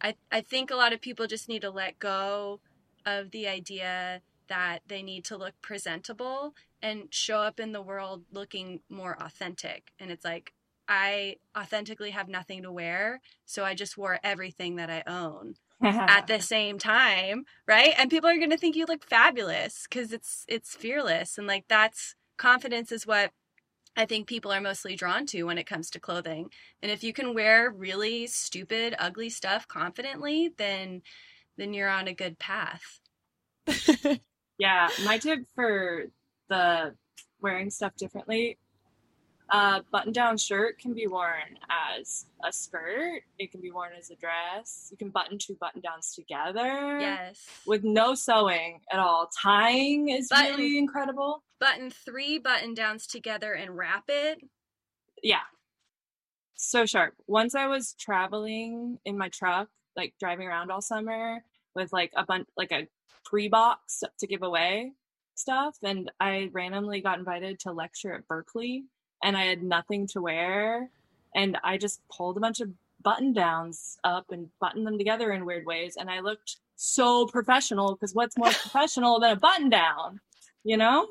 I, 0.00 0.14
I 0.30 0.40
think 0.40 0.70
a 0.70 0.76
lot 0.76 0.92
of 0.92 1.00
people 1.00 1.26
just 1.26 1.48
need 1.48 1.62
to 1.62 1.70
let 1.70 1.98
go 1.98 2.60
of 3.06 3.30
the 3.30 3.46
idea 3.46 4.20
that 4.48 4.80
they 4.88 5.02
need 5.02 5.24
to 5.26 5.36
look 5.36 5.54
presentable 5.62 6.54
and 6.82 7.04
show 7.10 7.38
up 7.38 7.58
in 7.58 7.72
the 7.72 7.82
world 7.82 8.24
looking 8.32 8.80
more 8.88 9.16
authentic. 9.20 9.92
And 9.98 10.10
it's 10.10 10.24
like, 10.24 10.52
I 10.86 11.36
authentically 11.56 12.10
have 12.10 12.28
nothing 12.28 12.62
to 12.62 12.70
wear, 12.70 13.22
so 13.46 13.64
I 13.64 13.74
just 13.74 13.96
wore 13.96 14.20
everything 14.22 14.76
that 14.76 14.90
I 14.90 15.02
own 15.06 15.54
at 15.84 16.26
the 16.26 16.40
same 16.40 16.78
time, 16.78 17.44
right? 17.66 17.94
And 17.98 18.10
people 18.10 18.28
are 18.28 18.38
going 18.38 18.50
to 18.50 18.56
think 18.56 18.76
you 18.76 18.86
look 18.86 19.04
fabulous 19.04 19.86
cuz 19.86 20.12
it's 20.12 20.44
it's 20.48 20.74
fearless 20.74 21.38
and 21.38 21.46
like 21.46 21.66
that's 21.68 22.14
confidence 22.36 22.90
is 22.92 23.06
what 23.06 23.32
I 23.96 24.06
think 24.06 24.26
people 24.26 24.52
are 24.52 24.60
mostly 24.60 24.96
drawn 24.96 25.24
to 25.26 25.44
when 25.44 25.58
it 25.58 25.66
comes 25.66 25.88
to 25.90 26.00
clothing. 26.00 26.50
And 26.82 26.90
if 26.90 27.04
you 27.04 27.12
can 27.12 27.32
wear 27.32 27.70
really 27.70 28.26
stupid, 28.26 28.94
ugly 28.98 29.30
stuff 29.30 29.68
confidently, 29.68 30.50
then 30.56 31.02
then 31.56 31.72
you're 31.72 31.88
on 31.88 32.08
a 32.08 32.14
good 32.14 32.38
path. 32.38 33.00
yeah, 34.58 34.88
my 35.04 35.18
tip 35.18 35.40
for 35.54 36.06
the 36.48 36.94
wearing 37.40 37.70
stuff 37.70 37.94
differently 37.96 38.58
a 39.50 39.82
button 39.92 40.12
down 40.12 40.36
shirt 40.36 40.78
can 40.78 40.94
be 40.94 41.06
worn 41.06 41.58
as 41.98 42.26
a 42.44 42.52
skirt. 42.52 43.22
It 43.38 43.50
can 43.50 43.60
be 43.60 43.70
worn 43.70 43.92
as 43.98 44.10
a 44.10 44.16
dress. 44.16 44.88
You 44.90 44.96
can 44.96 45.10
button 45.10 45.38
two 45.38 45.56
button 45.60 45.80
downs 45.80 46.14
together. 46.14 46.98
Yes. 47.00 47.46
With 47.66 47.84
no 47.84 48.14
sewing 48.14 48.80
at 48.90 48.98
all. 48.98 49.28
Tying 49.42 50.08
is 50.08 50.28
button, 50.28 50.56
really 50.56 50.78
incredible. 50.78 51.42
Button 51.60 51.90
three 51.90 52.38
button 52.38 52.74
downs 52.74 53.06
together 53.06 53.52
and 53.52 53.76
wrap 53.76 54.04
it. 54.08 54.40
Yeah. 55.22 55.42
So 56.56 56.86
sharp. 56.86 57.14
Once 57.26 57.54
I 57.54 57.66
was 57.66 57.94
traveling 57.98 58.98
in 59.04 59.18
my 59.18 59.28
truck, 59.28 59.68
like 59.96 60.14
driving 60.18 60.46
around 60.48 60.70
all 60.70 60.80
summer 60.80 61.44
with 61.74 61.92
like 61.92 62.12
a 62.16 62.24
bunch, 62.24 62.46
like 62.56 62.72
a 62.72 62.88
pre 63.24 63.48
box 63.48 64.02
to 64.18 64.26
give 64.26 64.42
away 64.42 64.92
stuff. 65.34 65.76
And 65.82 66.10
I 66.18 66.48
randomly 66.52 67.00
got 67.00 67.18
invited 67.18 67.60
to 67.60 67.72
lecture 67.72 68.14
at 68.14 68.26
Berkeley 68.26 68.84
and 69.24 69.36
I 69.36 69.44
had 69.46 69.62
nothing 69.62 70.06
to 70.08 70.20
wear. 70.20 70.90
And 71.34 71.56
I 71.64 71.78
just 71.78 72.00
pulled 72.08 72.36
a 72.36 72.40
bunch 72.40 72.60
of 72.60 72.70
button 73.02 73.32
downs 73.32 73.98
up 74.04 74.26
and 74.30 74.48
buttoned 74.60 74.86
them 74.86 74.98
together 74.98 75.32
in 75.32 75.44
weird 75.44 75.66
ways. 75.66 75.96
And 75.98 76.08
I 76.08 76.20
looked 76.20 76.58
so 76.76 77.26
professional 77.26 77.94
because 77.94 78.14
what's 78.14 78.36
more 78.38 78.50
professional 78.52 79.18
than 79.18 79.32
a 79.32 79.36
button 79.36 79.70
down, 79.70 80.20
you 80.62 80.76
know? 80.76 81.08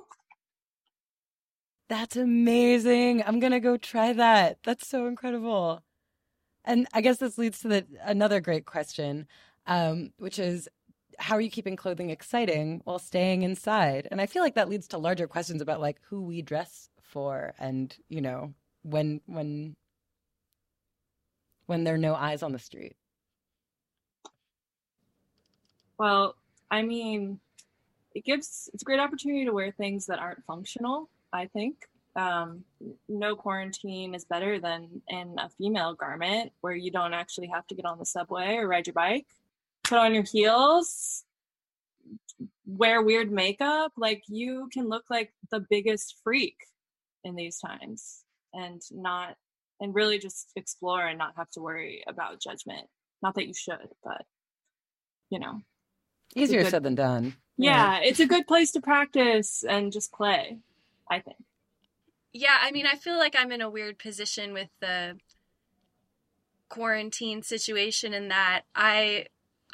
That's 1.89 2.15
amazing. 2.15 3.23
I'm 3.25 3.39
going 3.39 3.51
to 3.51 3.59
go 3.59 3.77
try 3.77 4.13
that. 4.13 4.59
That's 4.63 4.87
so 4.87 5.07
incredible. 5.07 5.83
And 6.63 6.87
I 6.93 7.01
guess 7.01 7.17
this 7.17 7.37
leads 7.37 7.59
to 7.61 7.67
the, 7.67 7.85
another 8.03 8.39
great 8.39 8.65
question, 8.65 9.27
um, 9.67 10.11
which 10.17 10.39
is 10.39 10.69
how 11.19 11.35
are 11.35 11.41
you 11.41 11.49
keeping 11.49 11.75
clothing 11.75 12.09
exciting 12.09 12.81
while 12.85 12.99
staying 12.99 13.41
inside? 13.41 14.07
And 14.11 14.21
I 14.21 14.27
feel 14.27 14.43
like 14.43 14.55
that 14.55 14.69
leads 14.69 14.87
to 14.89 14.97
larger 14.97 15.27
questions 15.27 15.61
about 15.61 15.81
like 15.81 15.97
who 16.09 16.21
we 16.21 16.41
dress 16.41 16.89
for 17.13 17.53
and 17.59 17.95
you 18.09 18.21
know 18.21 18.53
when 18.81 19.21
when 19.27 19.75
when 21.67 21.83
there 21.83 21.93
are 21.93 21.99
no 22.09 22.15
eyes 22.15 22.43
on 22.43 22.51
the 22.51 22.59
street? 22.59 22.95
Well 25.97 26.35
i 26.71 26.81
mean 26.81 27.39
it 28.15 28.25
gives 28.25 28.69
it's 28.73 28.81
a 28.81 28.85
great 28.85 28.99
opportunity 28.99 29.45
to 29.45 29.53
wear 29.53 29.71
things 29.71 30.07
that 30.07 30.19
aren't 30.19 30.43
functional 30.43 31.09
i 31.31 31.45
think. 31.45 31.77
Um, 32.15 32.63
no 33.09 33.35
quarantine 33.35 34.13
is 34.13 34.23
better 34.23 34.59
than 34.59 35.01
in 35.07 35.35
a 35.39 35.49
FEMAIL 35.49 35.97
garment 35.97 36.51
where 36.61 36.75
you 36.75 36.91
don't 36.91 37.15
actually 37.15 37.47
have 37.47 37.65
to 37.67 37.75
get 37.75 37.85
on 37.85 37.97
the 37.97 38.05
subway 38.05 38.57
or 38.57 38.67
ride 38.67 38.85
your 38.85 38.93
bike 38.93 39.25
put 39.83 39.97
on 39.97 40.13
your 40.13 40.21
heels 40.21 41.25
wear 42.65 43.01
weird 43.01 43.31
makeup. 43.31 43.91
Like 43.97 44.23
you 44.27 44.69
can 44.71 44.87
look 44.87 45.05
like 45.09 45.33
the 45.51 45.65
biggest 45.69 46.15
freak 46.23 46.57
in 47.23 47.35
these 47.35 47.59
times 47.59 48.23
and 48.53 48.81
not 48.91 49.35
and 49.79 49.95
really 49.95 50.19
just 50.19 50.51
explore 50.55 51.05
and 51.05 51.17
not 51.17 51.33
have 51.35 51.49
to 51.51 51.61
worry 51.61 52.03
about 52.07 52.41
judgment 52.41 52.87
not 53.21 53.35
that 53.35 53.47
you 53.47 53.53
should 53.53 53.89
but 54.03 54.25
you 55.29 55.39
know 55.39 55.61
easier 56.35 56.63
good, 56.63 56.71
said 56.71 56.83
than 56.83 56.95
done 56.95 57.35
yeah, 57.57 57.99
yeah 57.99 58.07
it's 58.07 58.19
a 58.19 58.27
good 58.27 58.47
place 58.47 58.71
to 58.71 58.81
practice 58.81 59.63
and 59.67 59.91
just 59.91 60.11
play 60.11 60.57
i 61.09 61.19
think 61.19 61.37
yeah 62.31 62.57
i 62.61 62.71
mean 62.71 62.85
i 62.85 62.95
feel 62.95 63.17
like 63.17 63.35
i'm 63.37 63.51
in 63.51 63.61
a 63.61 63.69
weird 63.69 63.97
position 63.97 64.53
with 64.53 64.69
the 64.79 65.17
quarantine 66.69 67.43
situation 67.43 68.13
in 68.13 68.29
that 68.29 68.61
i 68.75 69.25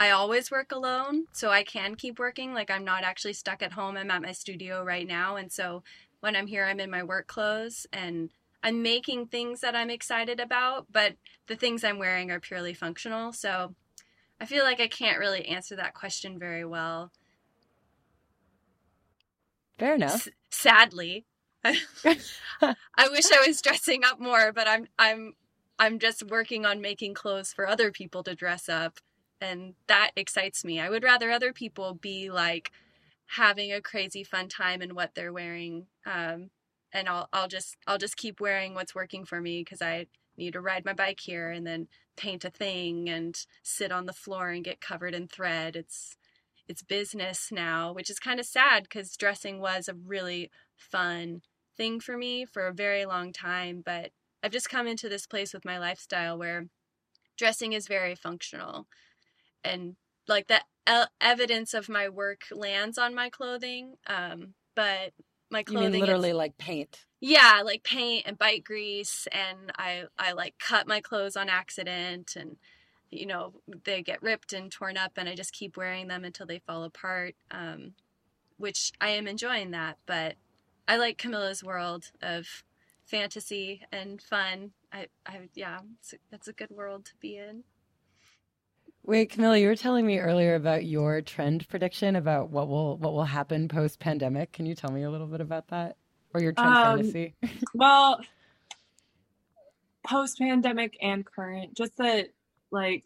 I 0.02 0.12
always 0.12 0.50
work 0.50 0.72
alone, 0.72 1.26
so 1.34 1.50
I 1.50 1.64
can 1.64 1.96
keep 1.96 2.20
working. 2.20 2.54
Like 2.54 2.72
I'm 2.72 2.86
not 2.86 3.04
actually 3.04 3.34
stuck 3.34 3.62
at 3.62 3.74
home. 3.74 3.98
I'm 3.98 4.10
at 4.10 4.22
my 4.22 4.32
studio 4.32 4.82
right 4.82 5.06
now, 5.06 5.36
and 5.36 5.52
so 5.52 5.84
when 6.22 6.36
I'm 6.36 6.48
here, 6.48 6.66
I'm 6.66 6.80
in 6.80 6.92
my 6.92 7.04
work 7.04 7.28
clothes 7.28 7.88
and 7.94 8.30
I'm 8.62 8.82
making 8.82 9.28
things 9.28 9.62
that 9.62 9.76
I'm 9.76 9.90
excited 9.90 10.40
about, 10.40 10.88
but 10.92 11.16
the 11.48 11.56
things 11.56 11.84
I'm 11.84 12.00
wearing 12.00 12.30
are 12.32 12.40
purely 12.40 12.74
functional. 12.74 13.32
So 13.32 13.76
I 14.40 14.46
feel 14.46 14.64
like 14.64 14.80
I 14.80 14.88
can't 14.88 15.20
really 15.20 15.46
answer 15.48 15.76
that 15.76 15.94
question 15.94 16.40
very 16.40 16.66
well. 16.66 17.12
Fair 19.78 19.96
enough. 19.96 20.28
S- 20.28 20.30
sadly, 20.50 21.26
I 21.64 21.76
wish 23.12 23.32
I 23.32 23.46
was 23.48 23.62
dressing 23.62 24.04
up 24.04 24.20
more, 24.20 24.52
but 24.52 24.68
I'm 24.68 24.88
I'm 24.98 25.34
I'm 25.78 26.00
just 26.00 26.24
working 26.24 26.66
on 26.66 26.82
making 26.82 27.14
clothes 27.14 27.54
for 27.54 27.68
other 27.68 27.92
people 27.92 28.24
to 28.24 28.36
dress 28.36 28.68
up, 28.70 29.00
and 29.40 29.74
that 29.88 30.12
excites 30.16 30.64
me. 30.66 30.80
I 30.80 30.90
would 30.90 31.04
rather 31.04 31.32
other 31.32 31.54
people 31.54 31.94
be 31.94 32.30
like 32.30 32.72
having 33.36 33.72
a 33.72 33.82
crazy 33.82 34.24
fun 34.24 34.48
time 34.48 34.82
in 34.82 34.96
what 34.96 35.14
they're 35.16 35.34
wearing. 35.34 35.88
Um, 36.06 36.50
and 36.92 37.08
I'll 37.08 37.30
I'll 37.32 37.48
just 37.48 37.78
I'll 37.86 37.98
just 37.98 38.18
keep 38.18 38.42
wearing 38.42 38.74
what's 38.74 38.96
working 38.96 39.26
for 39.26 39.40
me 39.40 39.62
because 39.62 39.82
I 39.82 40.08
need 40.38 40.54
to 40.54 40.62
ride 40.62 40.86
my 40.86 40.94
bike 40.94 41.20
here 41.20 41.52
and 41.52 41.66
then 41.68 41.88
paint 42.18 42.44
a 42.44 42.50
thing 42.50 43.08
and 43.10 43.38
sit 43.62 43.92
on 43.92 44.06
the 44.06 44.14
floor 44.14 44.50
and 44.50 44.64
get 44.64 44.82
covered 44.82 45.14
in 45.14 45.28
thread. 45.28 45.76
It's 45.76 46.18
it's 46.68 46.82
business 46.82 47.52
now, 47.52 47.94
which 47.94 48.10
is 48.10 48.20
kind 48.20 48.40
of 48.40 48.46
sad 48.46 48.84
because 48.84 49.16
dressing 49.16 49.60
was 49.60 49.88
a 49.88 49.94
really 49.94 50.50
fun 50.76 51.42
thing 51.78 52.00
for 52.00 52.18
me 52.18 52.46
for 52.46 52.68
a 52.68 52.74
very 52.74 53.06
long 53.06 53.32
time. 53.32 53.82
But 53.86 54.12
I've 54.42 54.52
just 54.52 54.70
come 54.70 54.88
into 54.88 55.10
this 55.10 55.28
place 55.28 55.54
with 55.54 55.66
my 55.66 55.78
lifestyle 55.78 56.38
where 56.38 56.68
dressing 57.38 57.74
is 57.74 57.88
very 57.88 58.16
functional. 58.16 58.88
And 59.64 59.96
like 60.30 60.48
the 60.48 60.62
evidence 61.20 61.74
of 61.74 61.90
my 61.90 62.08
work 62.10 62.44
lands 62.52 62.98
on 62.98 63.14
my 63.14 63.30
clothing. 63.30 63.96
Um, 64.08 64.54
but 64.76 65.12
my 65.52 65.64
clothing. 65.64 65.86
You 65.86 65.92
mean 65.92 66.02
literally 66.02 66.34
like 66.34 66.58
paint? 66.58 67.06
Yeah, 67.20 67.64
like 67.66 67.84
paint 67.84 68.24
and 68.26 68.38
bite 68.38 68.64
grease, 68.64 69.28
and 69.32 69.72
I 69.78 70.04
I 70.18 70.32
like 70.32 70.56
cut 70.58 70.88
my 70.88 71.02
clothes 71.02 71.36
on 71.36 71.50
accident, 71.50 72.36
and 72.38 72.58
you 73.10 73.26
know 73.26 73.54
they 73.84 74.02
get 74.02 74.24
ripped 74.24 74.54
and 74.54 74.72
torn 74.72 74.96
up, 74.98 75.14
and 75.18 75.28
I 75.28 75.36
just 75.36 75.52
keep 75.52 75.76
wearing 75.76 76.08
them 76.08 76.24
until 76.24 76.46
they 76.46 76.60
fall 76.60 76.84
apart. 76.84 77.36
Um, 77.52 77.94
which 78.58 78.92
I 79.00 79.10
am 79.10 79.28
enjoying 79.28 79.72
that, 79.72 79.98
but 80.06 80.36
I 80.88 80.98
like 80.98 81.18
Camilla's 81.18 81.64
world 81.64 82.12
of 82.22 82.64
fantasy 83.06 83.82
and 83.92 84.22
fun. 84.22 84.72
I, 84.92 85.08
I 85.26 85.50
yeah, 85.56 85.80
a, 85.80 86.16
that's 86.30 86.48
a 86.48 86.54
good 86.54 86.70
world 86.70 87.06
to 87.06 87.12
be 87.20 87.38
in. 87.38 87.64
Wait, 89.10 89.32
Camilla, 89.32 89.58
you 89.58 89.66
were 89.66 89.76
telling 89.76 90.06
me 90.06 90.20
earlier 90.20 90.54
about 90.54 90.86
your 90.86 91.20
trend 91.20 91.68
prediction 91.68 92.16
about 92.16 92.52
what 92.52 92.68
will 92.68 92.96
what 92.98 93.12
will 93.12 93.24
happen 93.24 93.68
post 93.68 94.00
pandemic. 94.00 94.52
Can 94.52 94.68
you 94.68 94.76
tell 94.76 94.92
me 94.92 95.02
a 95.02 95.10
little 95.10 95.26
bit 95.26 95.42
about 95.42 95.70
that, 95.70 95.98
or 96.32 96.40
your 96.40 96.52
trend 96.52 96.76
um, 96.76 96.98
fantasy? 97.00 97.34
well, 97.74 98.22
post 100.06 100.38
pandemic 100.38 100.96
and 101.02 101.26
current, 101.26 101.74
just 101.74 101.98
that 101.98 102.30
like 102.70 103.04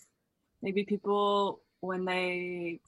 maybe 0.61 0.83
people 0.83 1.61
when 1.79 2.03
they 2.03 2.81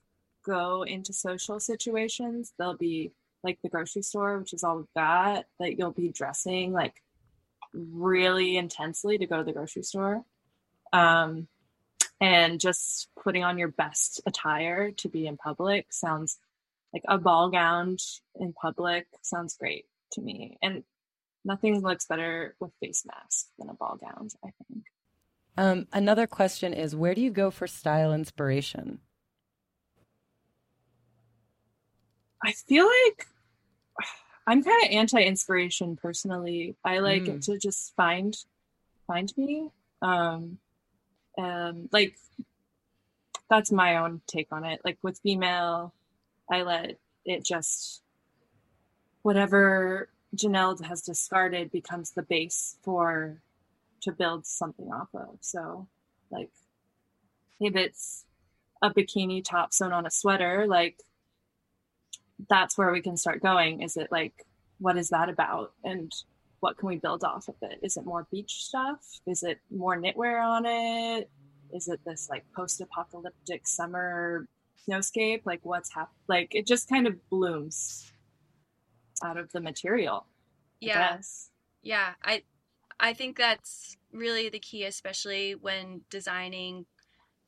go 0.46 0.84
into 0.84 1.14
social 1.14 1.58
situations, 1.62 2.52
they'll 2.60 2.76
be 2.76 3.14
like 3.46 3.60
the 3.62 3.70
grocery 3.70 4.02
store, 4.02 4.40
which 4.40 4.52
is 4.52 4.62
all 4.62 4.80
of 4.80 4.88
that, 4.94 5.48
that 5.62 5.80
you'll 5.80 5.92
be 5.92 6.10
dressing 6.10 6.74
like 6.74 7.02
really 7.74 8.58
intensely 8.58 9.18
to 9.18 9.26
go 9.26 9.38
to 9.38 9.46
the 9.46 9.54
grocery 9.54 9.84
store. 9.84 10.26
Um, 10.92 11.48
and 12.22 12.60
just 12.60 13.10
putting 13.22 13.44
on 13.44 13.58
your 13.58 13.68
best 13.68 14.22
attire 14.26 14.92
to 14.92 15.10
be 15.10 15.28
in 15.28 15.38
public 15.38 15.92
sounds 15.92 16.38
like 16.94 17.04
a 17.08 17.18
ball 17.18 17.50
gown 17.50 17.98
in 18.40 18.54
public 18.54 19.08
sounds 19.22 19.58
great 19.58 19.86
to 20.14 20.22
me. 20.22 20.58
And 20.62 20.84
nothing 21.44 21.82
looks 21.82 22.06
better 22.06 22.56
with 22.60 22.72
face 22.80 23.06
masks 23.06 23.48
than 23.60 23.70
a 23.70 23.74
ball 23.74 23.98
gown, 24.02 24.30
I 24.44 24.50
think. 24.68 24.86
Um, 25.58 25.88
another 25.94 26.28
question 26.28 26.74
is 26.74 26.96
where 26.96 27.16
do 27.16 27.22
you 27.22 27.32
go 27.32 27.52
for 27.52 27.68
style 27.68 28.14
inspiration? 28.14 29.00
I 32.44 32.52
feel 32.52 32.86
like 32.86 33.28
I'm 34.48 34.64
kind 34.64 34.86
of 34.86 34.92
anti-inspiration 34.92 35.96
personally. 35.96 36.76
I 36.84 37.00
like 37.00 37.24
mm. 37.24 37.44
to 37.46 37.58
just 37.58 37.96
find 37.96 38.36
find 39.08 39.36
me. 39.38 39.70
Um, 40.02 40.60
um, 41.38 41.90
like 41.92 42.16
that's 43.50 43.72
my 43.72 43.98
own 43.98 44.22
take 44.28 44.48
on 44.52 44.66
it. 44.66 44.82
Like 44.84 44.98
with 45.02 45.22
FEMAIL, 45.24 45.92
I 46.52 46.64
let 46.64 46.98
it 47.26 47.44
just 47.44 48.02
whatever 49.22 50.10
Janelle 50.36 50.84
has 50.86 51.02
discarded 51.02 51.72
becomes 51.72 52.12
the 52.12 52.22
base 52.22 52.78
for 52.84 53.42
to 54.02 54.12
build 54.12 54.46
something 54.46 54.92
off 54.92 55.10
of. 55.14 55.38
So, 55.42 55.88
like, 56.30 56.52
if 57.60 57.76
it's 57.76 58.26
a 58.82 58.94
bikini 58.94 59.44
top 59.44 59.74
sewn 59.74 59.94
on 59.94 60.06
a 60.06 60.12
sweater, 60.12 60.66
like 60.68 61.02
that's 62.50 62.78
where 62.78 62.92
we 62.92 63.02
can 63.02 63.18
start 63.18 63.42
going. 63.42 63.82
Is 63.82 63.98
it 63.98 64.12
like, 64.12 64.46
what 64.80 64.98
is 64.98 65.10
that 65.10 65.30
about? 65.30 65.72
And 65.84 66.12
what 66.60 66.78
can 66.78 66.88
we 66.88 66.98
build 66.98 67.24
off 67.24 67.48
of 67.48 67.56
it? 67.62 67.80
Is 67.82 67.98
it 67.98 68.06
more 68.06 68.28
beach 68.32 68.66
stuff? 68.66 69.00
Is 69.28 69.44
it 69.44 69.60
more 69.72 69.98
knitwear 69.98 70.44
on 70.44 70.66
it? 70.66 71.30
Is 71.74 71.88
it 71.88 72.00
this 72.06 72.28
like 72.30 72.46
post 72.56 72.82
apocalyptic 72.82 73.68
summer 73.68 74.48
snowscape? 74.88 75.42
Like 75.46 75.60
what's 75.64 75.94
happening? 75.94 76.16
Like 76.28 76.56
it 76.56 76.66
just 76.66 76.90
kind 76.90 77.08
of 77.08 77.30
blooms 77.30 78.12
out 79.24 79.38
of 79.38 79.52
the 79.52 79.62
material. 79.62 80.26
Yeah. 80.80 81.18
I 81.20 81.24
yeah. 81.82 82.14
I 82.24 82.44
I 83.00 83.14
think 83.14 83.38
that's 83.38 83.98
really 84.12 84.50
the 84.50 84.60
key, 84.60 84.84
especially 84.86 85.56
when 85.56 86.02
designing 86.10 86.86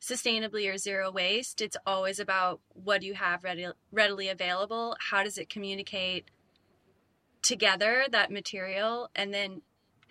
sustainably 0.02 0.72
or 0.72 0.78
zero 0.78 1.12
waste, 1.12 1.62
it's 1.62 1.78
always 1.86 2.20
about 2.20 2.62
what 2.74 3.02
do 3.02 3.08
you 3.08 3.14
have 3.14 3.44
ready, 3.44 3.68
readily 3.92 4.30
available? 4.30 4.96
How 5.00 5.24
does 5.24 5.38
it 5.38 5.50
communicate 5.50 6.26
together 7.48 8.06
that 8.12 8.32
material? 8.32 9.10
And 9.16 9.34
then 9.34 9.62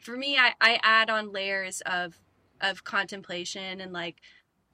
for 0.00 0.16
me, 0.16 0.38
I, 0.38 0.54
I 0.60 0.80
add 0.82 1.10
on 1.10 1.32
layers 1.32 1.82
of 1.82 2.18
of 2.60 2.84
contemplation 2.84 3.82
and 3.82 3.92
like 3.92 4.16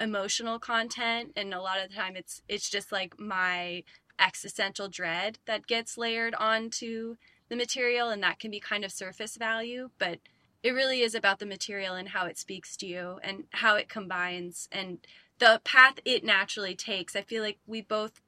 emotional 0.01 0.61
content 0.61 1.33
and 1.35 1.53
a 1.53 1.61
lot 1.61 1.83
of 1.83 1.91
the 1.91 1.97
time 1.97 2.15
it's 2.15 2.41
it's 2.49 2.71
just 2.71 2.93
like 2.93 3.19
my 3.19 3.83
existential 4.21 4.89
dread 4.89 5.39
that 5.47 5.67
gets 5.67 5.99
layered 5.99 6.35
onto 6.37 7.17
the 7.49 7.57
material 7.57 8.09
and 8.09 8.23
that 8.23 8.39
can 8.39 8.53
be 8.53 8.61
kind 8.61 8.85
of 8.85 8.93
surface 8.93 9.37
value 9.37 9.91
but 9.99 10.21
it 10.63 10.71
really 10.71 11.01
is 11.01 11.17
about 11.17 11.41
the 11.41 11.47
material 11.47 11.97
and 11.97 12.11
how 12.11 12.25
it 12.27 12.39
speaks 12.39 12.77
to 12.77 12.87
you 12.87 13.19
and 13.25 13.45
how 13.51 13.75
it 13.75 13.89
combines 13.89 14.69
and 14.71 14.99
the 15.43 15.61
path 15.65 15.95
it 16.05 16.23
naturally 16.23 16.77
takes. 16.77 17.17
I 17.17 17.23
feel 17.23 17.43
like 17.43 17.59
we 17.67 17.81
both 17.81 18.21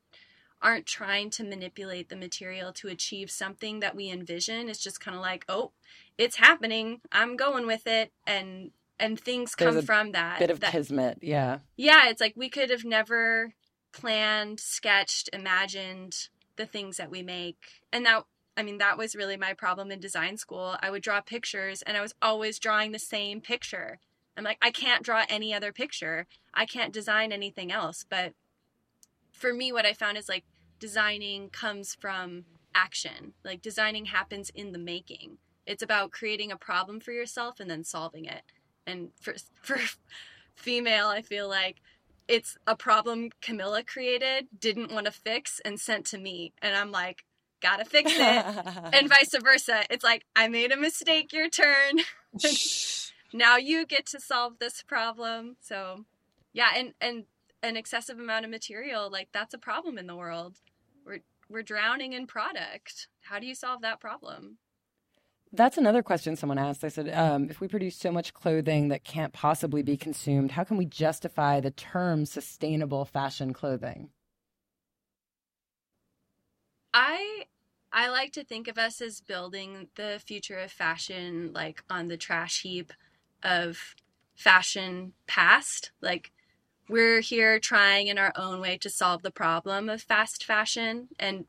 aren't 0.64 0.86
trying 0.86 1.30
to 1.30 1.44
manipulate 1.44 2.08
the 2.08 2.16
material 2.16 2.72
to 2.72 2.88
achieve 2.88 3.30
something 3.30 3.80
that 3.80 3.94
we 3.94 4.10
envision. 4.10 4.68
It's 4.68 4.82
just 4.82 4.98
kind 4.98 5.14
of 5.14 5.20
like, 5.20 5.44
oh, 5.48 5.72
it's 6.16 6.36
happening. 6.36 7.02
I'm 7.12 7.36
going 7.36 7.66
with 7.66 7.86
it, 7.86 8.10
and 8.26 8.70
and 8.98 9.20
things 9.20 9.54
come 9.54 9.82
from 9.82 10.12
that. 10.12 10.38
Bit 10.38 10.50
of 10.50 10.60
that, 10.60 10.72
kismet, 10.72 11.18
yeah. 11.20 11.58
Yeah, 11.76 12.08
it's 12.08 12.20
like 12.20 12.34
we 12.36 12.48
could 12.48 12.70
have 12.70 12.84
never 12.84 13.52
planned, 13.92 14.58
sketched, 14.58 15.28
imagined 15.32 16.28
the 16.56 16.66
things 16.66 16.96
that 16.96 17.10
we 17.10 17.22
make, 17.22 17.82
and 17.92 18.06
that 18.06 18.24
I 18.56 18.62
mean, 18.62 18.78
that 18.78 18.96
was 18.96 19.16
really 19.16 19.36
my 19.36 19.52
problem 19.52 19.90
in 19.90 20.00
design 20.00 20.36
school. 20.36 20.76
I 20.80 20.90
would 20.90 21.02
draw 21.02 21.20
pictures 21.20 21.82
and 21.82 21.96
I 21.96 22.00
was 22.00 22.14
always 22.22 22.58
drawing 22.58 22.92
the 22.92 22.98
same 22.98 23.40
picture. 23.40 23.98
I'm 24.36 24.44
like, 24.44 24.58
I 24.62 24.70
can't 24.70 25.02
draw 25.02 25.24
any 25.28 25.52
other 25.52 25.72
picture. 25.72 26.26
I 26.52 26.66
can't 26.66 26.92
design 26.92 27.32
anything 27.32 27.72
else. 27.72 28.04
But 28.08 28.32
for 29.32 29.52
me, 29.52 29.72
what 29.72 29.86
I 29.86 29.92
found 29.92 30.16
is 30.16 30.28
like 30.28 30.44
designing 30.84 31.48
comes 31.48 31.94
from 31.94 32.44
action. 32.74 33.32
Like 33.42 33.62
designing 33.62 34.04
happens 34.04 34.50
in 34.54 34.72
the 34.72 34.78
making. 34.78 35.38
It's 35.66 35.82
about 35.82 36.10
creating 36.10 36.52
a 36.52 36.58
problem 36.58 37.00
for 37.00 37.10
yourself 37.10 37.58
and 37.58 37.70
then 37.70 37.84
solving 37.84 38.26
it. 38.26 38.42
And 38.86 39.08
for, 39.18 39.34
for 39.62 39.78
FEMAIL, 40.62 41.06
I 41.06 41.22
feel 41.22 41.48
like 41.48 41.76
it's 42.28 42.58
a 42.66 42.76
problem 42.76 43.30
Camilla 43.40 43.82
created, 43.82 44.48
didn't 44.60 44.92
want 44.92 45.06
to 45.06 45.12
fix, 45.12 45.58
and 45.64 45.80
sent 45.80 46.04
to 46.08 46.18
me. 46.18 46.52
And 46.60 46.76
I'm 46.76 46.92
like, 46.92 47.24
gotta 47.62 47.86
fix 47.86 48.12
it. 48.12 48.20
and 48.92 49.08
vice 49.08 49.34
versa. 49.42 49.84
It's 49.88 50.04
like, 50.04 50.26
I 50.36 50.48
made 50.48 50.70
a 50.70 50.76
mistake, 50.76 51.32
your 51.32 51.48
turn. 51.48 52.00
now 53.32 53.56
you 53.56 53.86
get 53.86 54.04
to 54.08 54.20
solve 54.20 54.58
this 54.58 54.82
problem. 54.82 55.56
So 55.62 56.04
yeah, 56.52 56.72
and 56.76 56.92
and 57.00 57.24
an 57.62 57.78
excessive 57.78 58.18
amount 58.18 58.44
of 58.44 58.50
material, 58.50 59.10
like 59.10 59.28
that's 59.32 59.54
a 59.54 59.58
problem 59.58 59.96
in 59.96 60.06
the 60.06 60.14
world. 60.14 60.58
We're 61.48 61.62
drowning 61.62 62.12
in 62.12 62.26
product. 62.26 63.08
How 63.22 63.38
do 63.38 63.46
you 63.46 63.54
solve 63.54 63.82
that 63.82 64.00
problem? 64.00 64.58
That's 65.52 65.78
another 65.78 66.02
question 66.02 66.34
someone 66.34 66.58
asked. 66.58 66.82
I 66.82 66.88
said, 66.88 67.14
um, 67.14 67.48
if 67.48 67.60
we 67.60 67.68
produce 67.68 67.96
so 67.96 68.10
much 68.10 68.34
clothing 68.34 68.88
that 68.88 69.04
can't 69.04 69.32
possibly 69.32 69.82
be 69.82 69.96
consumed, 69.96 70.50
how 70.52 70.64
can 70.64 70.76
we 70.76 70.84
justify 70.84 71.60
the 71.60 71.70
term 71.70 72.26
sustainable 72.26 73.04
fashion 73.04 73.52
clothing? 73.52 74.10
I 76.92 77.44
I 77.92 78.08
like 78.08 78.32
to 78.32 78.44
think 78.44 78.66
of 78.66 78.78
us 78.78 79.00
as 79.00 79.20
building 79.20 79.88
the 79.94 80.20
future 80.26 80.58
of 80.58 80.72
fashion 80.72 81.52
like 81.52 81.84
on 81.88 82.08
the 82.08 82.16
trash 82.16 82.62
heap 82.62 82.92
of 83.42 83.94
fashion 84.34 85.12
past. 85.28 85.92
Like 86.00 86.32
we're 86.88 87.20
here 87.20 87.58
trying 87.58 88.08
in 88.08 88.18
our 88.18 88.32
own 88.36 88.60
way 88.60 88.76
to 88.78 88.90
solve 88.90 89.22
the 89.22 89.30
problem 89.30 89.88
of 89.88 90.02
fast 90.02 90.44
fashion 90.44 91.08
and 91.18 91.46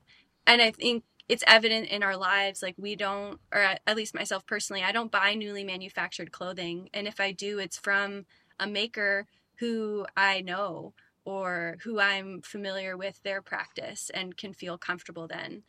and 0.48 0.62
I 0.62 0.72
think 0.72 1.04
it's 1.28 1.44
evident 1.48 1.90
in 1.90 2.04
our 2.04 2.16
lives 2.16 2.62
like 2.62 2.76
we 2.78 2.96
don't 2.96 3.40
or 3.54 3.62
at 3.86 3.96
least 3.96 4.16
myself 4.16 4.46
personally 4.46 4.84
I 4.84 4.92
don't 4.92 5.12
buy 5.12 5.34
newly 5.34 5.64
manufactured 5.64 6.32
clothing 6.32 6.90
and 6.94 7.08
if 7.08 7.20
I 7.20 7.32
do 7.32 7.60
it's 7.60 7.78
from 7.78 8.26
a 8.60 8.68
maker 8.68 9.28
who 9.58 10.06
I 10.16 10.42
know 10.42 10.94
or 11.26 11.78
who 11.84 12.00
I'm 12.00 12.42
familiar 12.42 12.96
with 12.96 13.22
their 13.24 13.42
practice 13.42 14.12
and 14.14 14.38
can 14.38 14.54
feel 14.54 14.78
comfortable 14.78 15.28
then. 15.28 15.64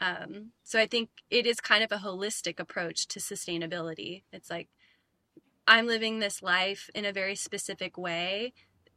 Um, 0.00 0.52
so 0.64 0.80
I 0.80 0.86
think 0.86 1.10
it 1.30 1.46
is 1.46 1.60
kind 1.60 1.84
of 1.84 1.92
a 1.92 1.98
holistic 1.98 2.58
approach 2.58 3.06
to 3.08 3.20
sustainability. 3.20 4.22
It's 4.32 4.50
like 4.50 4.68
I'm 5.66 5.86
living 5.86 6.18
this 6.18 6.42
life 6.42 6.90
in 6.94 7.04
a 7.04 7.12
very 7.12 7.36
specific 7.36 7.96
way 7.96 8.54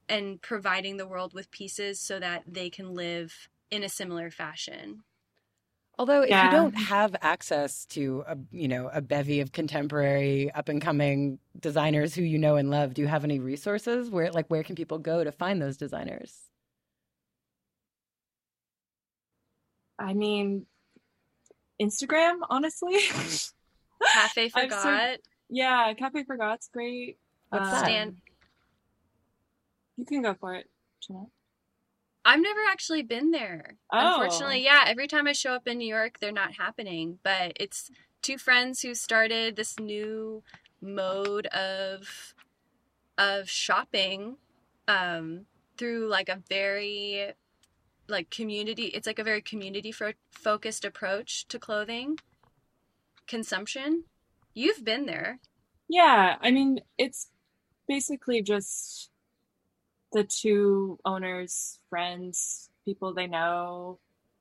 and 0.10 0.42
providing 0.42 0.98
the 0.98 1.08
world 1.08 1.34
with 1.34 1.52
pieces 1.52 2.00
so 2.00 2.20
that 2.20 2.44
they 2.48 2.70
can 2.70 2.94
live 2.94 3.50
in 3.70 3.84
a 3.84 3.90
similar 3.90 4.32
fashion. 4.32 5.04
Although 6.00 6.22
if 6.22 6.30
yeah. 6.30 6.46
you 6.46 6.52
don't 6.52 6.76
have 6.76 7.16
access 7.22 7.86
to 7.88 8.24
a 8.28 8.38
you 8.52 8.68
know 8.68 8.90
a 8.94 9.02
bevy 9.02 9.40
of 9.40 9.52
contemporary 9.52 10.52
up 10.52 10.70
and 10.70 10.80
coming 10.80 11.40
designers 11.60 12.14
who 12.14 12.22
you 12.22 12.38
know 12.38 12.56
and 12.56 12.70
love, 12.70 12.94
do 12.94 13.02
you 13.02 13.08
have 13.08 13.24
any 13.24 13.40
resources 13.40 14.10
where 14.10 14.32
like 14.32 14.48
where 14.48 14.64
can 14.64 14.76
people 14.76 15.00
go 15.00 15.24
to 15.24 15.32
find 15.32 15.62
those 15.62 15.76
designers? 15.76 16.48
I 20.00 20.14
mean, 20.14 20.68
Instagram, 21.82 22.40
honestly. 22.50 23.00
Cafe 24.14 24.50
Forgot. 24.50 24.84
So, 24.84 25.16
yeah, 25.50 25.94
Cafe 25.98 26.24
Forgot's 26.24 26.70
great. 26.72 27.18
What's 27.50 27.66
um, 27.66 27.72
that? 27.72 27.86
Stan- 27.86 28.18
you 29.98 30.06
can 30.06 30.22
go 30.22 30.36
for 30.40 30.54
it, 30.56 30.70
Janelle. 31.04 31.30
I've 32.24 32.42
never 32.42 32.60
actually 32.70 33.04
been 33.04 33.32
there. 33.32 33.78
Oh. 33.92 34.22
Unfortunately, 34.22 34.64
yeah, 34.64 34.84
every 34.86 35.08
time 35.08 35.28
I 35.28 35.32
show 35.32 35.54
up 35.54 35.68
in 35.68 35.78
New 35.78 35.88
York, 35.88 36.20
they're 36.20 36.32
not 36.32 36.56
happening. 36.56 37.20
But 37.24 37.54
it's 37.58 37.90
two 38.22 38.38
friends 38.38 38.82
who 38.82 38.94
started 38.94 39.56
this 39.56 39.80
new 39.80 40.44
mode 40.82 41.48
of 41.48 42.34
of 43.18 43.50
shopping 43.50 44.38
um, 44.88 45.46
through 45.78 46.08
like 46.08 46.30
a 46.30 46.42
very 46.50 47.32
like 48.10 48.30
community 48.30 48.86
it's 48.86 49.08
like 49.08 49.20
a 49.20 49.24
very 49.24 49.42
community 49.42 49.92
fo- 49.92 50.14
focused 50.32 50.86
approach 50.86 51.46
to 51.48 51.60
clothing 51.60 52.18
consumption 53.28 54.06
you've 54.54 54.86
been 54.86 55.06
there 55.06 55.40
yeah 55.90 56.38
i 56.40 56.50
mean 56.50 56.80
it's 56.98 57.28
basically 57.86 58.42
just 58.42 59.10
the 60.14 60.24
two 60.24 60.98
owners 61.06 61.80
friends 61.90 62.70
people 62.86 63.14
they 63.14 63.28
know 63.28 64.00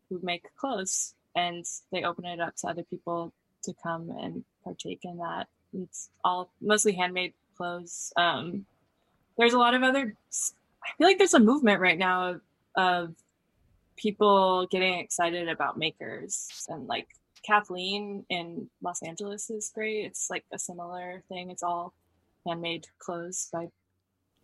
who 0.08 0.20
make 0.22 0.54
clothes 0.56 1.14
and 1.34 1.64
they 1.92 2.04
open 2.04 2.24
it 2.24 2.40
up 2.40 2.54
to 2.56 2.68
other 2.68 2.84
people 2.84 3.32
to 3.62 3.74
come 3.82 4.10
and 4.20 4.44
partake 4.64 5.00
in 5.04 5.18
that 5.18 5.48
it's 5.74 6.10
all 6.24 6.50
mostly 6.60 6.92
handmade 6.92 7.32
clothes 7.56 8.12
um, 8.16 8.64
there's 9.36 9.54
a 9.54 9.58
lot 9.58 9.74
of 9.74 9.82
other 9.82 10.14
i 10.84 10.88
feel 10.96 11.06
like 11.06 11.18
there's 11.18 11.34
a 11.34 11.40
movement 11.40 11.80
right 11.80 11.98
now 11.98 12.30
of, 12.30 12.40
of 12.76 13.14
people 13.96 14.66
getting 14.70 14.98
excited 15.00 15.48
about 15.48 15.78
makers 15.78 16.66
and 16.68 16.86
like 16.86 17.08
Kathleen 17.46 18.24
in 18.28 18.68
Los 18.82 19.02
Angeles 19.02 19.50
is 19.50 19.70
great. 19.72 20.04
It's 20.04 20.28
like 20.28 20.44
a 20.52 20.58
similar 20.58 21.22
thing. 21.28 21.50
It's 21.50 21.62
all 21.62 21.94
handmade 22.46 22.86
clothes 22.98 23.48
by 23.52 23.68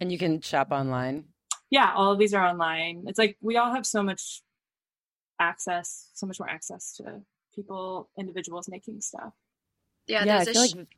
And 0.03 0.11
you 0.11 0.19
can 0.19 0.41
shop 0.41 0.73
online. 0.73 1.27
Yeah, 1.71 1.93
all 1.95 2.11
of 2.11 2.19
these 2.19 2.35
are 2.35 2.45
online. 2.45 3.05
It's 3.07 3.21
like 3.21 3.37
we 3.41 3.57
all 3.57 3.73
have 3.73 3.87
so 3.87 4.03
much 4.03 4.43
access, 5.39 6.11
so 6.13 6.27
much 6.27 6.41
more 6.41 6.51
access 6.51 6.93
to 6.97 7.21
people, 7.55 8.11
individuals 8.19 8.69
making 8.69 9.01
stuff. 9.01 9.33
Yeah, 10.09 10.25
yeah 10.25 10.39
I 10.39 10.45
feel 10.45 10.67
sh- 10.67 10.75
like 10.75 10.89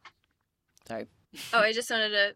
Sorry. 0.89 1.07
Oh, 1.53 1.61
I 1.61 1.75
just 1.75 1.91
wanted 1.91 2.09
to 2.09 2.35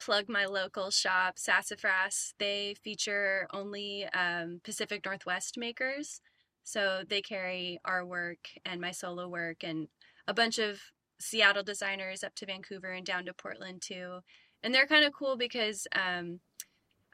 plug 0.00 0.30
my 0.30 0.46
local 0.46 0.90
shop, 0.90 1.38
Sassafras. 1.38 2.32
They 2.38 2.74
feature 2.82 3.46
only 3.52 4.06
um, 4.14 4.62
Pacific 4.64 5.04
Northwest 5.04 5.58
makers. 5.58 6.22
So 6.62 7.02
they 7.06 7.20
carry 7.20 7.80
our 7.84 8.02
work 8.06 8.48
and 8.64 8.80
my 8.80 8.92
solo 8.92 9.28
work 9.28 9.62
and 9.62 9.88
a 10.26 10.32
bunch 10.32 10.58
of 10.58 10.80
Seattle 11.20 11.62
designers 11.62 12.24
up 12.24 12.34
to 12.36 12.46
Vancouver 12.46 12.92
and 12.92 13.04
down 13.04 13.26
to 13.26 13.34
Portland 13.34 13.82
too. 13.82 14.20
And 14.62 14.74
they're 14.74 14.86
kind 14.86 15.04
of 15.04 15.12
cool 15.12 15.36
because 15.36 15.86
um, 15.94 16.40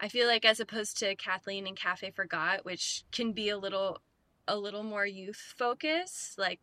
I 0.01 0.09
feel 0.09 0.27
like 0.27 0.45
as 0.45 0.61
opposed 0.61 0.99
to 0.99 1.15
Kathleen 1.15 1.67
and 1.67 1.77
Cafe 1.77 2.11
Forgot, 2.11 2.65
which 2.65 3.05
can 3.13 3.33
be 3.33 3.49
a 3.49 3.59
little 3.59 4.01
a 4.47 4.59
little 4.59 4.83
more 4.83 5.07
youth 5.07 5.55
focused, 5.57 6.39
like 6.39 6.61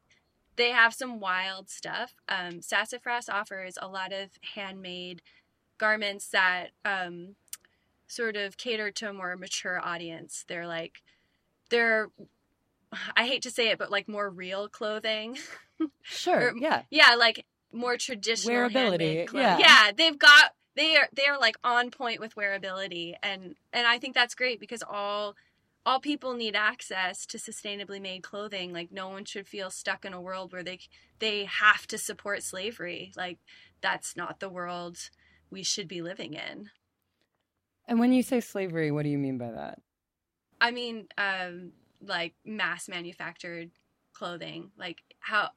they 0.55 0.69
have 0.69 0.93
some 0.93 1.19
wild 1.19 1.69
stuff. 1.69 2.13
Um, 2.29 2.61
Sassafras 2.61 3.29
offers 3.29 3.77
a 3.81 3.87
lot 3.87 4.13
of 4.13 4.29
handmade 4.53 5.21
garments 5.77 6.27
that 6.27 6.67
um, 6.85 7.35
sort 8.07 8.35
of 8.35 8.57
cater 8.57 8.91
to 8.91 9.09
a 9.09 9.13
more 9.13 9.35
mature 9.35 9.79
audience. 9.83 10.45
They're 10.47 10.67
like, 10.67 11.01
they're, 11.69 12.09
I 13.15 13.25
hate 13.25 13.41
to 13.43 13.51
say 13.51 13.69
it, 13.69 13.79
but 13.79 13.89
like 13.89 14.07
more 14.07 14.29
real 14.29 14.67
clothing. 14.67 15.37
Sure. 16.03 16.49
or, 16.49 16.57
yeah. 16.57 16.83
Yeah, 16.91 17.15
like 17.15 17.43
more 17.73 17.97
traditional 17.97 18.55
wearability. 18.55 19.27
Yeah. 19.33 19.57
Yeah, 19.57 19.91
they've 19.97 20.19
got 20.19 20.53
they 20.75 20.95
are 20.95 21.07
they 21.13 21.25
are 21.27 21.39
like 21.39 21.57
on 21.63 21.91
point 21.91 22.19
with 22.19 22.35
wearability, 22.35 23.13
and 23.21 23.55
and 23.73 23.87
I 23.87 23.99
think 23.99 24.15
that's 24.15 24.35
great 24.35 24.59
because 24.59 24.83
all 24.87 25.35
all 25.85 25.99
people 25.99 26.33
need 26.33 26.55
access 26.55 27.25
to 27.25 27.37
sustainably 27.37 27.99
made 27.99 28.21
clothing 28.21 28.71
like 28.71 28.91
no 28.91 29.09
one 29.09 29.25
should 29.25 29.47
feel 29.47 29.71
stuck 29.71 30.05
in 30.05 30.13
a 30.13 30.21
world 30.21 30.53
where 30.53 30.63
they 30.63 30.79
they 31.17 31.45
have 31.45 31.87
to 31.87 31.97
support 31.97 32.43
slavery 32.43 33.11
like 33.17 33.39
that's 33.81 34.15
not 34.15 34.39
the 34.39 34.49
world 34.49 35.09
we 35.49 35.63
should 35.63 35.87
be 35.87 36.01
living 36.01 36.33
in. 36.33 36.69
And 37.87 37.99
when 37.99 38.13
you 38.13 38.23
say 38.23 38.39
slavery, 38.39 38.89
what 38.91 39.03
do 39.03 39.09
you 39.09 39.17
mean 39.17 39.37
by 39.37 39.51
that? 39.51 39.81
I 40.61 40.71
mean, 40.71 41.07
um, 41.17 41.73
like 42.01 42.33
mass 42.45 42.87
manufactured 42.87 43.71
clothing. 44.13 44.71
Like 44.77 45.01
how 45.19 45.49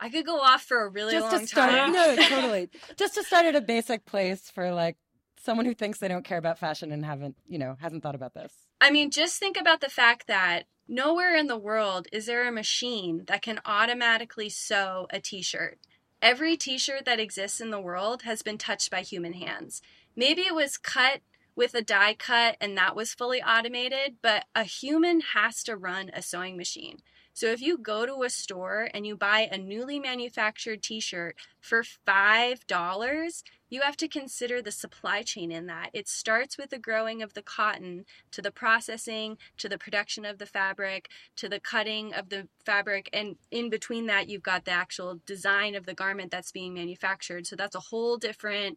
I 0.00 0.08
could 0.08 0.24
go 0.24 0.40
off 0.40 0.62
for 0.62 0.84
a 0.84 0.88
really 0.88 1.12
Just 1.12 1.30
long 1.30 1.40
to 1.42 1.46
start, 1.46 1.70
time. 1.70 1.92
No, 1.92 2.16
totally. 2.28 2.70
Just 2.96 3.14
to 3.14 3.22
start 3.22 3.44
at 3.44 3.54
a 3.54 3.60
basic 3.60 4.06
place 4.06 4.50
for 4.50 4.72
like 4.72 4.96
someone 5.38 5.66
who 5.66 5.74
thinks 5.74 5.98
they 5.98 6.08
don't 6.08 6.24
care 6.24 6.38
about 6.38 6.58
fashion 6.58 6.90
and 6.90 7.04
haven't, 7.04 7.36
you 7.46 7.58
know, 7.58 7.76
hasn't 7.80 8.02
thought 8.02 8.14
about 8.14 8.34
this. 8.34 8.52
I 8.80 8.90
mean, 8.90 9.10
just 9.10 9.38
think 9.38 9.58
about 9.60 9.80
the 9.80 9.90
fact 9.90 10.26
that 10.26 10.64
nowhere 10.88 11.36
in 11.36 11.46
the 11.46 11.58
world 11.58 12.08
is 12.12 12.26
there 12.26 12.48
a 12.48 12.52
machine 12.52 13.24
that 13.28 13.42
can 13.42 13.60
automatically 13.66 14.48
sew 14.48 15.06
a 15.10 15.20
t-shirt. 15.20 15.78
Every 16.22 16.56
t 16.56 16.78
shirt 16.78 17.04
that 17.04 17.20
exists 17.20 17.60
in 17.60 17.70
the 17.70 17.80
world 17.80 18.22
has 18.22 18.42
been 18.42 18.58
touched 18.58 18.90
by 18.90 19.02
human 19.02 19.34
hands. 19.34 19.82
Maybe 20.16 20.42
it 20.42 20.54
was 20.54 20.78
cut 20.78 21.20
with 21.54 21.74
a 21.74 21.82
die 21.82 22.14
cut 22.14 22.56
and 22.60 22.76
that 22.76 22.96
was 22.96 23.14
fully 23.14 23.42
automated, 23.42 24.16
but 24.22 24.44
a 24.54 24.64
human 24.64 25.20
has 25.34 25.62
to 25.64 25.76
run 25.76 26.10
a 26.14 26.22
sewing 26.22 26.56
machine. 26.56 26.98
So 27.40 27.46
if 27.46 27.62
you 27.62 27.78
go 27.78 28.04
to 28.04 28.22
a 28.22 28.28
store 28.28 28.90
and 28.92 29.06
you 29.06 29.16
buy 29.16 29.48
a 29.50 29.56
newly 29.56 29.98
manufactured 29.98 30.82
t 30.82 31.00
shirt 31.00 31.36
for 31.58 31.82
$5, 31.82 33.42
you 33.70 33.80
have 33.80 33.96
to 33.96 34.08
consider 34.08 34.60
the 34.60 34.70
supply 34.70 35.22
chain 35.22 35.50
in 35.50 35.64
that. 35.64 35.88
It 35.94 36.06
starts 36.06 36.58
with 36.58 36.68
the 36.68 36.78
growing 36.78 37.22
of 37.22 37.32
the 37.32 37.40
cotton 37.40 38.04
to 38.32 38.42
the 38.42 38.50
processing 38.50 39.38
to 39.56 39.70
the 39.70 39.78
production 39.78 40.26
of 40.26 40.36
the 40.36 40.44
fabric 40.44 41.08
to 41.36 41.48
the 41.48 41.60
cutting 41.60 42.12
of 42.12 42.28
the 42.28 42.46
fabric. 42.66 43.08
And 43.10 43.36
in 43.50 43.70
between 43.70 44.04
that, 44.04 44.28
you've 44.28 44.42
got 44.42 44.66
the 44.66 44.72
actual 44.72 45.22
design 45.24 45.74
of 45.74 45.86
the 45.86 45.94
garment 45.94 46.30
that's 46.30 46.52
being 46.52 46.74
manufactured. 46.74 47.46
So 47.46 47.56
that's 47.56 47.74
a 47.74 47.80
whole 47.80 48.18
different 48.18 48.76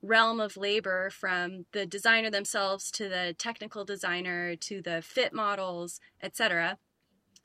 realm 0.00 0.38
of 0.38 0.56
labor 0.56 1.10
from 1.10 1.66
the 1.72 1.84
designer 1.86 2.30
themselves 2.30 2.92
to 2.92 3.08
the 3.08 3.34
technical 3.36 3.84
designer 3.84 4.54
to 4.54 4.80
the 4.80 5.02
fit 5.02 5.32
models, 5.32 5.98
etc. 6.22 6.78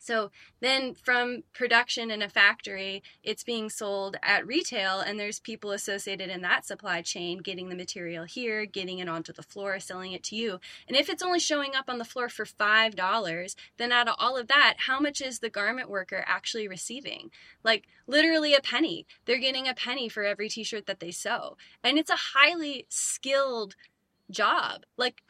So 0.02 0.32
then 0.62 0.96
from 0.96 1.44
production 1.54 2.10
in 2.10 2.24
a 2.24 2.28
factory, 2.28 3.04
it's 3.24 3.44
being 3.44 3.70
sold 3.70 4.18
at 4.24 4.48
retail, 4.48 5.00
and 5.00 5.20
there's 5.20 5.40
people 5.40 5.70
associated 5.72 6.32
in 6.32 6.42
that 6.42 6.66
supply 6.66 7.04
chain 7.04 7.38
getting 7.38 7.70
the 7.70 7.76
material 7.76 8.24
here, 8.24 8.66
getting 8.66 8.98
it 8.98 9.08
onto 9.08 9.32
the 9.32 9.44
floor, 9.44 9.80
selling 9.80 10.12
it 10.14 10.24
to 10.24 10.36
you. 10.36 10.60
And 10.88 10.98
if 10.98 11.08
it's 11.08 11.22
only 11.22 11.40
showing 11.40 11.76
up 11.76 11.86
on 11.88 12.00
the 12.00 12.04
floor 12.04 12.30
for 12.30 12.46
$5, 12.46 13.56
then 13.78 13.92
out 13.92 14.08
of 14.08 14.16
all 14.18 14.38
of 14.38 14.48
that, 14.48 14.74
how 14.88 15.00
much 15.00 15.22
is 15.22 15.38
the 15.38 15.52
garment 15.52 15.88
worker 15.88 16.24
actually 16.26 16.68
receiving? 16.68 17.30
Like 17.64 17.86
literally 18.08 18.56
a 18.56 18.62
penny. 18.62 19.06
They're 19.26 19.38
getting 19.38 19.68
a 19.68 19.76
penny 19.76 20.10
for 20.10 20.24
every 20.24 20.50
t 20.50 20.64
shirt 20.64 20.88
that 20.88 21.00
they 21.00 21.12
sew. 21.12 21.58
And 21.84 22.00
it's 22.00 22.10
a 22.10 22.34
highly 22.34 22.88
skilled 22.90 23.76
job. 24.32 24.86
Like 24.98 25.22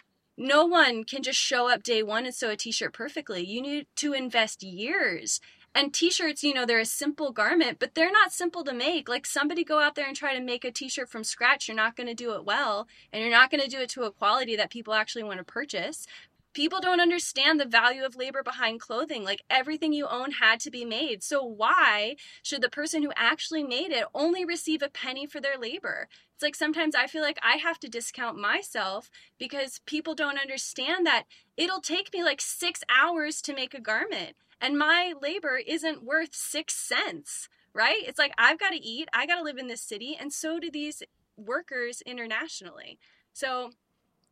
no 0.42 0.66
one 0.66 1.04
can 1.04 1.22
just 1.22 1.40
show 1.40 1.70
up 1.70 1.84
day 1.84 2.02
one 2.02 2.26
and 2.26 2.34
sew 2.34 2.50
a 2.50 2.56
t-shirt 2.56 2.94
perfectly. 2.94 3.46
You 3.46 3.62
need 3.62 3.86
to 3.98 4.14
invest 4.14 4.64
years. 4.64 5.40
And 5.74 5.94
t-shirts, 5.94 6.44
you 6.44 6.54
know, 6.54 6.66
they're 6.66 6.80
a 6.80 6.86
simple 6.86 7.32
garment, 7.32 7.78
but 7.80 7.96
they're 7.96 8.12
not 8.12 8.34
simple 8.34 8.64
to 8.66 8.74
make. 8.74 9.08
Like 9.08 9.26
somebody 9.26 9.64
go 9.64 9.80
out 9.80 9.96
there 9.96 10.08
and 10.08 10.16
try 10.16 10.36
to 10.36 10.44
make 10.44 10.66
a 10.66 10.72
t-shirt 10.72 11.10
from 11.10 11.24
scratch, 11.24 11.68
you're 11.68 11.78
not 11.78 11.96
going 11.96 12.08
to 12.08 12.14
do 12.14 12.34
it 12.34 12.44
well, 12.44 12.88
and 13.14 13.22
you're 13.22 13.32
not 13.32 13.52
going 13.52 13.64
to 13.64 13.70
do 13.70 13.80
it 13.80 13.90
to 13.92 14.04
a 14.04 14.12
quality 14.12 14.56
that 14.58 14.72
people 14.72 14.94
actually 14.94 15.24
want 15.24 15.38
to 15.38 15.46
purchase 15.46 16.08
people 16.54 16.82
don't 16.82 17.00
understand 17.00 17.60
the 17.60 17.66
value 17.66 18.04
of 18.04 18.16
labor 18.16 18.44
behind 18.44 18.80
clothing. 18.80 19.24
Like 19.24 19.44
everything 19.50 19.94
you 19.94 20.08
own 20.08 20.32
had 20.32 20.60
to 20.62 20.72
be 20.72 20.86
made. 20.86 21.24
So 21.24 21.44
why 21.44 22.16
should 22.44 22.62
the 22.62 22.70
person 22.70 23.04
who 23.04 23.12
actually 23.16 23.64
made 23.64 23.92
it 23.92 24.06
only 24.14 24.46
receive 24.46 24.82
a 24.82 24.90
penny 24.90 25.26
for 25.26 25.40
their 25.40 25.58
labor? 25.58 26.08
It's 26.42 26.44
like 26.44 26.56
sometimes 26.56 26.96
I 26.96 27.06
feel 27.06 27.22
like 27.22 27.38
I 27.44 27.58
have 27.58 27.78
to 27.82 27.88
discount 27.88 28.36
myself 28.36 29.12
because 29.38 29.80
people 29.86 30.16
don't 30.16 30.40
understand 30.40 31.06
that 31.06 31.26
it'll 31.56 31.82
take 31.82 32.12
me 32.12 32.24
like 32.24 32.42
six 32.42 32.82
hours 32.90 33.44
to 33.44 33.54
make 33.54 33.76
a 33.76 33.80
garment 33.80 34.36
and 34.60 34.76
my 34.76 35.14
labor 35.22 35.60
isn't 35.64 36.04
worth 36.04 36.34
six 36.34 36.74
cents, 36.74 37.48
right? 37.76 38.02
It's 38.08 38.18
like 38.18 38.34
I've 38.40 38.60
got 38.60 38.72
to 38.72 38.84
eat, 38.84 39.08
I 39.14 39.28
got 39.28 39.36
to 39.36 39.44
live 39.44 39.60
in 39.60 39.68
this 39.68 39.84
city, 39.84 40.18
and 40.20 40.34
so 40.34 40.60
do 40.60 40.72
these 40.72 41.04
workers 41.38 42.02
internationally. 42.08 42.98
So 43.34 43.70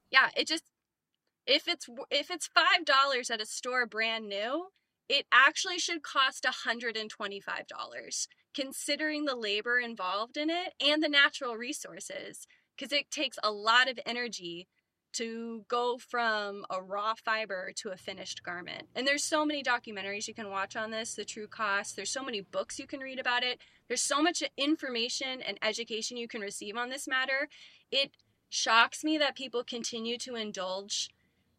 yeah, 0.09 0.29
it 0.35 0.47
just 0.47 0.63
if 1.45 1.67
it's 1.67 1.87
if 2.09 2.31
it's 2.31 2.47
five 2.47 2.85
dollars 2.85 3.29
at 3.29 3.39
a 3.39 3.45
store 3.45 3.85
brand 3.85 4.27
new, 4.27 4.69
it 5.09 5.25
actually 5.31 5.79
should 5.79 6.03
cost 6.03 6.45
$125 6.45 8.27
considering 8.53 9.25
the 9.25 9.35
labor 9.35 9.79
involved 9.79 10.37
in 10.37 10.49
it 10.49 10.73
and 10.83 11.03
the 11.03 11.09
natural 11.09 11.55
resources 11.55 12.47
because 12.75 12.91
it 12.91 13.11
takes 13.11 13.37
a 13.43 13.51
lot 13.51 13.89
of 13.89 13.99
energy 14.05 14.67
to 15.11 15.65
go 15.67 15.97
from 15.97 16.65
a 16.69 16.81
raw 16.81 17.13
fiber 17.25 17.71
to 17.75 17.89
a 17.89 17.97
finished 17.97 18.43
garment. 18.43 18.83
And 18.95 19.07
there's 19.07 19.23
so 19.23 19.43
many 19.43 19.63
documentaries 19.63 20.27
you 20.27 20.33
can 20.33 20.49
watch 20.49 20.75
on 20.75 20.91
this, 20.91 21.15
the 21.15 21.25
true 21.25 21.47
cost. 21.47 21.95
There's 21.95 22.11
so 22.11 22.23
many 22.23 22.41
books 22.41 22.77
you 22.77 22.85
can 22.85 22.99
read 22.99 23.19
about 23.19 23.43
it. 23.43 23.59
There's 23.87 24.03
so 24.03 24.21
much 24.21 24.43
information 24.55 25.41
and 25.41 25.57
education 25.63 26.15
you 26.15 26.27
can 26.27 26.41
receive 26.41 26.77
on 26.77 26.89
this 26.89 27.07
matter. 27.07 27.49
It 27.91 28.11
shocks 28.49 29.03
me 29.03 29.17
that 29.17 29.35
people 29.35 29.63
continue 29.63 30.17
to 30.19 30.35
indulge 30.35 31.09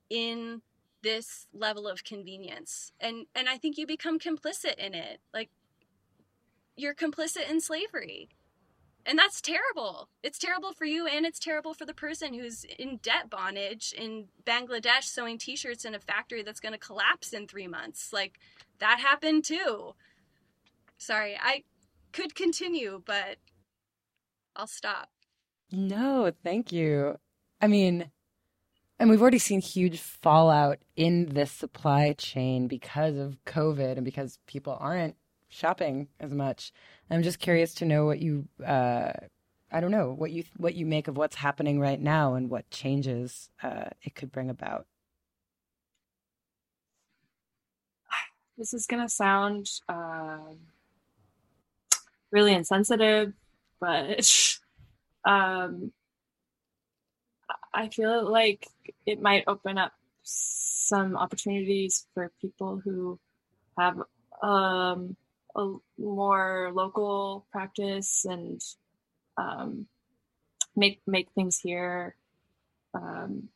in 0.08 0.62
this 1.02 1.46
level 1.52 1.88
of 1.88 2.04
convenience. 2.04 2.92
And 3.00 3.26
and 3.34 3.48
I 3.48 3.56
think 3.56 3.78
you 3.78 3.86
become 3.86 4.18
complicit 4.18 4.74
in 4.74 4.94
it. 4.94 5.20
Like 5.32 5.50
you're 6.76 6.94
complicit 6.94 7.50
in 7.50 7.60
slavery. 7.60 8.28
And 9.06 9.18
that's 9.18 9.40
terrible. 9.40 10.10
It's 10.22 10.38
terrible 10.38 10.72
for 10.72 10.84
you 10.84 11.06
and 11.06 11.24
it's 11.24 11.38
terrible 11.38 11.72
for 11.72 11.86
the 11.86 11.94
person 11.94 12.34
who's 12.34 12.64
in 12.78 12.98
debt 13.02 13.30
bondage 13.30 13.94
in 13.96 14.26
Bangladesh 14.44 15.04
sewing 15.04 15.38
t-shirts 15.38 15.86
in 15.86 15.94
a 15.94 15.98
factory 15.98 16.42
that's 16.42 16.60
going 16.60 16.74
to 16.74 16.78
collapse 16.78 17.32
in 17.32 17.46
3 17.46 17.66
months. 17.66 18.12
Like 18.12 18.38
that 18.78 19.00
happened 19.00 19.44
too. 19.44 19.94
Sorry, 20.98 21.34
I 21.40 21.64
could 22.12 22.34
continue, 22.34 23.02
but 23.04 23.38
I'll 24.54 24.66
stop. 24.66 25.08
No, 25.72 26.30
thank 26.44 26.72
you. 26.72 27.16
I 27.60 27.68
mean, 27.68 28.10
and 29.00 29.08
we've 29.08 29.22
already 29.22 29.38
seen 29.38 29.62
huge 29.62 29.98
fallout 29.98 30.78
in 30.94 31.32
this 31.32 31.50
supply 31.50 32.12
chain 32.12 32.68
because 32.68 33.16
of 33.16 33.38
COVID 33.46 33.96
and 33.96 34.04
because 34.04 34.38
people 34.46 34.76
aren't 34.78 35.16
shopping 35.48 36.08
as 36.20 36.32
much. 36.32 36.70
I'm 37.10 37.22
just 37.22 37.38
curious 37.38 37.72
to 37.76 37.86
know 37.86 38.04
what 38.04 38.20
you, 38.20 38.46
uh, 38.64 39.12
I 39.72 39.80
don't 39.80 39.90
know, 39.90 40.12
what 40.12 40.32
you 40.32 40.44
what 40.58 40.74
you 40.74 40.84
make 40.84 41.08
of 41.08 41.16
what's 41.16 41.36
happening 41.36 41.80
right 41.80 41.98
now 41.98 42.34
and 42.34 42.50
what 42.50 42.70
changes 42.70 43.48
uh, 43.62 43.88
it 44.02 44.14
could 44.14 44.30
bring 44.30 44.50
about. 44.50 44.86
This 48.58 48.74
is 48.74 48.86
gonna 48.86 49.08
sound 49.08 49.70
uh, 49.88 50.36
really 52.30 52.52
insensitive, 52.52 53.32
but 53.80 54.58
um, 55.24 55.92
I 57.72 57.88
feel 57.88 58.30
like 58.30 58.66
it 59.06 59.20
might 59.20 59.44
open 59.46 59.78
up 59.78 59.92
some 60.22 61.16
opportunities 61.16 62.06
for 62.14 62.32
people 62.40 62.80
who 62.82 63.18
have 63.78 63.96
um, 64.42 65.16
a 65.56 65.74
more 65.98 66.70
local 66.74 67.46
practice 67.52 68.24
and 68.28 68.60
um, 69.36 69.86
make 70.76 71.00
make 71.06 71.30
things 71.32 71.58
here 71.58 72.14
um, 72.94 73.48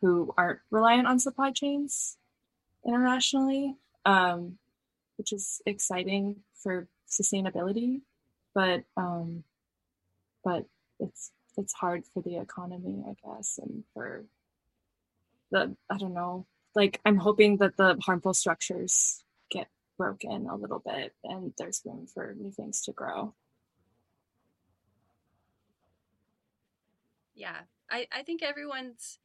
who 0.00 0.32
aren't 0.36 0.60
reliant 0.70 1.06
on 1.06 1.18
supply 1.18 1.50
chains 1.50 2.16
internationally, 2.86 3.76
um, 4.04 4.58
which 5.18 5.32
is 5.32 5.60
exciting 5.66 6.36
for 6.54 6.88
sustainability. 7.08 8.00
But 8.54 8.84
um, 8.96 9.44
but 10.44 10.66
it's 11.00 11.32
it's 11.56 11.72
hard 11.72 12.04
for 12.12 12.22
the 12.22 12.36
economy, 12.38 13.02
I 13.06 13.14
guess, 13.24 13.58
and 13.62 13.84
for 13.92 14.24
the 15.50 15.76
I 15.90 15.98
don't 15.98 16.14
know. 16.14 16.46
Like 16.74 17.00
I'm 17.04 17.16
hoping 17.16 17.58
that 17.58 17.76
the 17.76 17.96
harmful 18.04 18.34
structures 18.34 19.22
get 19.50 19.68
broken 19.96 20.46
a 20.48 20.56
little 20.56 20.82
bit 20.84 21.14
and 21.22 21.52
there's 21.58 21.82
room 21.84 22.06
for 22.12 22.34
new 22.38 22.50
things 22.50 22.82
to 22.82 22.92
grow. 22.92 23.34
Yeah. 27.34 27.60
I, 27.90 28.06
I 28.10 28.22
think 28.22 28.42
everyone's 28.42 29.18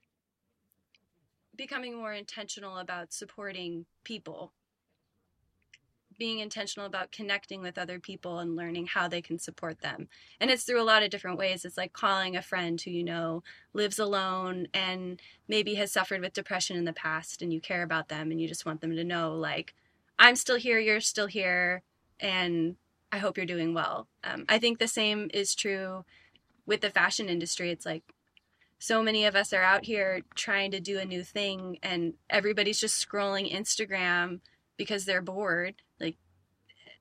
becoming 1.56 1.96
more 1.96 2.14
intentional 2.14 2.78
about 2.78 3.14
supporting 3.14 3.86
people 4.04 4.54
being 6.20 6.40
intentional 6.40 6.86
about 6.86 7.12
connecting 7.12 7.62
with 7.62 7.78
other 7.78 8.00
people 8.00 8.38
and 8.40 8.56
learning 8.56 8.88
how 8.88 9.08
they 9.08 9.22
can 9.22 9.40
support 9.40 9.80
them. 9.80 10.10
And 10.40 10.52
it's 10.52 10.64
through 10.64 10.82
a 10.82 10.84
lot 10.84 11.02
of 11.02 11.10
different 11.10 11.40
ways. 11.40 11.66
It's 11.66 11.78
like 11.78 11.94
calling 11.94 12.36
a 12.36 12.42
friend 12.42 12.80
who 12.80 12.92
you 12.92 13.04
know 13.04 13.42
lives 13.74 13.98
alone 13.98 14.68
and 14.74 15.20
maybe 15.48 15.76
has 15.76 15.92
suffered 15.92 16.22
with 16.22 16.34
depression 16.34 16.78
in 16.78 16.86
the 16.86 16.94
past 16.94 17.42
and 17.42 17.52
you 17.52 17.62
care 17.62 17.82
about 17.82 18.10
them 18.10 18.30
and 18.30 18.40
you 18.40 18.48
just 18.48 18.66
want 18.66 18.82
them 18.82 18.96
to 18.96 19.04
know, 19.04 19.34
like, 19.34 19.74
I'm 20.20 20.36
still 20.36 20.58
here, 20.58 20.78
you're 20.78 21.00
still 21.00 21.28
here, 21.28 21.82
and 22.20 22.76
I 23.12 23.18
hope 23.18 23.38
you're 23.38 23.46
doing 23.46 23.74
well. 23.74 24.08
Um, 24.24 24.46
I 24.50 24.60
think 24.60 24.78
the 24.78 24.88
same 24.88 25.32
is 25.34 25.56
true 25.56 26.04
with 26.66 26.82
the 26.82 26.90
fashion 26.90 27.30
industry. 27.30 27.72
It's 27.72 27.86
like, 27.86 28.04
so 28.82 29.04
many 29.04 29.26
of 29.26 29.36
us 29.36 29.52
are 29.52 29.64
out 29.64 29.86
here 29.86 30.22
trying 30.36 30.72
to 30.72 30.80
do 30.80 31.00
a 31.00 31.06
new 31.06 31.24
thing 31.24 31.80
and 31.84 32.14
everybody's 32.30 32.80
just 32.80 33.06
scrolling 33.06 33.54
Instagram 33.54 34.40
because 34.78 35.04
they're 35.04 35.22
bored 35.22 35.76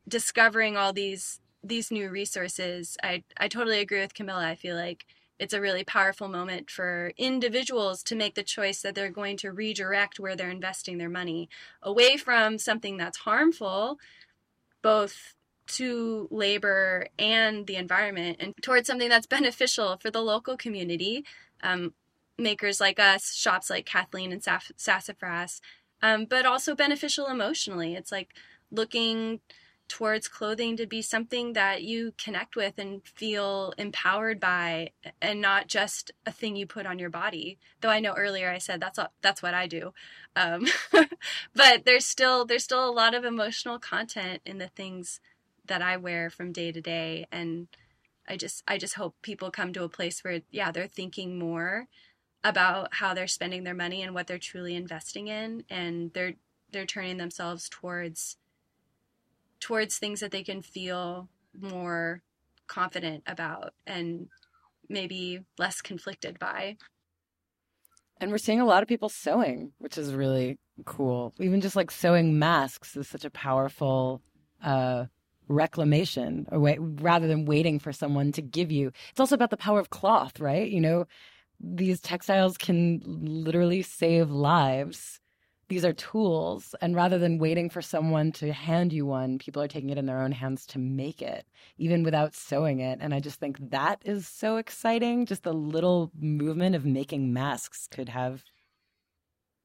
discovering 0.09 0.77
all 0.77 0.93
these 0.93 1.41
these 1.63 1.91
new 1.91 2.09
resources 2.09 2.97
i 3.03 3.23
i 3.37 3.49
totally 3.49 3.81
agree 3.81 4.01
with 4.01 4.15
camilla 4.15 4.47
i 4.47 4.55
feel 4.55 4.77
like 4.77 5.05
it's 5.39 5.55
a 5.55 5.61
really 5.61 5.85
powerful 5.85 6.27
moment 6.27 6.69
for 6.69 7.13
individuals 7.17 8.03
to 8.03 8.17
make 8.17 8.35
the 8.35 8.43
choice 8.43 8.83
that 8.83 8.95
they're 8.95 9.11
going 9.11 9.37
to 9.37 9.53
redirect 9.53 10.19
where 10.19 10.35
they're 10.35 10.51
investing 10.51 10.99
their 10.99 11.09
money 11.09 11.49
away 11.83 12.17
from 12.17 12.59
something 12.59 12.97
that's 12.97 13.19
harmful 13.19 13.99
both 14.83 15.35
to 15.67 16.29
labor 16.31 17.07
and 17.19 17.67
the 17.67 17.77
environment 17.77 18.39
and 18.41 18.55
towards 18.63 18.87
something 18.87 19.09
that's 19.09 19.27
beneficial 19.27 19.99
for 19.99 20.11
the 20.11 20.23
local 20.23 20.57
community 20.57 21.25
um, 21.63 21.93
makers 22.39 22.81
like 22.81 22.99
us 22.99 23.35
shops 23.35 23.69
like 23.69 23.85
kathleen 23.85 24.33
and 24.33 24.43
sassafras 24.77 25.61
um, 26.03 26.27
but 26.27 26.47
also 26.47 26.75
beneficial 26.75 27.27
emotionally. 27.27 27.95
It's 27.95 28.13
like 28.13 28.35
looking 28.71 29.41
towards 29.89 30.29
clothing 30.29 30.77
to 30.77 30.87
be 30.87 31.03
something 31.03 31.55
that 31.55 31.83
you 31.83 32.13
connect 32.19 32.57
with 32.57 32.79
and 32.79 33.03
feel 33.05 33.73
empowered 33.79 34.39
by 34.39 34.91
and 35.21 35.41
not 35.41 35.67
just 35.67 36.13
a 36.27 36.33
thing 36.33 36.57
you 36.57 36.67
put 36.67 36.87
on 36.87 36.99
your 36.99 37.11
body. 37.11 37.59
Though 37.81 37.91
i 37.91 38.01
know 38.01 38.15
earlier 38.15 38.51
i 38.51 38.59
said 38.59 38.81
that's 38.81 38.99
all, 38.99 39.13
that's 39.23 39.43
what 39.43 39.55
i 39.55 39.67
do. 39.67 39.93
Um, 40.37 40.67
but 41.55 41.85
there's 41.85 42.07
still 42.07 42.45
there's 42.45 42.65
still 42.65 42.89
a 42.89 42.93
lot 42.93 43.15
of 43.15 43.25
emotional 43.25 43.79
content 43.79 44.43
in 44.45 44.59
the 44.59 44.69
things 44.69 45.21
that 45.67 45.83
i 45.83 45.97
wear 45.97 46.31
from 46.31 46.53
day 46.53 46.73
to 46.73 46.81
day. 46.81 47.27
And 47.33 47.69
i 48.29 48.37
just 48.37 48.63
i 48.69 48.79
just 48.79 48.95
hope 48.95 49.17
people 49.23 49.51
come 49.51 49.73
to 49.73 49.85
a 49.85 49.89
place 49.89 50.23
where 50.23 50.43
yeah 50.51 50.71
they're 50.71 50.87
thinking 50.87 51.39
more 51.39 51.89
about 52.45 52.95
how 52.95 53.15
they're 53.15 53.27
spending 53.27 53.65
their 53.65 53.75
money 53.75 54.03
and 54.03 54.15
what 54.15 54.27
they're 54.27 54.39
truly 54.39 54.75
investing 54.75 55.29
in. 55.29 55.65
And 55.71 56.13
they're 56.13 56.35
they're 56.71 56.87
turning 56.87 57.17
themselves 57.17 57.69
towards 57.69 58.37
towards 59.61 59.99
things 59.99 60.21
that 60.21 60.31
they 60.31 60.43
can 60.43 60.63
feel 60.63 61.29
more 61.59 62.23
confident 62.67 63.23
about 63.27 63.73
and 63.87 64.29
maybe 64.89 65.41
less 65.59 65.81
conflicted 65.81 66.39
by. 66.39 66.77
And 68.21 68.31
we're 68.31 68.39
seeing 68.39 68.61
a 68.61 68.67
lot 68.67 68.83
of 68.83 68.89
people 68.89 69.09
sewing 69.09 69.73
which 69.79 69.97
is 69.99 70.13
really 70.15 70.59
cool. 70.85 71.35
Even 71.39 71.61
just 71.61 71.77
like 71.77 71.91
sewing 71.91 72.39
masks 72.39 72.97
is 72.97 73.09
such 73.09 73.25
a 73.25 73.31
powerful 73.31 74.21
uh 74.63 75.07
reclamation 75.51 76.47
way, 76.53 76.77
rather 76.79 77.27
than 77.27 77.47
waiting 77.47 77.79
for 77.79 77.91
someone 77.93 78.33
to 78.33 78.43
give 78.43 78.71
you. 78.71 78.93
It's 79.11 79.21
also 79.21 79.35
about 79.35 79.51
the 79.51 79.57
power 79.57 79.81
of 79.81 79.91
cloth 79.91 80.41
right? 80.41 80.71
You 80.71 80.81
know 80.81 81.07
these 81.61 82.01
textiles 82.01 82.57
can 82.57 83.03
literally 83.05 83.83
save 83.83 84.31
lives. 84.31 85.21
These 85.69 85.85
are 85.85 85.93
tools. 85.93 86.75
And 86.81 86.97
rather 86.97 87.19
than 87.19 87.39
waiting 87.39 87.69
for 87.69 87.83
someone 87.83 88.33
to 88.33 88.53
hand 88.53 88.93
you 88.93 89.05
one, 89.05 89.39
people 89.39 89.63
are 89.63 89.69
taking 89.69 89.91
it 89.91 89.99
in 89.99 90.07
their 90.07 90.23
own 90.23 90.33
hands 90.33 90.67
to 90.69 90.79
make 90.79 91.21
it, 91.21 91.47
even 91.77 92.03
without 92.03 92.35
sewing 92.35 92.81
it. 92.81 92.99
And 93.03 93.13
I 93.13 93.21
just 93.21 93.39
think 93.39 93.59
that 93.71 94.01
is 94.05 94.27
so 94.27 94.57
exciting. 94.57 95.27
Just 95.27 95.43
the 95.43 95.53
little 95.53 96.11
movement 96.19 96.75
of 96.75 96.87
making 96.87 97.33
masks 97.33 97.87
could 97.91 98.09
have 98.09 98.43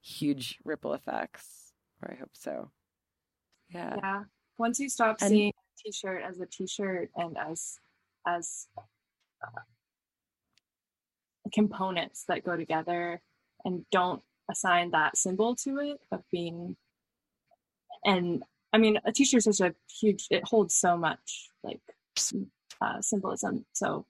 huge 0.01 0.59
ripple 0.65 0.93
effects. 0.93 1.71
Or 2.01 2.11
I 2.11 2.15
hope 2.15 2.31
so. 2.33 2.69
Yeah. 3.69 3.95
Yeah. 3.97 4.23
Once 4.57 4.79
you 4.79 4.89
stop 4.89 5.17
and, 5.21 5.29
seeing 5.29 5.49
a 5.51 5.83
t-shirt 5.83 6.21
as 6.21 6.39
a 6.39 6.45
t-shirt 6.45 7.09
and 7.15 7.37
as 7.37 7.79
as 8.27 8.67
uh, 8.77 9.61
components 11.53 12.25
that 12.27 12.43
go 12.43 12.55
together 12.55 13.21
and 13.65 13.85
don't 13.89 14.21
assign 14.49 14.91
that 14.91 15.17
symbol 15.17 15.55
to 15.55 15.79
it 15.79 15.99
of 16.11 16.21
being 16.31 16.75
and 18.05 18.43
i 18.73 18.77
mean 18.77 18.99
a 19.05 19.11
t-shirt 19.11 19.45
is 19.45 19.57
such 19.57 19.69
a 19.69 19.75
huge 19.99 20.27
it 20.29 20.43
holds 20.45 20.75
so 20.75 20.97
much 20.97 21.49
like 21.63 21.79
uh, 22.81 23.01
symbolism 23.01 23.65
so 23.73 24.05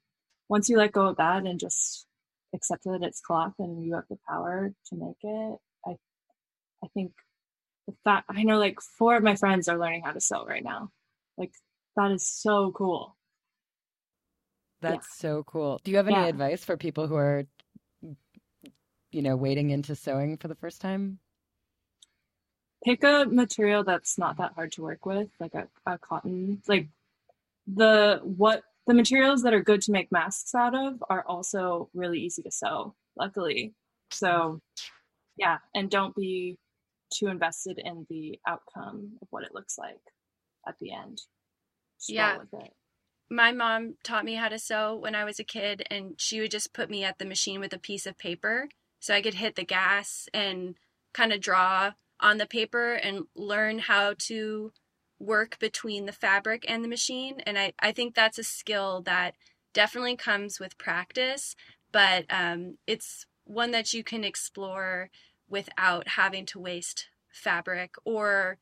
once 0.50 0.68
you 0.70 0.78
let 0.78 0.92
go 0.92 1.08
of 1.08 1.18
that 1.18 1.46
and 1.46 1.60
just 1.60 2.08
accept 2.54 2.84
that 2.84 3.04
it's 3.04 3.22
cloth 3.22 3.54
and 3.60 3.84
you 3.84 3.94
have 3.96 4.04
the 4.10 4.18
power 4.28 4.74
to 4.88 4.96
make 4.96 5.18
it 5.22 5.58
i 5.86 5.92
i 6.84 6.88
think 6.94 7.12
that 8.06 8.24
i 8.30 8.44
know 8.44 8.58
like 8.58 8.80
four 8.82 9.16
of 9.16 9.24
my 9.24 9.36
friends 9.36 9.68
are 9.68 9.80
learning 9.80 10.02
how 10.04 10.12
to 10.12 10.22
sew 10.22 10.46
right 10.46 10.64
now 10.64 10.90
like 11.38 11.52
that 11.96 12.12
is 12.12 12.28
so 12.28 12.72
cool 12.72 13.16
that's 14.84 15.08
yeah. 15.24 15.30
so 15.30 15.44
cool. 15.44 15.80
Do 15.84 15.92
you 15.92 15.98
have 15.98 16.08
any 16.08 16.18
yeah. 16.18 16.28
advice 16.28 16.64
for 16.64 16.78
people 16.78 17.08
who 17.08 17.16
are 17.16 17.46
you 19.14 19.22
know, 19.22 19.36
wading 19.36 19.70
into 19.70 19.96
sewing 19.96 20.38
for 20.38 20.48
the 20.48 20.56
first 20.56 20.82
time? 20.82 21.20
Pick 22.84 23.04
a 23.04 23.26
material 23.30 23.84
that's 23.84 24.18
not 24.18 24.38
that 24.38 24.54
hard 24.54 24.74
to 24.74 24.82
work 24.82 25.06
with, 25.06 25.30
like 25.40 25.54
a, 25.54 25.68
a 25.86 25.98
cotton. 25.98 26.62
Like 26.68 26.90
the 27.68 28.20
what 28.24 28.64
the 28.88 28.94
materials 28.94 29.44
that 29.44 29.54
are 29.54 29.64
good 29.64 29.82
to 29.84 29.92
make 29.92 30.12
masks 30.12 30.54
out 30.54 30.76
of 30.76 31.02
are 31.10 31.24
also 31.28 31.90
really 31.94 32.20
easy 32.20 32.42
to 32.44 32.52
sew, 32.52 32.96
luckily. 33.18 33.74
So 34.12 34.60
yeah, 35.38 35.60
and 35.74 35.90
don't 35.90 36.16
be 36.16 36.58
too 37.14 37.28
invested 37.28 37.80
in 37.84 38.06
the 38.10 38.40
outcome 38.48 39.14
of 39.22 39.28
what 39.30 39.44
it 39.44 39.54
looks 39.54 39.78
like 39.78 40.02
at 40.68 40.76
the 40.82 40.92
end. 40.92 41.22
Just 42.00 42.10
yeah. 42.10 42.38
My 43.30 43.52
mom 43.52 43.96
taught 44.04 44.26
me 44.26 44.36
how 44.36 44.50
to 44.50 44.60
sew 44.60 44.96
when 44.96 45.16
I 45.16 45.24
was 45.24 45.40
a 45.40 45.44
kid, 45.44 45.84
and 45.90 46.14
she 46.18 46.40
would 46.40 46.52
just 46.52 46.74
put 46.74 46.90
me 46.90 47.04
at 47.04 47.18
the 47.18 47.26
machine 47.26 47.60
with 47.60 47.74
a 47.74 47.80
piece 47.80 48.06
of 48.06 48.18
paper 48.18 48.68
so 49.04 49.14
I 49.14 49.22
could 49.22 49.34
hit 49.34 49.56
the 49.58 49.66
gas 49.66 50.30
and 50.34 50.76
kind 51.14 51.34
of 51.34 51.42
draw 51.42 51.92
on 52.22 52.38
the 52.38 52.46
paper 52.46 52.94
and 52.94 53.26
learn 53.36 53.80
how 53.80 54.14
to 54.18 54.72
work 55.20 55.60
between 55.60 56.06
the 56.06 56.14
fabric 56.14 56.64
and 56.70 56.82
the 56.82 56.88
machine. 56.88 57.42
And 57.46 57.60
I, 57.60 57.74
I 57.80 57.92
think 57.92 58.16
that's 58.16 58.38
a 58.38 58.46
skill 58.46 59.02
that 59.02 59.36
definitely 59.74 60.16
comes 60.16 60.58
with 60.58 60.78
practice, 60.78 61.54
but 61.92 62.24
um, 62.30 62.78
it's 62.88 63.26
one 63.44 63.72
that 63.72 63.94
you 63.94 64.06
can 64.06 64.24
explore 64.24 65.10
without 65.50 66.08
having 66.08 66.46
to 66.46 66.60
waste 66.60 67.08
fabric 67.30 67.96
or 68.06 68.58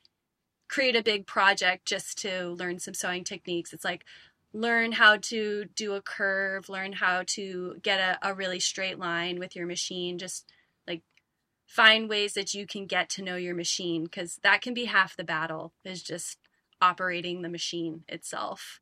create 0.68 0.96
a 0.96 1.04
big 1.04 1.28
project 1.28 1.86
just 1.86 2.18
to 2.24 2.50
learn 2.50 2.80
some 2.80 2.96
sewing 2.96 3.24
techniques. 3.24 3.74
It's 3.74 3.86
like 3.86 4.06
learn 4.54 4.92
how 4.92 5.18
to 5.18 5.66
do 5.76 5.94
a 5.94 6.02
curve, 6.02 6.70
learn 6.70 6.94
how 6.94 7.24
to 7.26 7.76
get 7.82 8.00
a, 8.00 8.30
a 8.30 8.34
really 8.34 8.60
straight 8.60 9.00
line 9.00 9.40
with 9.40 9.56
your 9.56 9.66
machine, 9.66 10.18
just 10.18 10.52
like 10.88 11.02
find 11.66 12.10
ways 12.10 12.34
that 12.34 12.54
you 12.54 12.68
can 12.68 12.86
get 12.86 13.10
to 13.10 13.24
know 13.24 13.36
your 13.36 13.56
machine 13.56 14.04
because 14.04 14.40
that 14.44 14.62
can 14.62 14.74
be 14.74 14.86
half 14.86 15.16
the 15.16 15.24
battle 15.24 15.74
is 15.86 16.04
just 16.04 16.38
operating 16.82 17.42
the 17.42 17.50
machine 17.50 18.04
itself. 18.10 18.80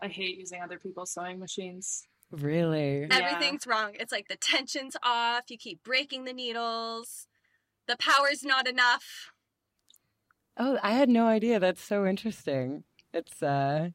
I 0.00 0.08
hate 0.08 0.36
using 0.36 0.60
other 0.60 0.78
people's 0.78 1.12
sewing 1.12 1.38
machines. 1.38 2.06
Really? 2.30 3.06
Everything's 3.10 3.64
yeah. 3.66 3.72
wrong. 3.72 3.92
It's 3.94 4.12
like 4.12 4.28
the 4.28 4.36
tension's 4.36 4.96
off, 5.02 5.44
you 5.48 5.56
keep 5.56 5.82
breaking 5.82 6.24
the 6.24 6.32
needles, 6.32 7.28
the 7.86 7.96
power's 7.96 8.42
not 8.44 8.66
enough. 8.66 9.30
Oh, 10.56 10.78
I 10.82 10.92
had 10.92 11.08
no 11.08 11.26
idea. 11.26 11.58
That's 11.58 11.82
so 11.82 12.06
interesting. 12.06 12.84
It's 13.14 13.42
uh 13.42 13.90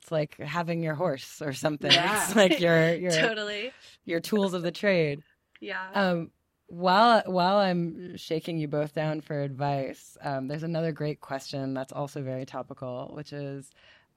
it's 0.00 0.12
like 0.12 0.36
having 0.38 0.82
your 0.82 0.94
horse 0.94 1.42
or 1.42 1.52
something. 1.52 1.90
Yeah. 1.98 2.24
It's 2.24 2.36
like 2.36 2.60
your 2.60 2.94
your 2.94 3.10
totally 3.12 3.72
your 4.04 4.20
tools 4.20 4.54
of 4.54 4.62
the 4.62 4.72
trade. 4.72 5.22
Yeah. 5.60 5.88
Um 5.94 6.30
while 6.68 7.22
while 7.26 7.56
I'm 7.56 8.16
shaking 8.16 8.58
you 8.58 8.68
both 8.68 8.94
down 8.94 9.20
for 9.22 9.40
advice, 9.40 10.16
um, 10.22 10.48
there's 10.48 10.62
another 10.62 10.92
great 10.92 11.20
question 11.20 11.74
that's 11.74 11.92
also 11.92 12.22
very 12.22 12.44
topical, 12.44 13.10
which 13.14 13.32
is, 13.32 13.70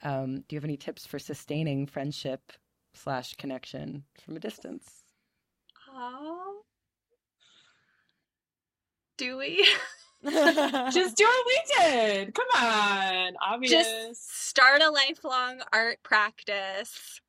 um, 0.03 0.41
do 0.41 0.55
you 0.55 0.57
have 0.57 0.65
any 0.65 0.77
tips 0.77 1.05
for 1.05 1.17
sustaining 1.17 1.87
friendship 1.87 2.51
slash 2.93 3.35
connection 3.35 4.03
from 4.25 4.35
a 4.35 4.39
distance? 4.41 5.05
Oh, 5.89 6.63
do 9.17 9.37
we? 9.37 9.65
Just 10.91 11.17
do 11.17 11.23
what 11.23 11.45
we 11.47 11.61
did. 11.79 12.35
Come 12.35 12.63
on, 12.63 13.33
obvious. 13.41 13.71
Just 13.71 14.47
start 14.47 14.81
a 14.81 14.91
lifelong 14.91 15.61
art 15.73 15.97
practice. 16.03 17.21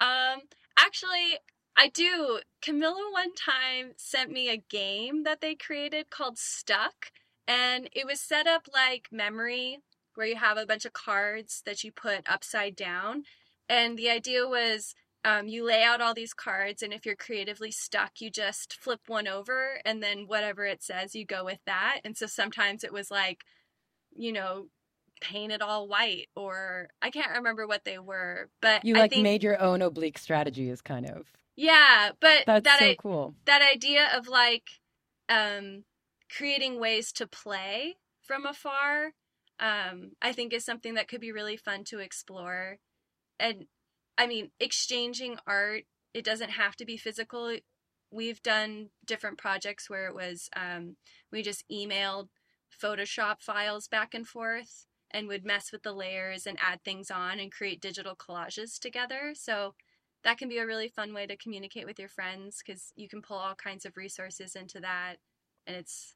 Um, 0.00 0.42
actually, 0.78 1.38
I 1.76 1.88
do. 1.88 2.40
Camilla 2.62 3.10
one 3.12 3.34
time 3.34 3.92
sent 3.96 4.30
me 4.30 4.48
a 4.48 4.56
game 4.56 5.24
that 5.24 5.40
they 5.40 5.54
created 5.54 6.08
called 6.08 6.38
Stuck, 6.38 7.12
and 7.46 7.90
it 7.92 8.06
was 8.06 8.20
set 8.20 8.46
up 8.46 8.68
like 8.72 9.08
memory, 9.12 9.78
where 10.14 10.26
you 10.26 10.36
have 10.36 10.56
a 10.56 10.66
bunch 10.66 10.86
of 10.86 10.94
cards 10.94 11.62
that 11.66 11.84
you 11.84 11.92
put 11.92 12.28
upside 12.28 12.74
down. 12.74 13.24
And 13.68 13.98
the 13.98 14.10
idea 14.10 14.46
was 14.48 14.94
um, 15.24 15.46
you 15.46 15.64
lay 15.64 15.82
out 15.82 16.00
all 16.00 16.14
these 16.14 16.34
cards, 16.34 16.82
and 16.82 16.92
if 16.92 17.06
you're 17.06 17.14
creatively 17.16 17.70
stuck, 17.70 18.20
you 18.20 18.30
just 18.30 18.74
flip 18.74 19.00
one 19.06 19.28
over, 19.28 19.80
and 19.84 20.02
then 20.02 20.24
whatever 20.26 20.64
it 20.64 20.82
says, 20.82 21.14
you 21.14 21.24
go 21.24 21.44
with 21.44 21.60
that. 21.66 22.00
And 22.04 22.16
so 22.16 22.26
sometimes 22.26 22.82
it 22.82 22.92
was 22.92 23.10
like, 23.10 23.44
you 24.14 24.32
know, 24.32 24.66
paint 25.20 25.52
it 25.52 25.62
all 25.62 25.86
white, 25.86 26.28
or 26.34 26.88
I 27.00 27.10
can't 27.10 27.36
remember 27.36 27.66
what 27.66 27.84
they 27.84 27.98
were, 27.98 28.48
but 28.60 28.84
you 28.84 28.94
like 28.94 29.12
think... 29.12 29.22
made 29.22 29.42
your 29.42 29.60
own 29.60 29.80
oblique 29.80 30.18
strategies, 30.18 30.80
kind 30.80 31.06
of. 31.06 31.30
Yeah, 31.54 32.10
but 32.20 32.44
that's 32.46 32.64
that 32.64 32.78
so 32.80 32.86
I, 32.86 32.96
cool. 32.98 33.34
That 33.44 33.62
idea 33.62 34.08
of 34.16 34.26
like 34.26 34.68
um, 35.28 35.84
creating 36.36 36.80
ways 36.80 37.12
to 37.12 37.26
play 37.26 37.96
from 38.22 38.46
afar, 38.46 39.12
um, 39.60 40.12
I 40.20 40.32
think 40.32 40.52
is 40.52 40.64
something 40.64 40.94
that 40.94 41.08
could 41.08 41.20
be 41.20 41.30
really 41.30 41.56
fun 41.56 41.84
to 41.84 41.98
explore. 41.98 42.78
And 43.38 43.66
I 44.18 44.26
mean, 44.26 44.50
exchanging 44.60 45.38
art, 45.46 45.84
it 46.14 46.24
doesn't 46.24 46.50
have 46.50 46.76
to 46.76 46.84
be 46.84 46.96
physical. 46.96 47.56
We've 48.10 48.42
done 48.42 48.90
different 49.06 49.38
projects 49.38 49.88
where 49.88 50.06
it 50.06 50.14
was 50.14 50.50
um, 50.54 50.96
we 51.30 51.42
just 51.42 51.64
emailed 51.70 52.28
Photoshop 52.82 53.40
files 53.40 53.88
back 53.88 54.14
and 54.14 54.26
forth 54.26 54.86
and 55.10 55.28
would 55.28 55.44
mess 55.44 55.72
with 55.72 55.82
the 55.82 55.92
layers 55.92 56.46
and 56.46 56.58
add 56.60 56.82
things 56.84 57.10
on 57.10 57.38
and 57.38 57.52
create 57.52 57.80
digital 57.80 58.14
collages 58.14 58.78
together. 58.78 59.32
So 59.34 59.74
that 60.24 60.38
can 60.38 60.48
be 60.48 60.58
a 60.58 60.66
really 60.66 60.88
fun 60.88 61.12
way 61.12 61.26
to 61.26 61.36
communicate 61.36 61.86
with 61.86 61.98
your 61.98 62.08
friends 62.08 62.62
because 62.64 62.92
you 62.96 63.08
can 63.08 63.22
pull 63.22 63.36
all 63.36 63.54
kinds 63.54 63.84
of 63.84 63.96
resources 63.96 64.54
into 64.54 64.80
that 64.80 65.16
and 65.66 65.76
it's 65.76 66.14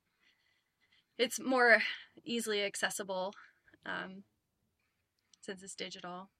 it's 1.19 1.41
more 1.41 1.79
easily 2.25 2.63
accessible 2.63 3.33
um, 3.85 4.25
since 5.41 5.63
it's 5.63 5.75
digital 5.75 6.31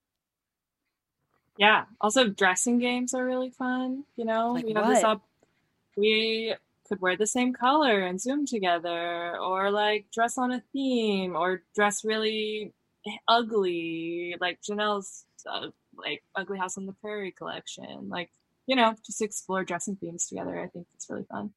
yeah 1.59 1.85
also 2.01 2.29
dressing 2.29 2.79
games 2.79 3.15
are 3.15 3.25
really 3.25 3.51
fun 3.51 4.05
you 4.17 4.25
know 4.25 4.53
like 4.53 4.65
we 4.65 4.75
have 4.75 4.89
this 4.89 5.05
up 5.05 5.23
we 5.97 6.55
could 6.89 7.01
wear 7.01 7.17
the 7.17 7.27
same 7.27 7.53
color 7.53 8.01
and 8.01 8.21
zoom 8.21 8.47
together 8.47 9.37
or 9.39 9.71
like 9.71 10.07
dress 10.13 10.39
on 10.39 10.53
a 10.53 10.63
theme 10.73 11.35
or 11.35 11.63
dress 11.75 12.05
really 12.05 12.73
ugly 13.29 14.37
like 14.41 14.61
janelle's 14.63 15.25
uh, 15.49 15.69
like 15.97 16.23
Ugly 16.35 16.59
House 16.59 16.77
on 16.77 16.87
the 16.87 16.93
Prairie 16.93 17.33
collection. 17.33 18.09
Like, 18.09 18.31
you 18.67 18.77
know, 18.77 18.95
just 19.05 19.23
explore 19.23 19.65
dressing 19.65 19.97
themes 19.97 20.27
together. 20.27 20.61
I 20.61 20.69
think 20.69 20.87
it's 20.95 21.09
really 21.09 21.27
fun. 21.31 21.53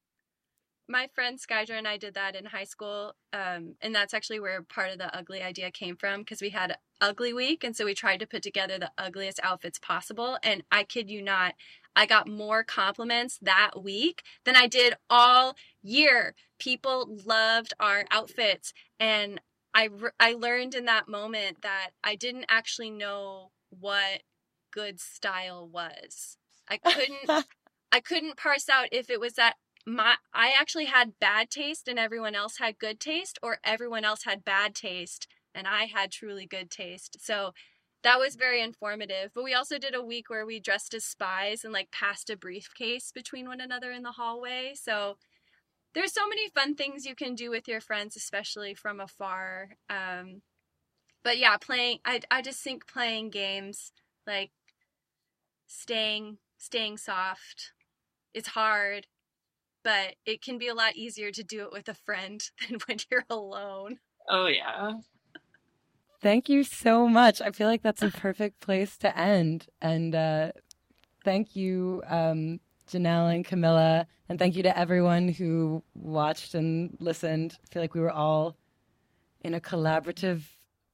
My 0.90 1.08
friend 1.14 1.38
Skydra 1.38 1.78
and 1.78 1.86
I 1.86 1.98
did 1.98 2.14
that 2.14 2.34
in 2.34 2.46
high 2.46 2.64
school. 2.64 3.14
Um, 3.32 3.76
and 3.80 3.94
that's 3.94 4.12
actually 4.12 4.40
where 4.40 4.60
part 4.60 4.90
of 4.90 4.98
the 4.98 5.16
ugly 5.16 5.40
idea 5.40 5.70
came 5.70 5.94
from 5.94 6.22
because 6.22 6.42
we 6.42 6.50
had 6.50 6.78
Ugly 7.00 7.32
Week. 7.32 7.62
And 7.62 7.76
so 7.76 7.84
we 7.84 7.94
tried 7.94 8.18
to 8.18 8.26
put 8.26 8.42
together 8.42 8.76
the 8.76 8.90
ugliest 8.98 9.38
outfits 9.44 9.78
possible. 9.78 10.36
And 10.42 10.64
I 10.72 10.82
kid 10.82 11.08
you 11.08 11.22
not, 11.22 11.54
I 11.94 12.06
got 12.06 12.26
more 12.26 12.64
compliments 12.64 13.38
that 13.40 13.80
week 13.80 14.24
than 14.44 14.56
I 14.56 14.66
did 14.66 14.94
all 15.08 15.54
year. 15.80 16.34
People 16.58 17.18
loved 17.24 17.72
our 17.78 18.04
outfits. 18.10 18.74
And 18.98 19.40
I, 19.72 19.90
I 20.18 20.32
learned 20.32 20.74
in 20.74 20.86
that 20.86 21.08
moment 21.08 21.62
that 21.62 21.90
I 22.02 22.16
didn't 22.16 22.46
actually 22.48 22.90
know 22.90 23.52
what 23.68 24.22
good 24.72 24.98
style 24.98 25.68
was. 25.68 26.36
I 26.68 26.78
couldn't 26.78 27.46
I 27.92 28.00
couldn't 28.00 28.36
parse 28.36 28.68
out 28.68 28.88
if 28.92 29.10
it 29.10 29.18
was 29.20 29.34
that 29.34 29.54
my 29.86 30.16
I 30.34 30.52
actually 30.58 30.86
had 30.86 31.18
bad 31.20 31.50
taste 31.50 31.88
and 31.88 31.98
everyone 31.98 32.34
else 32.34 32.58
had 32.58 32.78
good 32.78 33.00
taste 33.00 33.38
or 33.42 33.58
everyone 33.64 34.04
else 34.04 34.24
had 34.24 34.44
bad 34.44 34.74
taste 34.74 35.26
and 35.54 35.66
I 35.66 35.84
had 35.86 36.10
truly 36.12 36.46
good 36.46 36.70
taste. 36.70 37.16
So 37.20 37.52
that 38.02 38.18
was 38.18 38.36
very 38.36 38.62
informative. 38.62 39.30
But 39.34 39.44
we 39.44 39.54
also 39.54 39.78
did 39.78 39.94
a 39.94 40.02
week 40.02 40.30
where 40.30 40.46
we 40.46 40.60
dressed 40.60 40.94
as 40.94 41.04
spies 41.04 41.64
and 41.64 41.72
like 41.72 41.90
passed 41.90 42.30
a 42.30 42.36
briefcase 42.36 43.10
between 43.12 43.46
one 43.48 43.60
another 43.60 43.90
in 43.92 44.02
the 44.02 44.12
hallway. 44.12 44.72
So 44.74 45.16
there's 45.94 46.12
so 46.12 46.28
many 46.28 46.48
fun 46.50 46.74
things 46.76 47.06
you 47.06 47.14
can 47.14 47.34
do 47.34 47.50
with 47.50 47.68
your 47.68 47.80
friends, 47.80 48.16
especially 48.16 48.74
from 48.74 49.00
afar. 49.00 49.70
Um, 49.90 50.42
but 51.24 51.38
yeah, 51.38 51.56
playing. 51.58 52.00
I 52.04 52.20
I 52.30 52.42
just 52.42 52.62
think 52.62 52.86
playing 52.88 53.30
games 53.30 53.92
like 54.26 54.50
staying 55.66 56.38
staying 56.58 56.98
soft. 56.98 57.72
It's 58.34 58.48
hard, 58.48 59.06
but 59.82 60.14
it 60.26 60.42
can 60.42 60.58
be 60.58 60.68
a 60.68 60.74
lot 60.74 60.96
easier 60.96 61.30
to 61.30 61.42
do 61.42 61.62
it 61.62 61.72
with 61.72 61.88
a 61.88 61.94
friend 61.94 62.42
than 62.68 62.78
when 62.86 62.98
you're 63.10 63.24
alone. 63.30 63.98
Oh 64.28 64.46
yeah. 64.46 64.92
Thank 66.22 66.48
you 66.50 66.64
so 66.64 67.08
much. 67.08 67.40
I 67.40 67.50
feel 67.50 67.66
like 67.66 67.82
that's 67.82 68.02
a 68.02 68.10
perfect 68.10 68.60
place 68.60 68.98
to 68.98 69.16
end. 69.16 69.66
And 69.80 70.14
uh, 70.14 70.52
thank 71.24 71.56
you, 71.56 72.02
um, 72.06 72.60
Janelle 72.90 73.34
and 73.34 73.44
Camilla. 73.44 74.06
And 74.28 74.38
thank 74.38 74.54
you 74.54 74.62
to 74.64 74.78
everyone 74.78 75.28
who 75.28 75.82
watched 75.94 76.54
and 76.54 76.94
listened. 77.00 77.56
I 77.64 77.72
feel 77.72 77.82
like 77.82 77.94
we 77.94 78.00
were 78.00 78.12
all 78.12 78.56
in 79.40 79.54
a 79.54 79.60
collaborative 79.60 80.42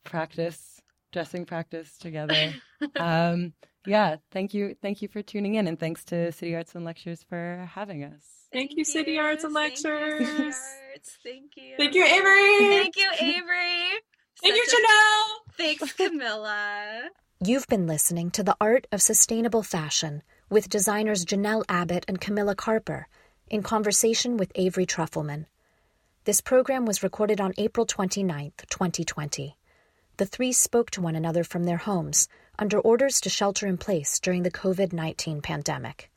practice, 0.04 0.80
dressing 1.10 1.44
practice 1.44 1.98
together. 1.98 2.54
um, 2.96 3.52
yeah, 3.84 4.16
thank 4.30 4.54
you. 4.54 4.76
Thank 4.80 5.02
you 5.02 5.08
for 5.08 5.22
tuning 5.22 5.56
in. 5.56 5.66
And 5.66 5.78
thanks 5.78 6.04
to 6.06 6.30
City 6.30 6.54
Arts 6.54 6.76
and 6.76 6.84
Lectures 6.84 7.24
for 7.28 7.68
having 7.74 8.04
us. 8.04 8.35
Thank, 8.56 8.70
thank 8.70 8.78
you, 8.78 8.84
City 8.86 9.18
Arts 9.18 9.44
and 9.44 9.52
Lectures. 9.52 10.26
Thank 10.26 10.38
you, 10.38 10.44
Arts. 10.46 11.18
Thank 11.22 11.56
you. 11.56 11.74
Thank 11.76 11.94
you, 11.94 12.04
Avery. 12.06 12.78
Thank 12.78 12.96
you, 12.96 13.10
Avery. 13.20 14.00
Thank 14.42 14.56
you, 14.56 14.66
Janelle. 14.66 15.54
Thanks, 15.58 15.92
Camilla. 15.92 17.10
You've 17.44 17.66
been 17.66 17.86
listening 17.86 18.30
to 18.30 18.42
The 18.42 18.56
Art 18.58 18.86
of 18.90 19.02
Sustainable 19.02 19.62
Fashion 19.62 20.22
with 20.48 20.70
designers 20.70 21.26
Janelle 21.26 21.64
Abbott 21.68 22.06
and 22.08 22.18
Camilla 22.18 22.54
Carper 22.54 23.08
in 23.50 23.62
conversation 23.62 24.38
with 24.38 24.52
Avery 24.54 24.86
Trufelman. 24.86 25.44
This 26.24 26.40
program 26.40 26.86
was 26.86 27.02
recorded 27.02 27.42
on 27.42 27.52
April 27.58 27.84
29th, 27.84 28.64
2020. 28.70 29.58
The 30.16 30.24
three 30.24 30.52
spoke 30.52 30.90
to 30.92 31.02
one 31.02 31.14
another 31.14 31.44
from 31.44 31.64
their 31.64 31.76
homes 31.76 32.26
under 32.58 32.80
orders 32.80 33.20
to 33.20 33.28
shelter 33.28 33.66
in 33.66 33.76
place 33.76 34.18
during 34.18 34.44
the 34.44 34.50
COVID 34.50 34.94
19 34.94 35.42
pandemic. 35.42 36.10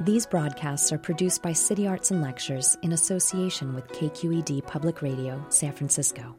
These 0.00 0.26
broadcasts 0.26 0.92
are 0.92 0.98
produced 0.98 1.42
by 1.42 1.52
City 1.52 1.88
Arts 1.88 2.12
and 2.12 2.22
Lectures 2.22 2.78
in 2.82 2.92
association 2.92 3.74
with 3.74 3.88
KQED 3.88 4.64
Public 4.64 5.02
Radio, 5.02 5.44
San 5.48 5.72
Francisco. 5.72 6.36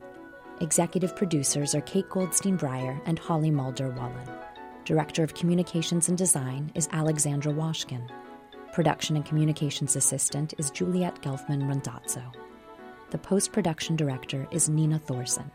Executive 0.61 1.13
producers 1.13 1.75
are 1.75 1.81
Kate 1.81 2.07
Goldstein 2.07 2.57
Breyer 2.57 3.01
and 3.05 3.19
Holly 3.19 3.51
Mulder 3.51 3.89
Wallen. 3.89 4.29
Director 4.85 5.23
of 5.23 5.33
Communications 5.33 6.07
and 6.07 6.17
Design 6.17 6.71
is 6.73 6.87
Alexandra 6.93 7.51
Washkin. 7.51 8.09
Production 8.71 9.17
and 9.17 9.25
Communications 9.25 9.97
Assistant 9.97 10.53
is 10.57 10.71
Juliet 10.71 11.21
Gelfman 11.21 11.67
Randazzo. 11.67 12.23
The 13.09 13.17
post 13.17 13.51
production 13.51 13.97
director 13.97 14.47
is 14.51 14.69
Nina 14.69 14.99
Thorson. 14.99 15.51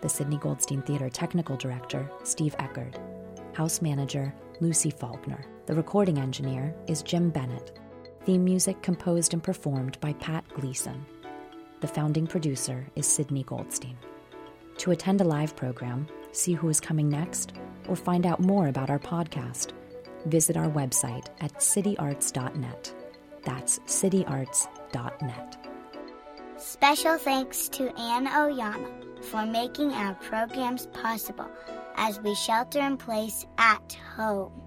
The 0.00 0.08
Sydney 0.08 0.36
Goldstein 0.36 0.82
Theater 0.82 1.10
Technical 1.10 1.56
Director, 1.56 2.08
Steve 2.22 2.54
Eckerd. 2.58 3.00
House 3.52 3.82
Manager, 3.82 4.32
Lucy 4.62 4.90
Faulkner. 4.90 5.44
The 5.66 5.74
recording 5.74 6.18
engineer 6.18 6.72
is 6.86 7.02
Jim 7.02 7.30
Bennett. 7.30 7.76
Theme 8.24 8.44
music 8.44 8.80
composed 8.80 9.32
and 9.32 9.42
performed 9.42 9.98
by 10.00 10.12
Pat 10.14 10.44
Gleason. 10.54 11.04
The 11.80 11.88
founding 11.88 12.28
producer 12.28 12.86
is 12.94 13.04
Sydney 13.04 13.42
Goldstein. 13.42 13.98
To 14.78 14.92
attend 14.92 15.20
a 15.20 15.24
live 15.24 15.56
program, 15.56 16.06
see 16.30 16.52
who 16.52 16.68
is 16.68 16.80
coming 16.80 17.08
next, 17.08 17.54
or 17.88 17.96
find 17.96 18.24
out 18.24 18.38
more 18.38 18.68
about 18.68 18.88
our 18.88 19.00
podcast, 19.00 19.72
visit 20.26 20.56
our 20.56 20.70
website 20.70 21.26
at 21.40 21.54
cityarts.net. 21.54 22.94
That's 23.42 23.80
cityarts.net. 23.80 25.66
Special 26.56 27.18
thanks 27.18 27.68
to 27.70 27.92
Ann 27.98 28.28
Oyama 28.28 28.88
for 29.22 29.44
making 29.44 29.90
our 29.90 30.14
programs 30.14 30.86
possible 30.86 31.50
as 31.96 32.20
we 32.20 32.34
shelter 32.34 32.80
in 32.80 32.96
place 32.96 33.46
at 33.58 33.96
home. 34.16 34.61